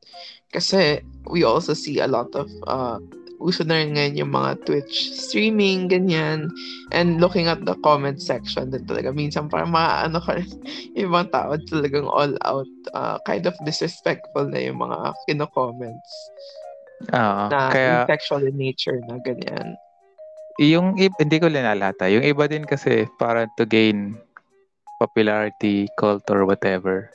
Kasi 0.49 1.05
we 1.29 1.44
also 1.44 1.77
see 1.77 2.01
a 2.01 2.09
lot 2.09 2.33
of, 2.33 2.49
uh, 2.64 2.97
uso 3.38 3.62
na 3.62 3.79
rin 3.79 3.94
ngayon 3.94 4.18
yung 4.18 4.33
mga 4.35 4.51
Twitch 4.66 5.14
streaming, 5.14 5.87
ganyan. 5.87 6.51
And 6.90 7.22
looking 7.22 7.46
at 7.46 7.62
the 7.62 7.79
comment 7.87 8.18
section 8.18 8.74
din 8.74 8.85
talaga, 8.85 9.14
minsan 9.14 9.46
parang 9.46 9.70
mga 9.70 10.11
ano 10.11 10.18
ka 10.18 10.42
mga 10.98 11.31
tao 11.31 11.55
talagang 11.70 12.11
all 12.11 12.35
out, 12.42 12.70
uh, 12.92 13.16
kind 13.22 13.46
of 13.46 13.55
disrespectful 13.62 14.46
na 14.51 14.59
yung 14.59 14.83
mga 14.83 15.14
kino-comments 15.27 16.11
Oo. 17.14 17.42
na 17.46 17.70
kaya, 17.70 18.03
sexual 18.11 18.42
in 18.42 18.59
nature 18.59 18.98
na 19.07 19.22
ganyan. 19.22 19.79
yung, 20.59 20.98
ib- 20.98 21.14
hindi 21.22 21.38
ko 21.38 21.46
linalata. 21.46 22.11
Yung 22.11 22.27
iba 22.27 22.51
din 22.51 22.66
kasi, 22.66 23.07
para 23.22 23.46
to 23.55 23.62
gain 23.62 24.18
popularity, 24.98 25.87
cult, 25.94 26.27
or 26.27 26.42
whatever, 26.42 27.07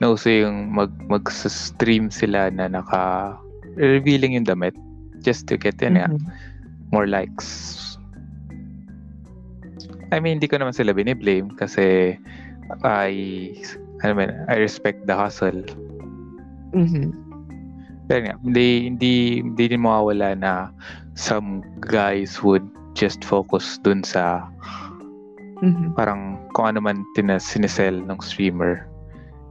nauso 0.00 0.32
yung 0.32 0.72
mag, 0.72 0.88
mag-stream 1.04 2.08
sila 2.08 2.48
na 2.48 2.64
naka, 2.72 3.36
revealing 3.76 4.40
yung 4.40 4.48
damit 4.48 4.72
just 5.26 5.50
to 5.50 5.58
get 5.58 5.82
nga, 5.82 6.06
Mhm. 6.06 6.30
more 6.94 7.10
likes. 7.10 7.82
I 10.14 10.22
mean, 10.22 10.38
hindi 10.38 10.46
ko 10.46 10.62
naman 10.62 10.70
sila 10.70 10.94
biniblame 10.94 11.50
kasi 11.58 12.14
I, 12.86 13.10
I 14.06 14.14
mean, 14.14 14.30
I 14.46 14.62
respect 14.62 15.02
the 15.10 15.18
hustle. 15.18 15.66
Mhm. 16.70 17.10
Pero 18.06 18.20
nga, 18.30 18.34
hindi, 18.38 18.86
hindi, 18.86 19.42
hindi 19.42 19.64
din 19.66 19.82
mawawala 19.82 20.38
na 20.38 20.70
some 21.18 21.66
guys 21.82 22.38
would 22.46 22.62
just 22.94 23.26
focus 23.26 23.82
dun 23.82 24.06
sa 24.06 24.46
Mhm. 25.58 25.96
parang 25.96 26.36
kung 26.54 26.70
ano 26.70 26.84
man 26.84 27.02
tina, 27.16 27.40
sinisell 27.40 28.04
ng 28.06 28.20
streamer. 28.22 28.86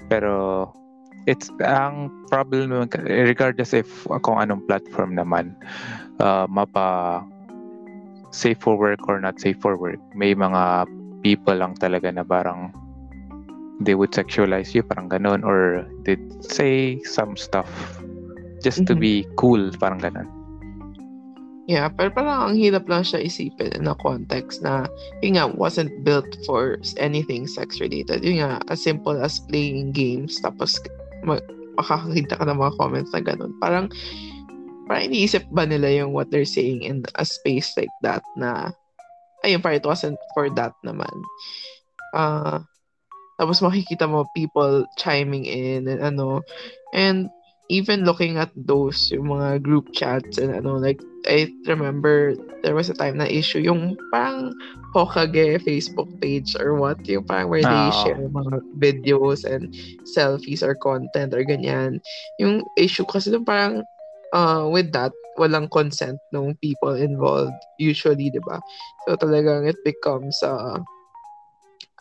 Pero 0.07 0.69
it's 1.25 1.49
ang 1.63 2.11
problem 2.29 2.71
regardless 3.07 3.73
if 3.73 3.87
kung 4.21 4.37
anong 4.37 4.61
platform 4.69 5.17
naman 5.17 5.55
uh, 6.21 6.45
mapa 6.45 7.21
safe 8.29 8.59
for 8.59 8.77
work 8.77 8.99
or 9.07 9.17
not 9.17 9.39
safe 9.39 9.57
for 9.57 9.79
work 9.79 9.99
may 10.13 10.35
mga 10.35 10.85
people 11.25 11.55
lang 11.55 11.73
talaga 11.79 12.11
na 12.13 12.21
parang 12.21 12.69
they 13.81 13.95
would 13.95 14.11
sexualize 14.13 14.75
you 14.75 14.83
parang 14.83 15.09
ganun 15.09 15.41
or 15.41 15.83
they 16.05 16.15
say 16.39 17.01
some 17.03 17.35
stuff 17.35 17.67
just 18.61 18.85
to 18.85 18.93
Mhm. 18.93 19.01
be 19.01 19.13
cool 19.35 19.71
parang 19.81 19.99
ganun 19.99 20.29
Yeah, 21.65 21.89
pero 21.89 22.13
parang 22.13 22.53
ang 22.53 22.55
hirap 22.61 22.85
lang 22.85 23.01
siya 23.01 23.25
isipin 23.25 23.73
in 23.73 23.89
a 23.89 23.97
context 23.97 24.61
na 24.61 24.85
yun 25.25 25.33
nga, 25.33 25.49
wasn't 25.49 25.89
built 26.05 26.29
for 26.45 26.77
anything 27.01 27.49
sex 27.49 27.81
related. 27.81 28.21
Yun 28.21 28.45
nga, 28.45 28.61
as 28.69 28.85
simple 28.85 29.17
as 29.17 29.41
playing 29.49 29.89
games 29.89 30.37
tapos 30.45 30.77
ma- 31.25 31.49
makakakita 31.75 32.39
ka 32.39 32.45
ng 32.47 32.59
mga 32.61 32.75
comments 32.79 33.11
na 33.11 33.21
ganun. 33.21 33.51
Parang 33.59 33.85
parang 34.85 35.05
iniisip 35.09 35.43
ba 35.49 35.65
nila 35.65 35.89
yung 35.91 36.13
what 36.13 36.29
they're 36.29 36.47
saying 36.47 36.85
in 36.85 37.01
a 37.17 37.25
space 37.25 37.73
like 37.75 37.91
that 38.05 38.21
na 38.37 38.69
ayun, 39.43 39.61
parang 39.61 39.81
it 39.81 39.85
wasn't 39.85 40.17
for 40.33 40.49
that 40.53 40.73
naman. 40.85 41.13
Ah, 42.13 42.63
tapos 43.35 43.59
makikita 43.59 44.07
mo 44.07 44.23
people 44.31 44.87
chiming 44.95 45.43
in 45.43 45.89
and 45.89 46.01
ano, 46.01 46.41
and 46.95 47.27
even 47.69 48.05
looking 48.05 48.37
at 48.37 48.53
those 48.53 49.09
yung 49.09 49.33
mga 49.33 49.63
group 49.65 49.89
chats 49.93 50.37
and 50.37 50.53
ano 50.53 50.77
like 50.77 51.01
I 51.25 51.49
remember 51.65 52.37
there 52.61 52.77
was 52.77 52.89
a 52.89 52.97
time 52.97 53.17
na 53.17 53.25
issue 53.25 53.57
yung 53.57 53.97
parang 54.13 54.53
Hokage 54.93 55.59
Facebook 55.65 56.07
page 56.21 56.55
or 56.61 56.77
what 56.77 57.01
yung 57.09 57.25
parang 57.25 57.49
where 57.49 57.65
they 57.65 57.89
Oo. 57.89 57.99
share 58.05 58.21
mga 58.29 58.55
videos 58.77 59.41
and 59.43 59.73
selfies 60.05 60.61
or 60.61 60.77
content 60.77 61.33
or 61.33 61.41
ganyan 61.41 61.97
yung 62.37 62.61
issue 62.77 63.03
kasi 63.03 63.33
dun 63.33 63.43
parang 63.43 63.81
uh, 64.37 64.69
with 64.69 64.93
that 64.93 65.11
walang 65.35 65.67
consent 65.67 66.21
ng 66.31 66.55
people 66.61 66.95
involved 66.95 67.57
usually 67.81 68.29
di 68.29 68.39
ba 68.45 68.61
so 69.03 69.17
talagang 69.17 69.67
it 69.67 69.75
becomes 69.83 70.39
uh, 70.45 70.79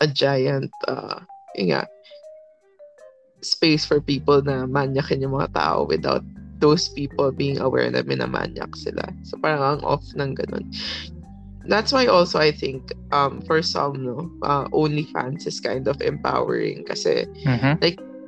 a 0.04 0.06
giant 0.06 0.70
uh, 0.86 1.18
yun 1.56 1.74
nga 1.74 1.82
space 3.44 3.84
for 3.84 4.00
people 4.00 4.42
na 4.42 4.64
manyakin 4.66 5.22
yung 5.22 5.36
mga 5.36 5.52
tao 5.54 5.84
without 5.84 6.24
those 6.58 6.88
people 6.96 7.30
being 7.30 7.60
aware 7.60 7.88
na 7.90 8.00
minamanyak 8.02 8.72
sila. 8.76 9.04
So 9.28 9.36
parang 9.36 9.60
ang 9.60 9.82
off 9.84 10.04
ng 10.16 10.32
ganun. 10.34 10.64
That's 11.64 11.92
why 11.92 12.08
also 12.08 12.40
I 12.40 12.52
think 12.52 12.92
um 13.12 13.40
for 13.44 13.64
some 13.64 14.04
no 14.04 14.28
uh, 14.44 14.68
OnlyFans 14.72 15.48
is 15.48 15.60
kind 15.60 15.88
of 15.88 16.00
empowering 16.04 16.84
kasi 16.84 17.24
Mhm. 17.44 17.80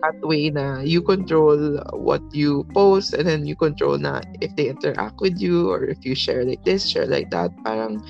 that 0.06 0.20
way 0.22 0.50
na 0.50 0.80
you 0.84 1.02
control 1.02 1.80
what 1.96 2.22
you 2.32 2.64
post 2.76 3.14
and 3.14 3.26
then 3.26 3.46
you 3.48 3.56
control 3.56 3.98
na 3.98 4.20
if 4.40 4.54
they 4.54 4.68
interact 4.68 5.18
with 5.20 5.40
you 5.40 5.72
or 5.72 5.84
if 5.84 5.98
you 6.04 6.14
share 6.14 6.44
like 6.44 6.62
this, 6.64 6.86
share 6.86 7.08
like 7.08 7.30
that. 7.32 7.50
Parang 7.64 8.00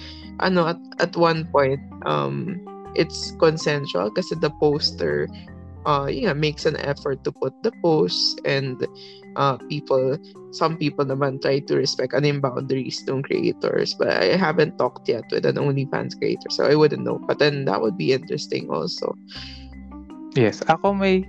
ano 0.42 0.74
at 0.74 0.80
at 1.00 1.16
one 1.16 1.46
point 1.54 1.80
um 2.04 2.60
it's 2.98 3.32
consensual 3.38 4.10
kasi 4.12 4.36
the 4.40 4.50
poster 4.60 5.28
uh 5.86 6.10
yeah 6.10 6.34
makes 6.34 6.66
an 6.66 6.76
effort 6.82 7.22
to 7.24 7.30
put 7.30 7.54
the 7.62 7.72
post 7.80 8.40
and 8.44 8.86
uh 9.36 9.56
people 9.70 10.18
some 10.50 10.76
people 10.76 11.04
naman 11.04 11.40
try 11.40 11.62
to 11.62 11.78
respect 11.78 12.12
ano 12.12 12.26
yung 12.26 12.42
boundaries 12.42 13.00
ng 13.06 13.22
creators 13.22 13.94
but 13.94 14.10
I 14.10 14.34
haven't 14.34 14.76
talked 14.76 15.08
yet 15.08 15.24
with 15.30 15.46
an 15.46 15.56
OnlyFans 15.56 16.18
creator 16.18 16.50
so 16.50 16.66
I 16.66 16.74
wouldn't 16.74 17.06
know 17.06 17.22
but 17.22 17.38
then 17.38 17.64
that 17.70 17.80
would 17.80 17.96
be 17.96 18.12
interesting 18.12 18.68
also. 18.68 19.14
Yes, 20.36 20.60
ako 20.68 20.92
may 20.92 21.24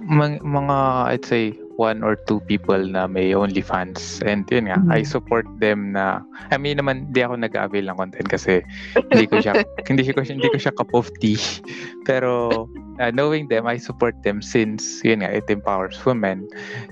mang- 0.00 0.40
mga 0.40 0.76
I'd 1.12 1.26
say 1.28 1.52
one 1.80 2.04
or 2.04 2.20
two 2.28 2.44
people 2.44 2.76
na 2.76 3.08
may 3.08 3.32
OnlyFans 3.32 4.20
and 4.28 4.44
yun 4.52 4.68
nga, 4.68 4.76
Mhm. 4.76 4.92
I 4.92 5.00
support 5.00 5.48
them 5.64 5.96
na 5.96 6.20
I 6.52 6.60
mean 6.60 6.76
naman 6.76 7.08
hindi 7.08 7.24
ako 7.24 7.40
nag-avail 7.40 7.88
ng 7.88 7.96
content 7.96 8.28
kasi 8.28 8.60
hindi 9.08 9.24
ko 9.24 9.40
siya 9.40 9.56
hindi 9.90 10.04
ko 10.12 10.20
siya 10.20 10.36
hindi 10.36 10.52
ko 10.52 10.58
siya 10.60 10.76
cup 10.76 10.92
of 10.92 11.08
tea. 11.24 11.40
Pero 12.08 12.68
uh, 13.00 13.10
knowing 13.10 13.48
them, 13.48 13.64
I 13.64 13.80
support 13.80 14.12
them 14.22 14.44
since 14.44 15.00
yun 15.00 15.24
nga, 15.24 15.32
it 15.32 15.48
empowers 15.48 15.96
women 16.04 16.44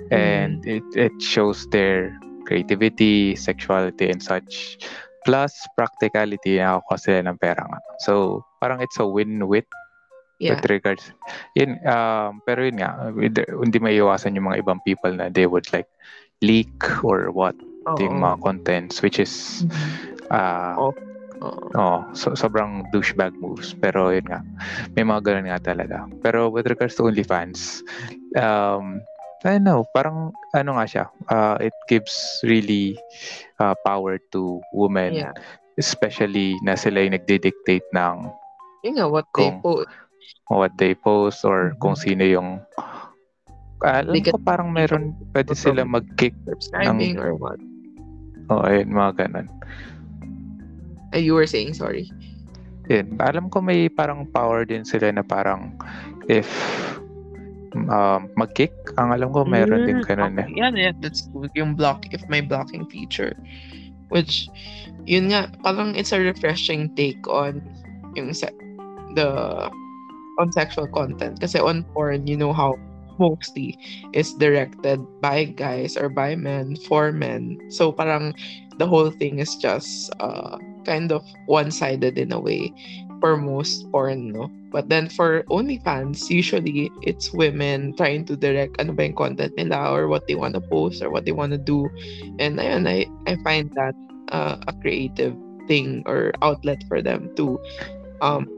and 0.09 0.65
it 0.65 0.87
it 0.97 1.13
shows 1.21 1.69
their 1.69 2.17
creativity, 2.49 3.37
sexuality 3.37 4.09
and 4.09 4.25
such. 4.25 4.81
Plus 5.29 5.53
practicality 5.77 6.57
na 6.57 6.81
ako 6.81 6.97
kasi 6.97 7.21
ng 7.21 7.37
pera 7.37 7.61
nga. 7.61 7.81
So, 8.09 8.41
parang 8.65 8.81
it's 8.81 8.97
a 8.97 9.05
win-win 9.05 9.69
yeah 10.39 10.55
with 10.55 10.65
regards 10.71 11.11
yun 11.59 11.79
um 11.87 12.39
pero 12.47 12.63
yun 12.63 12.79
nga 12.79 13.11
hindi 13.63 13.79
may 13.83 13.99
iwasan 13.99 14.39
yung 14.39 14.51
mga 14.51 14.63
ibang 14.63 14.81
people 14.87 15.11
na 15.11 15.27
they 15.31 15.47
would 15.47 15.67
like 15.75 15.91
leak 16.43 16.71
or 17.03 17.31
what 17.35 17.59
yung 17.99 18.19
Oo. 18.19 18.25
mga 18.25 18.37
contents 18.43 19.03
which 19.03 19.19
is 19.19 19.67
Mhm. 19.67 19.91
uh 20.31 20.75
Oo. 20.79 20.93
Oo. 21.39 21.67
oh 21.79 22.01
so, 22.19 22.35
sobrang 22.35 22.83
douchebag 22.91 23.35
moves 23.39 23.75
pero 23.79 24.11
yun 24.11 24.27
nga 24.27 24.43
may 24.99 25.07
mga 25.07 25.23
ganun 25.23 25.51
nga 25.51 25.75
talaga 25.75 26.07
pero 26.23 26.51
with 26.51 26.67
regards 26.67 26.95
to 26.99 27.07
OnlyFans 27.07 27.83
um 28.39 29.03
I 29.47 29.55
don't 29.55 29.63
know 29.67 29.87
parang 29.95 30.35
ano 30.51 30.75
nga 30.79 30.87
siya 30.87 31.05
uh, 31.31 31.57
it 31.63 31.75
gives 31.87 32.43
really 32.43 32.99
uh, 33.63 33.75
power 33.87 34.19
to 34.35 34.59
women 34.75 35.23
yeah 35.23 35.35
especially 35.79 36.59
na 36.67 36.75
sila 36.75 37.07
yung 37.07 37.15
nagdi-dictate 37.15 37.87
ng 37.95 38.27
yun 38.83 38.99
nga 38.99 39.07
what 39.07 39.27
they 39.39 39.47
Kung- 39.47 39.63
post 39.63 39.87
what 40.49 40.73
they 40.77 40.97
post 40.97 41.45
or 41.45 41.73
Mhm. 41.73 41.79
kung 41.79 41.97
sino 41.97 42.25
yung 42.25 42.49
alam 43.85 44.15
They 44.17 44.25
ko 44.27 44.41
parang 44.43 44.75
meron 44.75 45.15
pwede 45.31 45.55
sila 45.55 45.87
mag-kick 45.87 46.35
subscribing 46.49 47.15
or 47.15 47.37
what 47.39 47.61
o 48.51 48.65
ayun 48.65 48.91
mga 48.91 49.27
ganun 49.27 49.47
Uh, 51.09 51.23
you 51.23 51.33
were 51.33 51.49
saying 51.49 51.73
sorry 51.73 52.05
yun 52.89 53.17
alam 53.21 53.49
ko 53.49 53.61
may 53.61 53.87
parang 53.89 54.29
power 54.29 54.65
din 54.65 54.83
sila 54.85 55.09
na 55.13 55.23
parang 55.23 55.73
if 56.27 56.49
um, 57.77 58.29
mag-kick 58.35 58.73
ang 58.97 59.13
alam 59.13 59.31
ko 59.31 59.45
meron 59.45 59.85
din 59.87 60.01
Mm, 60.01 60.05
ganun 60.05 60.35
eh 60.41 60.49
okay. 60.49 60.57
Yeah, 60.59 60.73
yeah, 60.75 60.93
that's 60.99 61.29
good. 61.31 61.53
Yung 61.55 61.77
block, 61.77 62.09
if 62.11 62.25
may 62.27 62.41
blocking 62.41 62.89
feature. 62.89 63.37
Which, 64.09 64.49
yun 65.05 65.29
nga, 65.31 65.53
parang 65.61 65.93
it's 65.93 66.17
a 66.17 66.19
refreshing 66.19 66.89
take 66.97 67.21
on 67.29 67.61
yung 68.17 68.33
se- 68.33 68.57
the 69.15 69.29
on 70.39 70.53
sexual 70.53 70.87
content. 70.89 71.41
Kasi 71.41 71.59
on 71.59 71.85
porn, 71.95 72.27
you 72.27 72.37
know 72.37 72.53
how 72.53 72.79
mostly 73.19 73.75
is 74.15 74.33
directed 74.35 75.03
by 75.21 75.45
guys 75.45 75.97
or 75.97 76.09
by 76.09 76.35
men 76.37 76.77
for 76.87 77.11
men. 77.11 77.59
So 77.69 77.91
parang 77.91 78.35
the 78.79 78.87
whole 78.87 79.11
thing 79.11 79.39
is 79.43 79.57
just 79.59 80.15
uh, 80.23 80.57
kind 80.87 81.11
of 81.11 81.27
one-sided 81.47 82.17
in 82.19 82.33
a 82.33 82.41
way. 82.41 82.71
for 83.21 83.37
most 83.37 83.91
porn, 83.91 84.33
no? 84.33 84.51
But 84.71 84.89
then 84.89 85.09
for 85.09 85.43
OnlyFans, 85.51 86.31
usually 86.31 86.91
it's 87.03 87.33
women 87.33 87.95
trying 87.97 88.25
to 88.27 88.37
direct 88.37 88.79
ano 88.81 88.93
ba 88.93 89.09
yung 89.09 89.17
content 89.17 89.55
nila 89.57 89.91
or 89.91 90.09
what 90.09 90.27
they 90.27 90.35
want 90.35 90.55
to 90.55 90.63
post 90.63 91.03
or 91.03 91.11
what 91.11 91.25
they 91.25 91.33
want 91.33 91.53
to 91.53 91.59
do. 91.59 91.89
And 92.39 92.59
ayun, 92.59 92.87
I, 92.87 93.09
I 93.27 93.37
find 93.43 93.73
that 93.75 93.95
uh, 94.31 94.57
a 94.69 94.73
creative 94.81 95.35
thing 95.67 96.03
or 96.07 96.33
outlet 96.43 96.83
for 96.89 97.03
them 97.03 97.29
to 97.37 97.61
um 98.25 98.49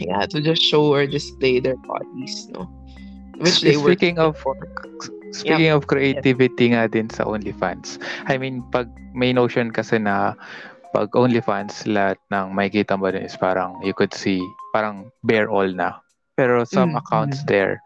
yeah, 0.00 0.26
to 0.26 0.40
just 0.40 0.62
show 0.62 0.88
or 0.92 1.06
display 1.06 1.60
their 1.60 1.76
bodies, 1.84 2.48
no? 2.50 2.68
Which 3.38 3.60
they 3.60 3.76
were 3.76 3.96
Speaking 3.96 4.18
of 4.18 4.36
for. 4.36 4.56
Speaking 5.32 5.70
of 5.70 5.86
creativity 5.86 6.74
nga 6.74 6.90
din 6.90 7.08
sa 7.08 7.24
OnlyFans. 7.24 8.02
I 8.26 8.36
mean, 8.36 8.66
pag 8.74 8.90
may 9.14 9.32
notion 9.32 9.70
kasi 9.70 9.98
na 10.02 10.34
pag 10.90 11.14
OnlyFans, 11.14 11.86
lahat 11.86 12.18
ng 12.34 12.50
makikita 12.50 12.98
mo 12.98 13.08
din 13.14 13.22
is 13.22 13.38
parang 13.38 13.78
you 13.86 13.94
could 13.94 14.12
see, 14.12 14.42
parang 14.74 15.08
bare 15.22 15.46
all 15.46 15.70
na. 15.70 16.02
Pero 16.34 16.66
some 16.66 16.90
Mm, 16.90 16.98
accounts 16.98 17.46
there, 17.46 17.78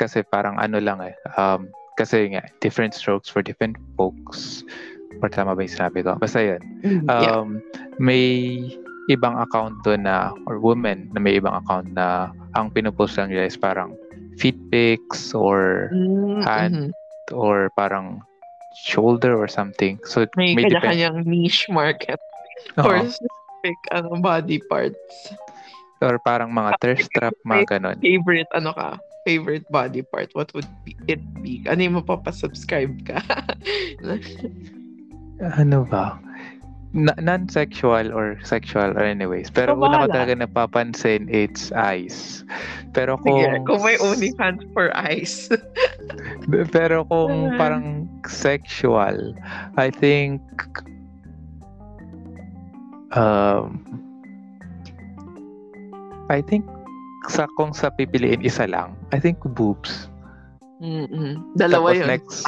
kasi 0.00 0.26
parang 0.26 0.58
ano 0.58 0.82
lang 0.82 0.98
eh, 1.00 1.14
um, 1.38 1.70
kasi 1.94 2.34
nga, 2.34 2.42
different 2.58 2.94
strokes 2.96 3.30
for 3.30 3.46
different 3.46 3.78
folks. 3.94 4.66
Or 5.22 5.30
tama 5.30 5.54
ba 5.54 5.62
yung 5.62 5.70
sinabi 5.70 6.02
ko? 6.02 6.18
Basta 6.18 6.42
yun. 6.42 6.62
Mm, 6.82 7.06
yeah. 7.16 7.36
Um, 7.38 7.62
may 8.02 8.58
ibang 9.08 9.34
account 9.38 9.74
doon 9.82 10.06
na, 10.06 10.30
or 10.46 10.58
women 10.58 11.10
na 11.10 11.18
may 11.18 11.34
ibang 11.34 11.54
account 11.54 11.90
na 11.90 12.30
ang 12.54 12.70
pinupost 12.70 13.18
lang 13.18 13.30
nila 13.30 13.46
is 13.46 13.56
parang 13.56 13.96
feet 14.38 14.56
pics 14.70 15.34
or 15.34 15.90
Mm, 15.90 16.40
hand, 16.42 16.74
mhm. 16.74 16.90
or 17.34 17.70
parang 17.74 18.22
shoulder 18.78 19.36
or 19.36 19.46
something. 19.46 19.98
So, 20.06 20.24
May 20.34 20.54
may 20.54 20.64
kanya-kanyang 20.68 21.26
niche 21.28 21.68
market 21.68 22.18
Oo. 22.80 22.84
for 22.86 22.96
specific 23.04 23.78
ano, 23.90 24.16
body 24.20 24.62
parts. 24.70 25.34
or 26.02 26.18
parang 26.18 26.50
mga 26.50 26.74
thirst 26.82 27.06
trap, 27.14 27.30
mga 27.46 27.78
ganon. 27.78 27.94
Favorite, 28.02 28.50
ano 28.50 28.74
ka? 28.74 28.98
Favorite 29.22 29.62
body 29.70 30.02
part? 30.02 30.34
What 30.34 30.50
would 30.50 30.66
be, 30.82 30.98
it 31.06 31.22
be? 31.38 31.62
Ano 31.70 31.78
yung 31.78 32.02
mapapasubscribe 32.02 33.06
ka? 33.06 33.22
Ano 35.58 35.86
ba? 35.86 36.18
Na- 36.92 37.16
non-sexual 37.16 38.12
or 38.12 38.36
sexual 38.44 38.92
or 38.92 39.00
anyways. 39.00 39.48
Pero 39.48 39.72
So, 39.72 39.80
una 39.80 40.04
ko 40.04 40.12
talaga 40.12 40.36
napapansin, 40.44 41.24
it's 41.32 41.72
eyes. 41.72 42.44
Pero 42.92 43.16
Sige, 43.24 43.48
kung... 43.48 43.64
kung 43.64 43.80
may 43.80 43.96
OnlyFans 43.96 44.60
for 44.76 44.92
eyes. 44.92 45.48
Pero 46.68 47.08
kung 47.08 47.56
parang 47.56 48.04
sexual, 48.28 49.32
I 49.80 49.88
think 49.88 50.44
um 53.16 53.80
I 56.28 56.44
think 56.44 56.68
sa 57.32 57.48
kung 57.56 57.72
sa 57.72 57.88
pipiliin 57.88 58.44
isa 58.44 58.68
lang, 58.68 58.92
I 59.12 59.20
think 59.20 59.40
boobs. 59.56 60.11
Mm-mm. 60.82 61.38
Dalawa 61.54 61.94
Tapos 61.94 62.02
yun. 62.02 62.08
next 62.10 62.38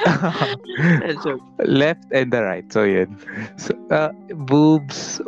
left 1.66 2.06
and 2.14 2.30
the 2.30 2.40
right. 2.40 2.64
So 2.70 2.86
yun. 2.86 3.10
So, 3.58 3.74
uh, 3.90 4.14
boobs 4.46 5.18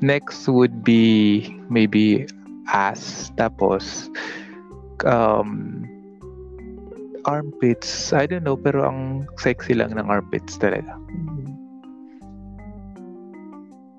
next 0.00 0.46
would 0.46 0.86
be 0.86 1.50
maybe 1.68 2.30
ass 2.70 3.34
tapos 3.34 4.06
um 5.02 5.82
armpits. 7.26 8.14
I 8.14 8.30
don't 8.30 8.46
know 8.46 8.56
pero 8.56 8.86
ang 8.86 9.26
sexy 9.42 9.74
lang 9.74 9.98
ng 9.98 10.06
armpits 10.06 10.54
talaga. 10.62 10.94
Mhm. 11.10 11.50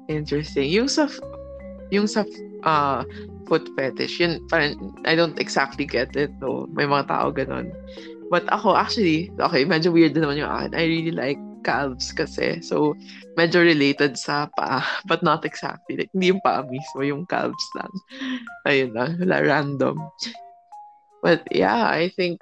Interesting. 0.07 0.71
Yung 0.71 0.87
sa 0.87 1.11
yung 1.91 2.07
sa 2.07 2.23
uh, 2.63 3.03
foot 3.53 3.69
fetish, 3.77 4.17
yun 4.17 4.41
parang 4.49 4.97
I 5.05 5.13
don't 5.13 5.37
exactly 5.37 5.85
get 5.85 6.17
it 6.17 6.33
though. 6.41 6.65
May 6.73 6.89
mga 6.89 7.13
tao 7.13 7.29
ganon. 7.29 7.69
But 8.33 8.49
ako 8.49 8.73
actually, 8.73 9.29
okay, 9.37 9.61
medyo 9.61 9.93
weird 9.93 10.17
din 10.17 10.25
naman 10.25 10.41
yung 10.41 10.49
akin. 10.49 10.73
I 10.73 10.89
really 10.89 11.13
like 11.13 11.37
calves 11.61 12.09
kasi. 12.09 12.65
So, 12.65 12.97
medyo 13.37 13.61
related 13.61 14.17
sa 14.17 14.49
paa, 14.57 14.81
but 15.09 15.21
not 15.21 15.45
exactly. 15.45 16.01
Like, 16.01 16.09
hindi 16.17 16.33
yung 16.33 16.41
paa 16.41 16.65
mismo, 16.65 17.05
yung 17.05 17.29
calves 17.29 17.67
lang. 17.77 17.93
Ayun 18.65 18.91
lang, 18.97 19.21
wala 19.21 19.37
random. 19.45 20.01
But 21.21 21.45
yeah, 21.53 21.87
I 21.93 22.09
think 22.09 22.41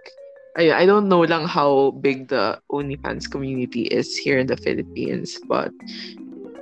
I 0.58 0.74
I 0.74 0.84
don't 0.88 1.12
know 1.12 1.28
lang 1.28 1.46
how 1.46 1.92
big 2.02 2.32
the 2.32 2.58
OnlyFans 2.72 3.30
community 3.30 3.92
is 3.92 4.16
here 4.16 4.42
in 4.42 4.48
the 4.48 4.58
Philippines, 4.58 5.38
but 5.46 5.70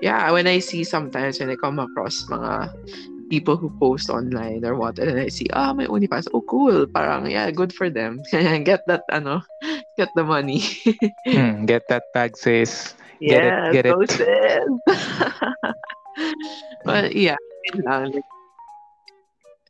yeah, 0.04 0.28
when 0.34 0.46
I 0.50 0.60
see 0.60 0.84
sometimes 0.84 1.40
when 1.40 1.54
I 1.54 1.56
come 1.56 1.80
across 1.80 2.28
mga 2.28 2.76
people 3.30 3.56
who 3.56 3.70
post 3.80 4.10
online 4.10 4.66
or 4.66 4.76
what, 4.76 5.00
and 5.00 5.20
I 5.20 5.30
see, 5.30 5.48
ah, 5.54 5.74
may 5.74 5.86
OnlyFans, 5.86 6.28
oh 6.34 6.42
cool, 6.42 6.88
parang 6.88 7.30
yeah, 7.30 7.50
good 7.52 7.72
for 7.72 7.90
them. 7.90 8.22
get 8.32 8.82
that, 8.88 9.04
ano, 9.12 9.42
get 9.98 10.10
the 10.16 10.24
money. 10.24 10.64
Hmm, 11.30 11.66
get 11.66 11.88
that 11.90 12.04
bag 12.14 12.36
sis. 12.36 12.96
Get 13.22 13.44
it, 13.46 13.74
get 13.74 13.86
it. 13.86 13.96
it. 14.20 14.68
but 16.86 17.16
yeah, 17.16 17.38
lang, 17.76 18.12
like, 18.12 18.24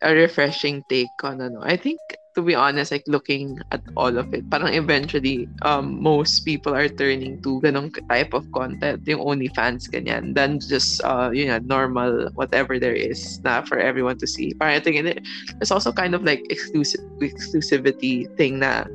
a 0.02 0.14
refreshing 0.14 0.84
take 0.88 1.12
on 1.24 1.42
ano. 1.42 1.60
I 1.62 1.76
think 1.76 2.00
to 2.36 2.42
be 2.42 2.56
honest, 2.56 2.92
like 2.92 3.04
looking 3.08 3.60
at 3.72 3.82
all 3.98 4.18
of 4.18 4.34
it, 4.34 4.46
parang 4.50 4.74
eventually 4.74 5.50
um 5.64 6.02
most 6.02 6.46
people 6.46 6.74
are 6.76 6.88
turning 6.88 7.42
to 7.42 7.60
ganong 7.62 7.94
type 8.10 8.34
of 8.34 8.46
content, 8.52 9.02
yung 9.08 9.22
OnlyFans 9.22 9.90
ganyan, 9.90 10.36
than 10.36 10.60
just 10.60 11.02
uh 11.04 11.30
you 11.34 11.48
know 11.48 11.60
normal 11.66 12.30
whatever 12.36 12.78
there 12.78 12.96
is 12.96 13.42
na 13.44 13.62
for 13.66 13.80
everyone 13.80 14.18
to 14.18 14.28
see. 14.28 14.54
Parang 14.58 14.78
I 14.78 14.82
think 14.82 14.96
it, 15.02 15.26
it's 15.62 15.72
also 15.72 15.92
kind 15.92 16.14
of 16.14 16.24
like 16.24 16.46
exclusive 16.50 17.02
exclusivity 17.20 18.30
thing 18.38 18.60
na 18.60 18.86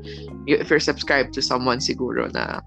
if 0.47 0.71
you're 0.71 0.83
subscribed 0.83 1.35
to 1.35 1.43
someone 1.43 1.79
siguro 1.79 2.31
na 2.33 2.61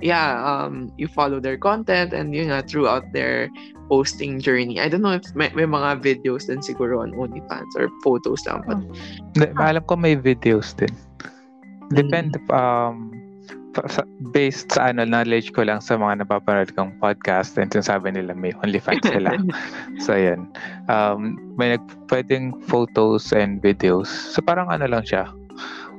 yeah, 0.00 0.36
um, 0.44 0.92
you 0.96 1.08
follow 1.08 1.40
their 1.40 1.56
content 1.56 2.12
and 2.12 2.34
yun 2.34 2.48
nga, 2.48 2.62
throughout 2.62 3.04
their 3.12 3.48
posting 3.88 4.40
journey. 4.40 4.80
I 4.80 4.88
don't 4.88 5.02
know 5.02 5.14
if 5.14 5.24
may, 5.34 5.50
may 5.54 5.64
mga 5.64 6.02
videos 6.02 6.46
din 6.46 6.60
siguro 6.60 7.02
on 7.02 7.14
OnlyFans 7.14 7.72
or 7.78 7.88
photos 8.02 8.44
lang. 8.46 8.62
But 8.66 8.82
Hindi, 9.34 9.46
alam 9.56 9.82
ko 9.86 9.96
may 9.96 10.18
videos 10.18 10.74
din. 10.74 10.90
Depende 11.94 12.42
um 12.50 13.14
pa- 13.70 13.86
sa, 13.86 14.02
based 14.34 14.74
sa 14.74 14.90
ano 14.90 15.06
knowledge 15.06 15.54
ko 15.54 15.62
lang 15.62 15.78
sa 15.78 15.94
mga 15.94 16.26
napapanood 16.26 16.74
kong 16.74 16.98
podcast 16.98 17.54
and 17.60 17.70
sinasabi 17.70 18.10
nila 18.10 18.34
may 18.34 18.50
OnlyFans 18.66 19.06
sila. 19.06 19.38
so 20.04 20.18
yan. 20.18 20.50
Um 20.90 21.38
may 21.54 21.78
nag 21.78 21.84
pwedeng 22.10 22.58
photos 22.66 23.30
and 23.30 23.62
videos. 23.62 24.10
So 24.10 24.42
parang 24.42 24.66
ano 24.66 24.90
lang 24.90 25.06
siya. 25.06 25.30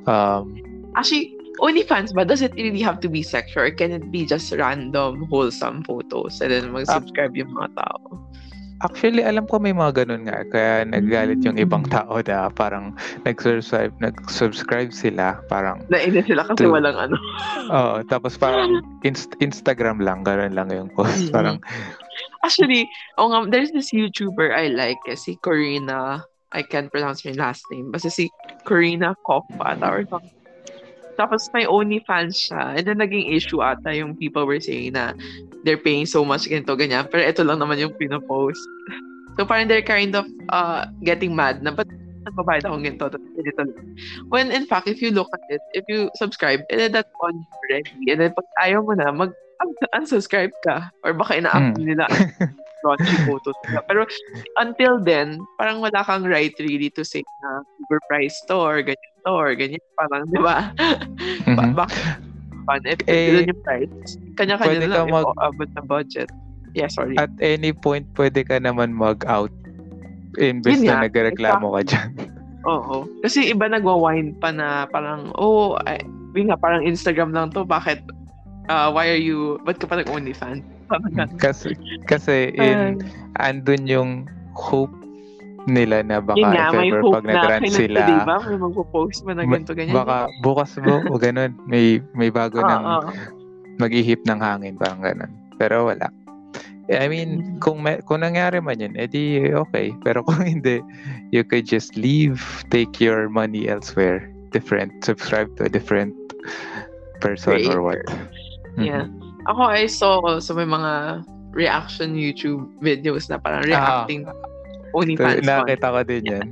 Um 0.04 0.60
actually, 0.92 1.37
OnlyFans 1.58 2.14
ba, 2.14 2.24
does 2.24 2.42
it 2.42 2.54
really 2.54 2.82
have 2.82 3.00
to 3.02 3.08
be 3.08 3.22
sexual 3.22 3.66
or 3.66 3.70
can 3.70 3.90
it 3.90 4.10
be 4.10 4.24
just 4.24 4.52
random, 4.54 5.26
wholesome 5.30 5.82
photos 5.82 6.40
and 6.40 6.50
then 6.54 6.70
mag-subscribe 6.70 7.34
yung 7.34 7.50
mga 7.54 7.74
tao? 7.74 8.28
Actually, 8.78 9.26
alam 9.26 9.50
ko 9.50 9.58
may 9.58 9.74
mga 9.74 10.06
ganun 10.06 10.30
nga. 10.30 10.46
Kaya 10.54 10.86
naggalit 10.86 11.42
yung 11.42 11.58
ibang 11.58 11.82
tao 11.90 12.22
na 12.22 12.46
parang 12.46 12.94
nag-subscribe, 13.26 13.90
nag-subscribe 13.98 14.94
sila. 14.94 15.42
Parang, 15.50 15.82
Nainis 15.90 16.30
sila 16.30 16.46
kasi 16.46 16.62
True. 16.62 16.78
walang 16.78 16.94
ano. 16.94 17.18
oh, 17.74 17.98
tapos 18.06 18.38
parang 18.38 18.78
inst- 19.08 19.34
Instagram 19.42 19.98
lang, 19.98 20.22
ganun 20.22 20.54
lang 20.54 20.70
yung 20.70 20.94
post. 20.94 21.26
Mhm. 21.26 21.34
Parang, 21.34 21.56
Actually, 22.46 22.86
oh, 23.18 23.26
nga, 23.34 23.50
there's 23.50 23.74
this 23.74 23.90
YouTuber 23.90 24.54
I 24.54 24.70
like, 24.70 25.02
eh, 25.10 25.18
si 25.18 25.34
Corina. 25.42 26.22
I 26.54 26.62
can't 26.62 26.88
pronounce 26.88 27.20
her 27.26 27.34
last 27.34 27.60
name. 27.68 27.90
Basta 27.90 28.08
si 28.08 28.30
Corina 28.64 29.12
Koppa 29.26 29.74
or 29.84 30.06
something. 30.06 30.37
Tapos 31.18 31.50
may 31.50 31.66
OnlyFans 31.66 32.38
siya. 32.38 32.78
And 32.78 32.86
then 32.86 33.02
naging 33.02 33.34
issue 33.34 33.58
ata 33.58 33.90
yung 33.90 34.14
people 34.14 34.46
were 34.46 34.62
saying 34.62 34.94
na 34.94 35.12
they're 35.66 35.80
paying 35.80 36.06
so 36.06 36.22
much 36.22 36.46
ganito, 36.46 36.78
ganyan. 36.78 37.10
Pero 37.10 37.26
ito 37.26 37.42
lang 37.42 37.58
naman 37.58 37.82
yung 37.82 37.92
pinopost. 37.98 38.62
So 39.34 39.42
parang 39.42 39.66
they're 39.66 39.82
kind 39.82 40.14
of 40.14 40.26
uh, 40.54 40.86
getting 41.02 41.34
mad 41.34 41.58
na, 41.62 41.74
ba't 41.74 41.90
nagbabayad 42.26 42.66
akong 42.66 42.86
ganito? 42.86 43.10
Ganito 43.10 43.62
lang. 43.66 43.98
When 44.30 44.54
in 44.54 44.66
fact, 44.70 44.86
if 44.86 45.02
you 45.02 45.10
look 45.10 45.30
at 45.34 45.42
it, 45.50 45.62
if 45.74 45.82
you 45.90 46.06
subscribe, 46.14 46.62
eh, 46.70 46.86
that's 46.86 47.10
on 47.22 47.34
already. 47.58 48.14
And 48.14 48.22
then 48.22 48.32
pag 48.38 48.46
ayaw 48.62 48.86
mo 48.86 48.94
na, 48.94 49.10
mag 49.10 49.34
un- 49.62 49.90
unsubscribe 49.98 50.54
ka. 50.62 50.94
Or 51.02 51.14
baka 51.14 51.42
ina-up 51.42 51.74
Mm. 51.74 51.82
nila 51.82 52.06
raunchy 52.86 53.16
photos. 53.26 53.58
Pero 53.90 54.06
until 54.58 55.02
then, 55.02 55.42
parang 55.58 55.82
wala 55.82 56.06
kang 56.06 56.22
right 56.22 56.54
really 56.62 56.90
to 56.94 57.02
say 57.02 57.26
na 57.42 57.66
overpriced 57.82 58.46
to 58.46 58.54
or 58.54 58.78
ganyan 58.86 59.17
to 59.28 59.36
or 59.36 59.52
ganyan. 59.52 59.84
Parang, 60.00 60.24
di 60.32 60.40
ba? 60.40 60.72
ba 61.56 61.62
mhm. 61.68 61.76
bakit 61.76 62.00
fun? 62.64 62.80
If 62.88 62.98
Eh, 63.04 63.44
yung 63.44 63.60
price, 63.60 64.16
kanya-kanya 64.40 64.88
lang 64.88 65.12
mag- 65.12 65.36
abot 65.36 65.68
na 65.76 65.84
budget. 65.84 66.32
Yeah, 66.76 66.88
sorry. 66.92 67.16
at 67.16 67.32
any 67.40 67.72
point, 67.72 68.08
pwede 68.16 68.44
ka 68.44 68.60
naman 68.60 68.92
mag-out. 68.92 69.52
Yun 70.36 70.60
na 70.62 71.08
nagreklamo 71.08 71.74
ka 71.80 71.82
dyan. 71.84 72.10
Oo. 72.70 73.08
Kasi 73.24 73.48
iba 73.48 73.66
nagwa-wine 73.66 74.36
pa 74.36 74.52
na 74.52 74.84
parang, 74.92 75.32
oh, 75.40 75.80
ay, 75.88 75.98
nga, 76.36 76.60
parang 76.60 76.84
Instagram 76.84 77.32
lang 77.32 77.50
to. 77.50 77.64
Bakit, 77.64 78.04
uh, 78.68 78.92
why 78.92 79.08
are 79.08 79.18
you, 79.18 79.56
ba't 79.64 79.80
ka 79.80 79.88
pa 79.88 79.98
nag-OnlyFans? 79.98 80.62
Kasi, 81.44 81.76
kasi 82.08 82.48
in, 82.56 82.96
andun 83.36 83.84
yung 83.84 84.24
hope 84.56 84.92
nila 85.68 86.02
na 86.02 86.18
baka 86.18 86.40
Yun 86.40 86.50
nga, 86.50 86.68
if 86.68 86.74
may 86.74 86.88
ever 86.88 87.00
hope 87.04 87.14
pag 87.20 87.24
na 87.24 87.32
nag-grant 87.36 87.62
kailan 87.64 87.78
sila, 87.78 88.00
today 88.00 88.20
ba? 88.24 88.36
May 88.42 88.58
magpo-post 88.58 89.18
mo 89.24 89.30
na 89.36 89.42
ganito, 89.44 89.72
ganyan. 89.76 89.94
baka 89.94 90.16
bukas 90.40 90.70
mo 90.80 90.94
o 91.12 91.20
ganun, 91.20 91.52
may, 91.68 92.00
may 92.16 92.30
bago 92.32 92.58
Oo, 92.60 92.68
ng 92.68 92.84
mag-ihip 93.78 94.20
ng 94.26 94.40
hangin, 94.40 94.74
parang 94.80 95.00
ganun. 95.04 95.30
Pero 95.60 95.86
wala. 95.86 96.08
I 96.88 97.04
mean, 97.04 97.44
Mhm. 97.44 97.60
kung 97.60 97.84
may, 97.84 98.00
kung 98.08 98.24
nangyari 98.24 98.64
man 98.64 98.80
yun, 98.80 98.96
edi 98.96 99.52
okay. 99.52 99.92
Pero 100.02 100.24
kung 100.28 100.40
hindi, 100.40 100.80
you 101.30 101.44
could 101.44 101.68
just 101.68 101.94
leave, 102.00 102.40
take 102.72 102.96
your 102.96 103.28
money 103.28 103.68
elsewhere, 103.68 104.24
different, 104.56 104.90
subscribe 105.04 105.52
to 105.60 105.68
a 105.68 105.70
different 105.70 106.16
person 107.20 107.60
or 107.68 107.84
what. 107.84 108.00
Yeah. 108.80 109.04
Mhm. 109.04 109.44
Ako, 109.52 109.62
I 109.68 109.84
saw 109.88 110.20
also 110.24 110.56
may 110.56 110.68
mga 110.68 111.24
reaction 111.52 112.14
YouTube 112.16 112.68
videos 112.80 113.28
na 113.28 113.40
parang 113.40 113.64
Ah. 113.72 114.04
So, 114.92 115.04
OnlyFans 115.04 115.44
content. 115.44 115.48
nakita 115.48 115.86
ko 115.92 116.00
din 116.04 116.24
yan. 116.24 116.48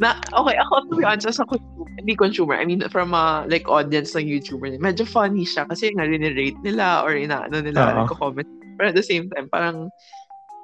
Na, 0.00 0.16
okay, 0.32 0.56
ako 0.56 0.72
to 0.88 0.96
be 0.96 1.04
honest, 1.04 1.28
as 1.28 1.40
a 1.40 1.44
consumer, 1.44 1.84
hindi 2.00 2.16
consumer, 2.16 2.56
I 2.56 2.64
mean, 2.64 2.80
from 2.88 3.12
a, 3.12 3.44
like, 3.52 3.68
audience 3.68 4.16
ng 4.16 4.24
YouTuber, 4.24 4.80
medyo 4.80 5.04
funny 5.04 5.44
siya 5.44 5.68
kasi 5.68 5.92
nga 5.92 6.08
rin-rate 6.08 6.56
nila 6.64 7.04
or 7.04 7.12
inaano 7.12 7.60
nila, 7.60 7.84
Oo. 7.84 8.08
nagko-comment. 8.08 8.48
But 8.80 8.92
at 8.92 8.96
the 8.96 9.04
same 9.04 9.28
time, 9.28 9.52
parang, 9.52 9.92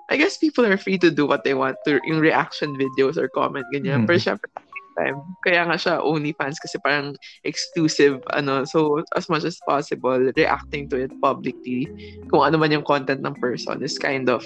I 0.08 0.16
guess 0.16 0.40
people 0.40 0.64
are 0.64 0.80
free 0.80 0.96
to 1.04 1.12
do 1.12 1.28
what 1.28 1.44
they 1.44 1.52
want 1.52 1.76
to, 1.84 2.00
yung 2.08 2.24
reaction 2.24 2.72
videos 2.80 3.20
or 3.20 3.28
comment, 3.28 3.68
ganyan. 3.76 4.06
Mhm. 4.06 4.08
Pero 4.08 4.16
syempre, 4.16 4.48
at 4.56 4.64
the 4.64 4.72
same 4.72 4.92
time, 4.96 5.16
kaya 5.44 5.60
nga 5.68 5.76
siya 5.76 5.94
OnlyFans 6.00 6.56
kasi 6.56 6.80
parang 6.80 7.12
exclusive, 7.44 8.24
ano, 8.32 8.64
so 8.64 9.04
as 9.20 9.28
much 9.28 9.44
as 9.44 9.60
possible, 9.68 10.16
reacting 10.32 10.88
to 10.88 10.96
it 10.96 11.12
publicly, 11.20 11.84
kung 12.32 12.40
ano 12.40 12.56
man 12.56 12.72
yung 12.72 12.88
content 12.88 13.20
ng 13.20 13.36
person 13.36 13.84
is 13.84 14.00
kind 14.00 14.32
of, 14.32 14.40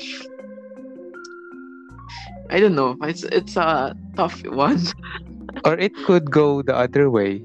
I 2.50 2.58
don't 2.58 2.74
know, 2.74 2.98
it's, 3.06 3.22
it's 3.22 3.56
a 3.56 3.94
tough 4.18 4.42
one. 4.44 4.82
Or 5.64 5.74
it 5.76 5.92
could 6.06 6.30
go 6.30 6.62
the 6.62 6.74
other 6.74 7.10
way. 7.10 7.44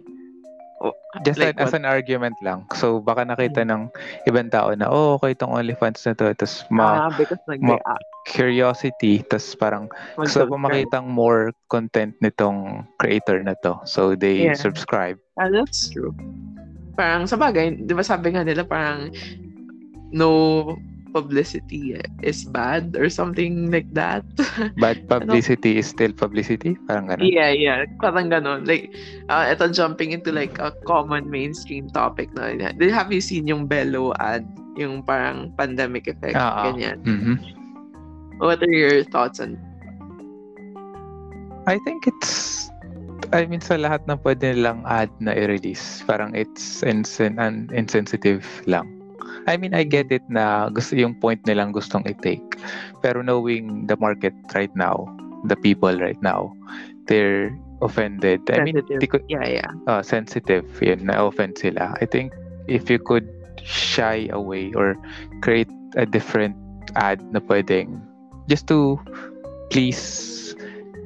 Oh, 0.79 0.93
Just 1.23 1.39
like 1.39 1.59
as 1.59 1.73
what? 1.73 1.81
an 1.81 1.85
argument 1.85 2.35
lang. 2.41 2.63
So, 2.75 2.99
baka 3.01 3.27
nakita 3.27 3.67
ng 3.67 3.91
ibang 4.27 4.51
tao 4.51 4.71
na, 4.71 4.87
oh, 4.87 5.19
okay 5.19 5.33
itong 5.35 5.51
OnlyFans 5.51 6.05
na 6.05 6.13
to. 6.15 6.31
Tapos, 6.31 6.63
ma- 6.71 7.07
Ah, 7.07 7.11
because 7.11 7.39
nag-react. 7.47 8.05
curiosity. 8.27 9.19
Tapos, 9.27 9.55
parang 9.59 9.91
gusto 10.15 10.47
ko 10.47 10.55
makitang 10.55 11.07
more 11.11 11.51
content 11.67 12.15
nitong 12.23 12.87
creator 13.03 13.41
na 13.43 13.55
to. 13.63 13.79
So, 13.83 14.15
they 14.15 14.51
Yeah. 14.51 14.59
subscribe. 14.59 15.19
Ah, 15.35 15.51
that's 15.51 15.91
true. 15.91 16.15
Parang 16.95 17.27
sa 17.27 17.35
bagay, 17.35 17.83
di 17.83 17.91
ba 17.91 18.03
sabi 18.05 18.31
nga 18.31 18.47
nila 18.47 18.63
parang 18.63 19.11
no 20.15 20.29
publicity 21.15 21.95
is 22.19 22.43
bad 22.43 22.99
or 22.99 23.07
something 23.07 23.71
like 23.71 23.87
that. 23.95 24.27
But 24.83 25.07
publicity 25.07 25.79
is 25.79 25.87
still 25.87 26.11
publicity. 26.11 26.75
Parang 26.91 27.07
ganun. 27.07 27.23
yeah, 27.23 27.55
yeah. 27.55 27.87
Parang 28.03 28.27
ganon. 28.27 28.67
Like, 28.67 28.91
uh, 29.31 29.47
ito 29.47 29.71
jumping 29.71 30.11
into 30.11 30.35
like 30.35 30.59
a 30.59 30.75
common 30.83 31.31
mainstream 31.31 31.87
topic 31.95 32.27
na. 32.35 32.51
Did 32.75 32.91
have 32.91 33.15
you 33.15 33.23
seen 33.23 33.47
yung 33.47 33.63
Bello 33.71 34.11
ad? 34.19 34.43
Yung 34.75 35.07
parang 35.07 35.55
pandemic 35.55 36.11
effect, 36.11 36.35
Ah, 36.35 36.51
ah. 36.51 36.63
ganyan. 36.75 36.99
Mhm. 37.07 37.35
What 38.43 38.59
are 38.59 38.75
your 38.75 39.07
thoughts 39.07 39.39
on 39.39 39.55
I 41.65 41.79
think 41.87 42.05
it's 42.05 42.67
I 43.33 43.47
mean 43.49 43.63
sa 43.63 43.79
lahat 43.79 44.05
ng 44.05 44.21
pwede 44.21 44.53
nilang 44.53 44.85
ad 44.85 45.09
na 45.17 45.33
i-release, 45.33 46.03
parang 46.05 46.35
it's 46.37 46.83
insen- 46.85 47.39
un- 47.41 47.71
insensitive 47.73 48.45
lang. 48.69 48.85
I 49.47 49.57
mean, 49.57 49.73
I 49.73 49.83
get 49.83 50.11
it 50.11 50.23
na 50.29 50.69
gusto 50.69 50.95
yung 50.95 51.15
point 51.19 51.43
nilang 51.45 51.73
gustong 51.75 52.07
i-take. 52.07 52.57
Pero 53.03 53.21
knowing 53.21 53.87
the 53.87 53.97
market 53.99 54.33
right 54.55 54.73
now, 54.75 55.05
the 55.45 55.55
people 55.55 55.93
right 55.99 56.19
now, 56.21 56.53
they're 57.07 57.53
offended. 57.81 58.41
I 58.49 58.63
mean, 58.63 58.79
sensitive? 58.81 58.99
di 58.99 59.07
ko- 59.07 59.27
yeah, 59.29 59.45
yeah. 59.61 59.71
uh, 59.87 60.01
sensitive 60.01 60.65
yun, 60.81 61.05
na-offend 61.05 61.57
sila. 61.57 61.93
I 62.01 62.05
think 62.05 62.33
if 62.67 62.89
you 62.89 62.97
could 62.97 63.29
shy 63.61 64.29
away 64.31 64.73
or 64.75 64.97
create 65.41 65.69
a 65.97 66.05
different 66.05 66.55
ad 66.95 67.21
na 67.33 67.41
pwedeng 67.49 67.97
just 68.47 68.69
to 68.69 68.99
please 69.73 70.34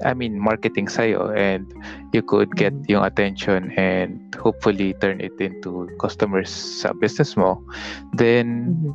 I 0.06 0.14
mean 0.14 0.40
marketing 0.40 0.88
sa'yo 0.88 1.32
and 1.36 1.66
you 2.14 2.22
could 2.22 2.56
get 2.56 2.74
Mhm. 2.74 2.86
yung 2.88 3.04
attention 3.04 3.72
and 3.78 4.20
hopefully 4.36 4.94
turn 5.00 5.20
it 5.22 5.36
into 5.40 5.88
customers 6.00 6.50
sa 6.52 6.94
business 6.98 7.36
mo 7.36 7.60
then 8.16 8.76
Mm-hmm. 8.76 8.94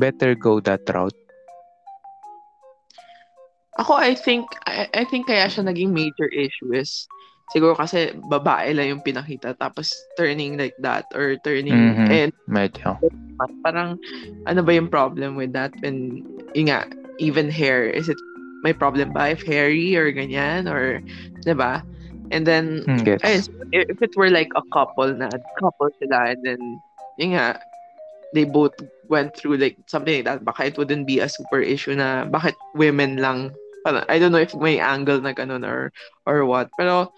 better 0.00 0.34
go 0.34 0.60
that 0.64 0.82
route 0.90 1.14
Ako, 3.74 3.94
I 3.98 4.14
think, 4.14 4.46
I, 4.70 4.86
I 4.94 5.02
think 5.04 5.26
kaya 5.26 5.50
siya 5.50 5.66
naging 5.66 5.90
major 5.90 6.30
issue 6.30 6.70
is 6.74 7.10
siguro 7.50 7.74
kasi 7.74 8.14
babae 8.30 8.70
lang 8.72 8.86
yung 8.96 9.02
pinakita 9.04 9.52
tapos 9.58 9.92
turning 10.16 10.56
like 10.56 10.74
that 10.80 11.04
or 11.12 11.36
turning 11.42 11.74
Mhm. 11.74 12.08
and 12.08 12.32
medyo 12.48 12.96
parang 13.60 13.98
ano 14.48 14.60
ba 14.64 14.72
yung 14.72 14.88
problem 14.88 15.36
with 15.36 15.52
that 15.52 15.74
when 15.84 16.24
yun 16.56 16.70
nga 16.72 16.88
even 17.20 17.50
hair 17.50 17.84
is 17.84 18.08
it 18.08 18.16
may 18.64 18.72
problem 18.72 19.12
ba 19.12 19.30
if 19.36 19.44
hairy 19.44 19.94
or 19.96 20.10
ganyan 20.12 20.66
or 20.66 21.04
'di 21.44 21.54
ba? 21.54 21.84
And 22.32 22.48
then 22.48 22.88
Hmm, 22.88 23.04
gets. 23.04 23.22
ayun, 23.22 23.44
if 23.72 23.84
if 23.92 23.98
it 24.02 24.16
were 24.16 24.32
like 24.32 24.50
a 24.56 24.64
couple 24.72 25.12
na 25.14 25.30
couple 25.60 25.92
sila 26.00 26.32
and 26.34 26.40
then 26.42 26.60
yun 27.20 27.36
nga 27.36 27.60
they 28.34 28.44
both 28.44 28.74
went 29.08 29.36
through 29.36 29.56
like 29.60 29.76
something 29.86 30.16
like 30.16 30.26
that 30.26 30.42
baka 30.44 30.66
it 30.72 30.76
wouldn't 30.78 31.06
be 31.06 31.20
a 31.20 31.28
super 31.30 31.60
issue 31.60 31.94
na 31.94 32.24
bakit 32.26 32.56
women 32.74 33.20
lang 33.20 33.52
I 33.84 34.18
don't 34.18 34.32
know 34.32 34.40
if 34.40 34.54
may 34.56 34.80
angle 34.80 35.20
na 35.20 35.36
ganun 35.36 35.60
or 35.68 35.92
or 36.24 36.48
what. 36.48 36.72
Pero 36.80 37.12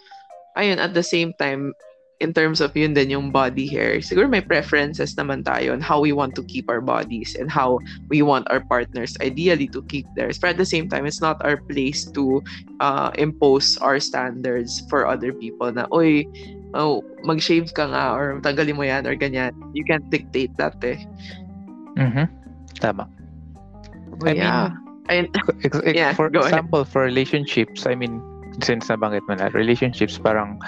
ayun 0.58 0.82
at 0.82 0.94
the 0.98 1.06
same 1.06 1.30
time 1.38 1.74
in 2.20 2.32
terms 2.32 2.60
of 2.60 2.72
yun 2.76 2.94
din 2.96 3.10
yung 3.12 3.28
body 3.30 3.68
hair 3.68 4.00
siguro 4.00 4.24
may 4.28 4.40
preferences 4.40 5.12
naman 5.20 5.44
tayo 5.44 5.72
on 5.76 5.80
how 5.84 6.00
we 6.00 6.12
want 6.12 6.32
to 6.34 6.42
keep 6.48 6.64
our 6.68 6.80
bodies 6.80 7.36
and 7.36 7.50
how 7.52 7.76
we 8.08 8.22
want 8.24 8.48
our 8.48 8.60
partners 8.72 9.12
ideally 9.20 9.68
to 9.68 9.84
keep 9.92 10.06
theirs 10.16 10.38
but 10.40 10.56
at 10.56 10.58
the 10.60 10.64
same 10.68 10.88
time 10.88 11.04
it's 11.04 11.20
not 11.20 11.36
our 11.44 11.60
place 11.68 12.08
to 12.16 12.40
uh, 12.80 13.10
impose 13.20 13.76
our 13.84 14.00
standards 14.00 14.80
for 14.88 15.04
other 15.06 15.32
people 15.32 15.68
na 15.72 15.84
oy 15.92 16.24
oh, 16.74 17.04
mag-shave 17.24 17.72
ka 17.76 17.84
nga 17.88 18.12
or 18.16 18.40
tanggalin 18.40 18.76
mo 18.76 18.84
yan 18.84 19.04
or 19.04 19.12
ganyan 19.16 19.52
you 19.76 19.84
can't 19.84 20.04
dictate 20.08 20.52
that 20.56 20.76
eh 20.84 20.96
Mhm. 21.96 22.28
tama 22.80 23.08
I 24.24 24.30
I 24.30 24.32
mean, 24.32 24.36
yeah. 24.36 24.68
Ex- 25.08 25.28
ex- 25.64 25.82
Yeah, 25.94 26.12
for 26.14 26.30
go 26.30 26.40
ahead. 26.40 26.50
example, 26.50 26.84
for 26.84 27.02
relationships, 27.02 27.86
I 27.86 27.94
mean, 27.94 28.18
since 28.64 28.88
nabanggit 28.88 29.22
mo 29.28 29.36
na, 29.36 29.52
relationships 29.54 30.18
parang 30.18 30.58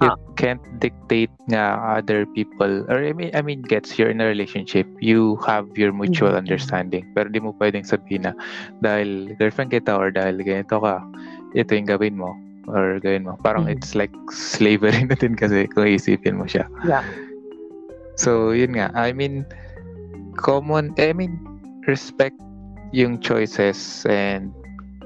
you 0.00 0.08
Ah. 0.08 0.16
can't 0.40 0.62
dictate 0.80 1.30
nga 1.52 1.76
other 2.00 2.24
people 2.32 2.84
or 2.88 3.04
I 3.04 3.12
mean, 3.12 3.30
I 3.36 3.44
mean, 3.44 3.60
gets 3.60 4.00
you're 4.00 4.08
in 4.08 4.20
a 4.20 4.28
relationship, 4.28 4.88
you 5.00 5.36
have 5.44 5.68
your 5.76 5.92
mutual 5.92 6.32
Mhm. 6.32 6.40
understanding. 6.40 7.04
Pero 7.12 7.28
di 7.28 7.40
mo 7.40 7.52
pwedeng 7.60 7.84
sabihin 7.84 8.24
na 8.28 8.32
dahil 8.80 9.36
girlfriend 9.36 9.70
kita 9.70 9.92
or 9.96 10.08
dahil 10.08 10.40
ganito 10.40 10.80
ka, 10.80 11.04
ito 11.52 11.70
yung 11.76 11.88
gawin 11.88 12.16
mo 12.16 12.32
or 12.70 12.96
gawin 13.02 13.28
mo. 13.28 13.36
Parang 13.44 13.68
Mhm. 13.68 13.76
it's 13.76 13.92
like 13.92 14.12
slavery 14.32 15.04
na 15.10 15.16
din 15.16 15.36
kasi 15.36 15.68
kung 15.68 15.84
isipin 15.84 16.40
mo 16.40 16.48
siya. 16.48 16.64
Yeah. 16.88 17.04
So, 18.16 18.52
yun 18.52 18.76
nga. 18.76 18.92
I 18.92 19.12
mean, 19.12 19.44
common, 20.40 20.92
I 21.00 21.12
mean, 21.12 21.40
respect 21.88 22.36
yung 22.92 23.20
choices 23.20 24.04
and 24.08 24.52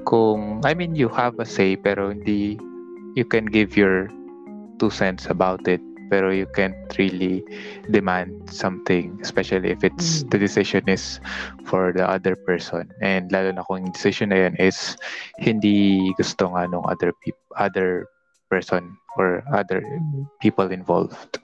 kung, 0.03 0.63
I 0.63 0.75
mean, 0.75 0.95
you 0.95 1.07
have 1.11 1.39
a 1.39 1.47
say 1.47 1.75
pero 1.75 2.11
hindi, 2.11 2.59
you 3.15 3.23
can 3.23 3.47
give 3.47 3.75
your 3.79 4.07
two 4.79 4.89
cents 4.89 5.27
about 5.27 5.63
it 5.67 5.81
pero 6.09 6.29
you 6.29 6.45
can't 6.53 6.77
really 7.01 7.41
demand 7.89 8.29
something 8.45 9.17
especially 9.25 9.73
if 9.73 9.81
it's 9.83 10.21
Mm. 10.21 10.29
the 10.29 10.37
decision 10.37 10.83
is 10.85 11.17
for 11.65 11.89
the 11.93 12.05
other 12.05 12.37
person. 12.45 12.85
And 13.01 13.31
lalo 13.33 13.49
na 13.51 13.65
kung 13.65 13.89
yung 13.89 13.93
decision 13.95 14.29
na 14.29 14.45
yun 14.45 14.55
is 14.61 14.97
hindi 15.41 16.13
gusto 16.13 16.53
nga 16.53 16.69
nung 16.69 16.85
other 16.85 17.09
people 17.25 17.41
other 17.57 18.05
person 18.53 18.93
or 19.17 19.41
other 19.49 19.81
people 20.37 20.69
involved 20.69 21.41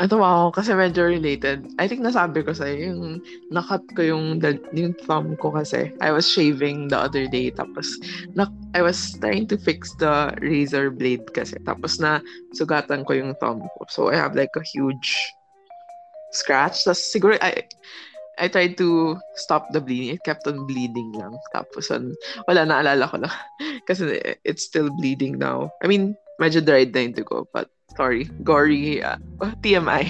Ito 0.00 0.16
ako, 0.16 0.56
kasi 0.56 0.72
medyo 0.72 1.04
related. 1.04 1.68
I 1.76 1.84
think 1.84 2.00
nasabi 2.00 2.40
ko 2.40 2.56
sa'yo, 2.56 2.88
yung 2.88 3.20
nakat 3.52 3.84
ko 3.92 4.00
yung, 4.00 4.40
yung 4.72 4.96
thumb 5.04 5.36
ko 5.36 5.52
kasi. 5.52 5.92
I 6.00 6.08
was 6.08 6.24
shaving 6.24 6.88
the 6.88 6.96
other 6.96 7.28
day, 7.28 7.52
tapos 7.52 8.00
na, 8.32 8.48
I 8.72 8.80
was 8.80 8.96
trying 9.20 9.44
to 9.52 9.60
fix 9.60 9.92
the 10.00 10.32
razor 10.40 10.88
blade 10.88 11.28
kasi. 11.36 11.60
Tapos 11.68 12.00
na 12.00 12.24
sugatan 12.56 13.04
ko 13.04 13.12
yung 13.12 13.36
thumb 13.44 13.60
ko. 13.76 13.80
So 13.92 14.08
I 14.08 14.16
have 14.16 14.32
like 14.32 14.56
a 14.56 14.64
huge 14.64 15.12
scratch. 16.32 16.88
Tapos 16.88 17.04
siguro, 17.04 17.36
I, 17.44 17.68
I 18.40 18.48
tried 18.48 18.80
to 18.80 19.20
stop 19.36 19.68
the 19.76 19.84
bleeding. 19.84 20.16
It 20.16 20.24
kept 20.24 20.48
on 20.48 20.64
bleeding 20.64 21.12
lang. 21.12 21.36
Tapos, 21.52 21.92
an, 21.92 22.16
wala, 22.48 22.64
naalala 22.64 23.04
ko 23.04 23.20
lang. 23.20 23.34
kasi 23.88 24.16
it's 24.48 24.64
still 24.64 24.88
bleeding 24.96 25.36
now. 25.36 25.68
I 25.84 25.92
mean, 25.92 26.16
medyo 26.40 26.64
dried 26.64 26.96
na 26.96 27.04
yun 27.04 27.12
to 27.20 27.24
go, 27.28 27.44
but 27.52 27.68
sorry, 27.96 28.24
gory 28.42 29.02
uh, 29.02 29.16
TMI. 29.62 30.06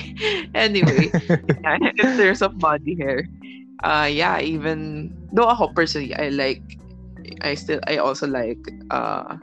anyway, 0.55 1.11
yeah, 1.65 1.79
in 1.81 2.17
terms 2.17 2.43
of 2.43 2.59
body 2.59 2.97
hair, 2.97 3.27
uh, 3.83 4.09
yeah, 4.11 4.41
even 4.41 5.13
though 5.33 5.49
ako 5.49 5.73
personally, 5.75 6.15
I 6.15 6.29
like 6.31 6.63
I 7.43 7.55
still 7.55 7.81
I 7.87 7.97
also 7.97 8.27
like 8.27 8.61
uh 8.91 9.37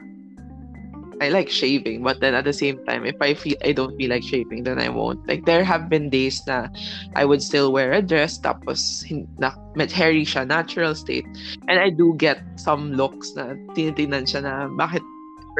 I 1.20 1.30
like 1.30 1.50
shaving, 1.50 2.02
but 2.02 2.20
then 2.20 2.34
at 2.34 2.44
the 2.44 2.52
same 2.52 2.78
time, 2.86 3.04
if 3.04 3.16
I 3.20 3.34
feel 3.34 3.56
I 3.64 3.72
don't 3.72 3.96
feel 3.98 4.10
like 4.10 4.22
shaving, 4.22 4.62
then 4.62 4.78
I 4.78 4.88
won't. 4.88 5.26
Like 5.26 5.46
there 5.46 5.64
have 5.64 5.88
been 5.88 6.10
days 6.10 6.46
na 6.46 6.68
I 7.16 7.24
would 7.24 7.42
still 7.42 7.72
wear 7.72 7.92
a 7.92 8.02
dress 8.02 8.38
tapos 8.38 9.02
na 9.38 9.50
med 9.74 9.90
hairy 9.90 10.22
siya, 10.22 10.46
natural 10.46 10.94
state. 10.94 11.26
And 11.66 11.82
I 11.82 11.90
do 11.90 12.14
get 12.14 12.38
some 12.54 12.94
looks 12.94 13.34
na 13.34 13.58
tinitingnan 13.74 14.30
siya 14.30 14.46
na 14.46 14.70
bakit 14.70 15.02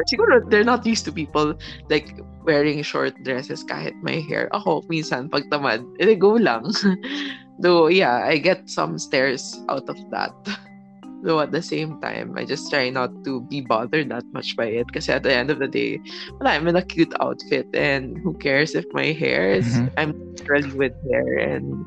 siguro 0.07 0.39
they're 0.49 0.67
not 0.67 0.85
used 0.85 1.03
to 1.05 1.11
people 1.11 1.53
like 1.89 2.15
wearing 2.45 2.81
short 2.83 3.13
dresses 3.23 3.63
kahit 3.65 3.95
may 4.01 4.21
hair. 4.21 4.47
Ako, 4.53 4.83
minsan, 4.87 5.27
pag 5.27 5.49
tamad, 5.51 5.83
eh, 5.99 6.15
go 6.15 6.39
lang. 6.39 6.71
Though, 7.59 7.87
yeah, 7.91 8.23
I 8.23 8.39
get 8.39 8.69
some 8.69 8.97
stares 8.97 9.59
out 9.67 9.89
of 9.89 9.99
that. 10.11 10.31
Though 11.23 11.43
at 11.43 11.51
the 11.51 11.61
same 11.61 11.99
time, 11.99 12.39
I 12.39 12.47
just 12.47 12.71
try 12.71 12.87
not 12.87 13.11
to 13.27 13.43
be 13.51 13.59
bothered 13.59 14.07
that 14.07 14.23
much 14.31 14.55
by 14.55 14.71
it. 14.71 14.87
Kasi 14.95 15.11
at 15.11 15.23
the 15.27 15.35
end 15.35 15.51
of 15.51 15.59
the 15.59 15.67
day, 15.67 15.99
wala, 16.39 16.55
I'm 16.55 16.67
in 16.71 16.79
a 16.79 16.81
cute 16.81 17.11
outfit 17.19 17.67
and 17.75 18.15
who 18.23 18.31
cares 18.39 18.71
if 18.71 18.87
my 18.95 19.11
hair 19.11 19.51
is, 19.51 19.67
Mhm. 19.67 19.91
I'm 19.99 20.11
naturally 20.39 20.71
with 20.79 20.95
hair. 21.11 21.35
And 21.43 21.83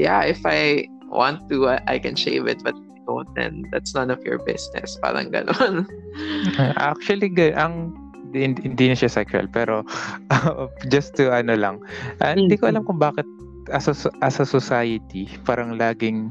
yeah, 0.00 0.24
if 0.24 0.40
I 0.48 0.88
want 1.12 1.44
to, 1.52 1.76
I, 1.76 1.84
I 1.86 1.96
can 2.00 2.16
shave 2.16 2.48
it. 2.48 2.64
But 2.64 2.72
don't, 3.10 3.26
then 3.34 3.66
that's 3.74 3.98
none 3.98 4.14
of 4.14 4.22
your 4.22 4.38
business. 4.46 4.94
Parang 5.02 5.34
ganon. 5.34 5.90
Uh, 6.54 6.70
Actually, 6.94 7.34
ang 7.58 7.90
hindi, 8.30 8.62
hindi 8.62 8.84
na 8.90 8.94
siya 8.94 9.10
sexual 9.10 9.50
pero 9.50 9.82
just 10.92 11.18
to 11.18 11.34
ano 11.34 11.58
lang 11.58 11.76
ah, 12.22 12.34
hindi 12.34 12.54
ko 12.54 12.70
alam 12.70 12.86
kung 12.86 13.02
bakit 13.02 13.26
as 13.74 13.90
a, 13.90 13.94
as 14.22 14.38
a 14.38 14.46
society 14.46 15.26
parang 15.42 15.74
laging 15.74 16.30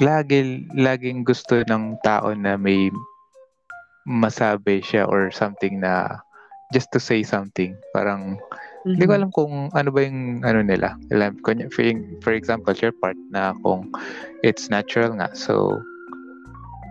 lagi 0.00 0.64
laging 0.76 1.24
gusto 1.24 1.60
ng 1.66 1.96
tao 2.04 2.32
na 2.36 2.56
may 2.56 2.92
masabi 4.06 4.80
siya 4.80 5.08
or 5.08 5.32
something 5.32 5.82
na 5.82 6.20
just 6.70 6.92
to 6.94 7.00
say 7.02 7.24
something 7.24 7.74
parang 7.90 8.38
hindi 8.86 9.02
ko 9.02 9.12
alam 9.18 9.30
kung 9.34 9.66
ano 9.74 9.88
ba 9.90 9.98
yung 10.00 10.46
ano 10.46 10.62
nila 10.62 10.94
alam 11.10 11.34
kunya 11.42 11.66
for, 11.74 11.82
for 12.22 12.32
example 12.32 12.70
your 12.78 12.94
part 13.02 13.18
na 13.34 13.50
kung 13.66 13.90
it's 14.46 14.70
natural 14.70 15.10
nga 15.18 15.26
so 15.34 15.82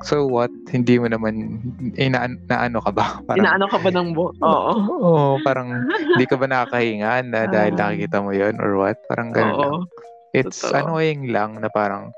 so 0.03 0.27
what 0.27 0.51
hindi 0.69 0.99
mo 0.99 1.07
naman 1.07 1.63
ina 1.95 2.27
na 2.51 2.67
ano 2.67 2.83
ka 2.83 2.91
ba 2.91 3.05
Inaano 3.39 3.65
ka 3.71 3.79
ba 3.79 3.89
ng 3.89 4.11
bu- 4.11 4.35
Oo. 4.43 4.73
Oo, 4.91 5.33
parang 5.41 5.87
hindi 5.87 6.27
ka 6.27 6.35
ba 6.35 6.45
nakakahinga 6.45 7.23
na 7.25 7.47
dahil 7.47 7.73
Ah. 7.73 7.89
nakikita 7.89 8.19
mo 8.19 8.35
yon 8.35 8.59
or 8.59 8.75
what? 8.75 8.99
Parang 9.07 9.31
ganun 9.31 9.55
lang. 9.55 9.73
Oo. 9.79 9.87
It's 10.35 10.59
totoo. 10.61 10.99
annoying 10.99 11.31
lang 11.31 11.63
na 11.63 11.71
parang 11.71 12.11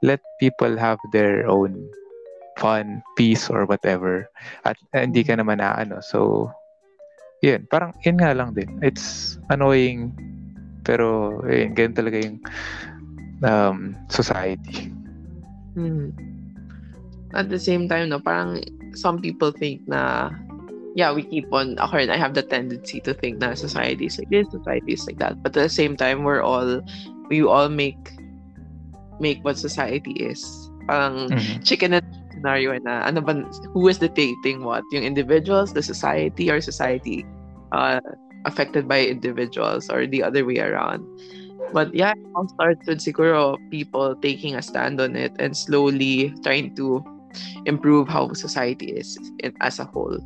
let 0.00 0.22
people 0.38 0.78
have 0.78 1.02
their 1.10 1.42
own 1.50 1.74
fun, 2.54 3.02
peace, 3.18 3.50
or 3.50 3.66
whatever. 3.66 4.30
At 4.62 4.78
eh, 4.94 5.02
hindi 5.02 5.26
ka 5.26 5.34
naman 5.34 5.58
na 5.58 5.74
ano. 5.74 5.98
So, 5.98 6.48
yun. 7.44 7.60
Parang 7.68 7.92
yun 8.00 8.16
nga 8.16 8.32
lang 8.32 8.56
din. 8.56 8.80
It's 8.80 9.36
annoying. 9.52 10.16
Pero, 10.84 11.40
yun, 11.44 11.76
ganun 11.76 11.96
talaga 11.96 12.16
yung 12.24 12.38
um, 13.44 13.78
society. 14.08 14.88
Hmm. 15.76 16.16
At 17.36 17.52
the 17.52 17.58
same 17.60 17.88
time, 17.88 18.08
no, 18.08 18.20
parang 18.20 18.62
some 18.94 19.20
people 19.20 19.50
think 19.50 19.82
na, 19.90 20.30
yeah, 20.94 21.10
we 21.10 21.26
keep 21.26 21.50
on, 21.50 21.74
ako 21.82 21.98
rin, 21.98 22.10
I 22.10 22.16
have 22.16 22.32
the 22.32 22.46
tendency 22.46 23.00
to 23.02 23.12
think 23.12 23.42
na 23.42 23.58
society 23.58 24.06
is 24.06 24.16
like 24.18 24.30
this, 24.30 24.46
society 24.54 24.94
is 24.94 25.04
like 25.04 25.18
that. 25.18 25.42
But 25.42 25.56
at 25.56 25.66
the 25.66 25.72
same 25.72 25.98
time, 25.98 26.22
we're 26.22 26.44
all, 26.44 26.80
we 27.28 27.42
all 27.42 27.68
make, 27.68 27.98
make 29.18 29.42
what 29.42 29.58
society 29.58 30.14
is. 30.22 30.44
Parang 30.86 31.32
Mhm. 31.32 31.64
chicken 31.64 31.96
and 31.98 32.06
scenario 32.44 32.76
na, 32.84 33.08
ano 33.08 33.24
ba, 33.24 33.40
who 33.72 33.88
is 33.88 33.96
dictating 33.96 34.68
what? 34.68 34.84
Yung 34.92 35.02
individuals, 35.02 35.72
the 35.72 35.80
society, 35.80 36.52
or 36.52 36.60
society 36.60 37.24
uh, 37.72 38.04
affected 38.44 38.84
by 38.84 39.00
individuals, 39.00 39.88
or 39.88 40.04
the 40.06 40.22
other 40.22 40.44
way 40.44 40.60
around. 40.60 41.00
But 41.72 41.88
yeah, 41.96 42.12
it 42.12 42.28
all 42.36 42.46
starts 42.52 42.84
with 42.86 43.00
siguro 43.00 43.56
people 43.72 44.14
taking 44.20 44.54
a 44.54 44.60
stand 44.60 45.00
on 45.00 45.16
it 45.16 45.32
and 45.40 45.56
slowly 45.56 46.36
trying 46.44 46.76
to 46.76 47.00
improve 47.64 48.12
how 48.12 48.36
society 48.36 48.92
is 48.92 49.16
as 49.64 49.80
a 49.80 49.88
whole. 49.88 50.20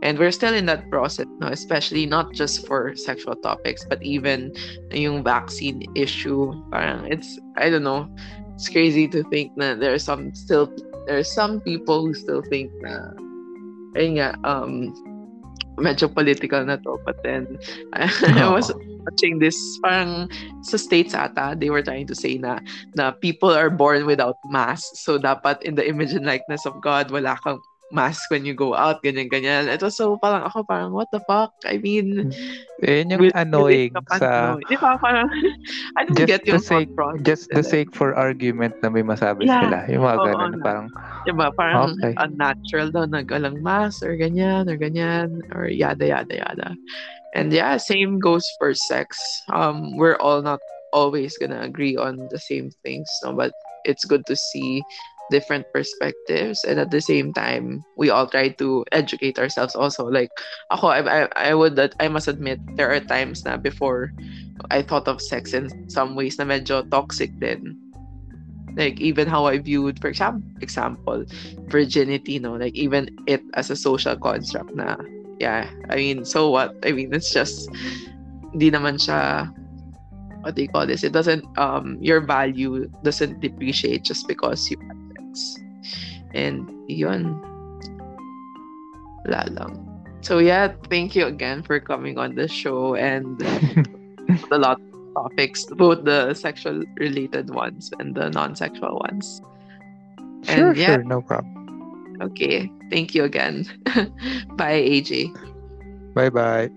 And 0.00 0.18
we're 0.18 0.32
still 0.32 0.52
in 0.52 0.64
that 0.66 0.88
process, 0.90 1.28
no? 1.40 1.48
especially 1.48 2.04
not 2.04 2.32
just 2.32 2.66
for 2.66 2.96
sexual 2.96 3.36
topics, 3.36 3.84
but 3.88 4.02
even 4.02 4.52
yung 4.92 5.24
vaccine 5.24 5.84
issue. 5.94 6.52
Parang 6.72 7.08
it's, 7.08 7.38
I 7.56 7.70
don't 7.70 7.84
know, 7.84 8.08
it's 8.54 8.68
crazy 8.68 9.08
to 9.08 9.22
think 9.24 9.54
that 9.56 9.80
there 9.80 9.92
are 9.92 9.98
some 9.98 10.34
still, 10.34 10.70
there 11.06 11.18
are 11.18 11.26
some 11.26 11.60
people 11.60 12.06
who 12.06 12.14
still 12.14 12.42
think 12.42 12.70
na, 12.80 13.10
ayun 13.98 14.18
nga, 14.18 14.30
um, 14.46 14.94
medyo 15.76 16.06
political 16.06 16.62
na 16.64 16.76
to. 16.76 16.98
But 17.04 17.22
then, 17.22 17.58
I, 17.92 18.50
was 18.50 18.70
watching 19.06 19.38
this, 19.38 19.58
parang 19.82 20.30
sa 20.62 20.78
states 20.78 21.14
ata, 21.14 21.58
they 21.58 21.70
were 21.70 21.82
trying 21.82 22.06
to 22.06 22.14
say 22.14 22.38
na, 22.38 22.62
na 22.94 23.10
people 23.10 23.50
are 23.50 23.70
born 23.70 24.06
without 24.06 24.38
masks. 24.46 25.02
So, 25.02 25.18
dapat 25.18 25.62
in 25.62 25.74
the 25.74 25.86
image 25.86 26.14
and 26.14 26.26
likeness 26.26 26.66
of 26.66 26.78
God, 26.80 27.10
wala 27.10 27.38
kang 27.42 27.58
mask 27.94 28.28
when 28.28 28.44
you 28.44 28.52
go 28.52 28.74
out, 28.74 29.00
ganyan, 29.00 29.30
ganyan. 29.30 29.70
Ito, 29.70 29.88
so, 29.88 30.18
parang 30.18 30.42
ako, 30.44 30.66
parang, 30.66 30.90
what 30.92 31.08
the 31.14 31.22
fuck? 31.24 31.54
I 31.64 31.78
mean, 31.78 32.34
Yun 32.82 33.10
yung 33.10 33.20
will- 33.22 33.38
annoying 33.38 33.94
will 33.94 34.18
sa... 34.18 34.58
Di 34.68 34.76
ba, 34.76 34.98
parang, 34.98 35.30
I 35.96 36.04
don't 36.04 36.18
Just 36.18 36.26
get 36.28 36.42
yung 36.44 36.58
sake- 36.58 36.90
process 36.98 37.22
Just 37.22 37.44
the 37.54 37.62
nila. 37.62 37.70
sake 37.70 37.90
for 37.94 38.12
argument 38.12 38.74
na 38.82 38.90
may 38.90 39.06
masabi 39.06 39.46
Yeah. 39.46 39.62
sila. 39.64 39.78
Yung 39.88 40.02
mga 40.02 40.16
Oo, 40.18 40.26
ganun. 40.26 40.50
na. 40.58 40.64
Parang, 40.66 40.86
Diba? 41.24 41.48
Parang 41.56 41.94
Okay. 41.96 42.12
unnatural 42.20 42.90
daw 42.92 43.06
na 43.08 43.22
galang 43.24 43.62
mask 43.64 44.02
or 44.04 44.12
ganyan 44.18 44.68
or 44.68 44.76
ganyan 44.76 45.40
or 45.56 45.70
yada 45.70 46.04
yada 46.04 46.36
yada. 46.36 46.68
And 47.32 47.48
yeah, 47.48 47.80
same 47.80 48.20
goes 48.20 48.44
for 48.60 48.74
sex. 48.76 49.16
Um, 49.48 49.96
we're 49.96 50.20
all 50.20 50.42
not 50.44 50.60
always 50.92 51.34
gonna 51.40 51.64
agree 51.64 51.96
on 51.96 52.28
the 52.28 52.38
same 52.38 52.68
things, 52.84 53.08
no? 53.24 53.32
But 53.32 53.50
it's 53.88 54.04
good 54.04 54.22
to 54.28 54.36
see 54.36 54.84
different 55.30 55.64
perspectives 55.72 56.64
and 56.64 56.78
at 56.78 56.90
the 56.90 57.00
same 57.00 57.32
time 57.32 57.82
we 57.96 58.10
all 58.10 58.26
try 58.26 58.48
to 58.48 58.84
educate 58.92 59.38
ourselves 59.38 59.74
also. 59.74 60.04
Like 60.06 60.30
ako 60.70 60.88
I, 60.88 61.00
I, 61.00 61.28
I 61.36 61.54
would 61.54 61.78
I 62.00 62.08
must 62.08 62.28
admit 62.28 62.60
there 62.76 62.92
are 62.92 63.00
times 63.00 63.44
na 63.44 63.56
before 63.56 64.12
I 64.70 64.82
thought 64.82 65.08
of 65.08 65.20
sex 65.20 65.54
in 65.54 65.70
some 65.90 66.14
ways 66.14 66.38
na 66.38 66.44
medyo 66.44 66.88
toxic 66.90 67.32
then 67.40 67.76
like 68.76 69.00
even 69.00 69.26
how 69.28 69.46
I 69.46 69.58
viewed 69.58 70.00
for 70.00 70.08
example 70.08 70.42
example 70.60 71.24
virginity 71.68 72.38
no? 72.38 72.54
Like 72.54 72.74
even 72.74 73.08
it 73.26 73.42
as 73.54 73.70
a 73.70 73.76
social 73.76 74.16
construct 74.16 74.74
na 74.74 74.96
yeah 75.40 75.70
I 75.90 75.96
mean 75.96 76.24
so 76.24 76.50
what? 76.50 76.74
I 76.84 76.92
mean 76.92 77.14
it's 77.14 77.32
just 77.32 77.70
hindi 78.52 78.70
naman 78.70 78.98
siya 78.98 79.50
what 80.44 80.54
do 80.54 80.62
you 80.62 80.68
call 80.68 80.86
this? 80.86 81.02
It 81.02 81.12
doesn't 81.12 81.44
um 81.56 81.96
your 82.00 82.20
value 82.20 82.90
doesn't 83.02 83.40
depreciate 83.40 84.04
just 84.04 84.28
because 84.28 84.70
you 84.70 84.76
sex 85.34 85.58
and 86.34 86.70
yun 86.88 87.40
wala 89.24 89.44
lang 89.50 89.72
so 90.20 90.38
yeah 90.38 90.72
thank 90.90 91.14
you 91.14 91.26
again 91.26 91.62
for 91.62 91.78
coming 91.80 92.18
on 92.18 92.34
the 92.34 92.48
show 92.48 92.94
and 92.94 93.42
a 94.50 94.58
lot 94.58 94.78
of 94.80 94.88
topics 95.14 95.66
both 95.76 96.04
the 96.04 96.34
sexual 96.34 96.82
related 96.98 97.50
ones 97.50 97.90
and 97.98 98.14
the 98.14 98.30
non-sexual 98.30 98.98
ones 99.06 99.40
sure, 100.42 100.70
and 100.70 100.76
yeah 100.76 100.96
sure, 100.96 101.04
no 101.04 101.22
problem. 101.22 101.64
Okay. 102.20 102.70
Thank 102.90 103.14
you 103.14 103.24
again. 103.24 103.66
Bye, 104.56 104.82
AJ. 104.82 105.34
Bye-bye. 106.14 106.70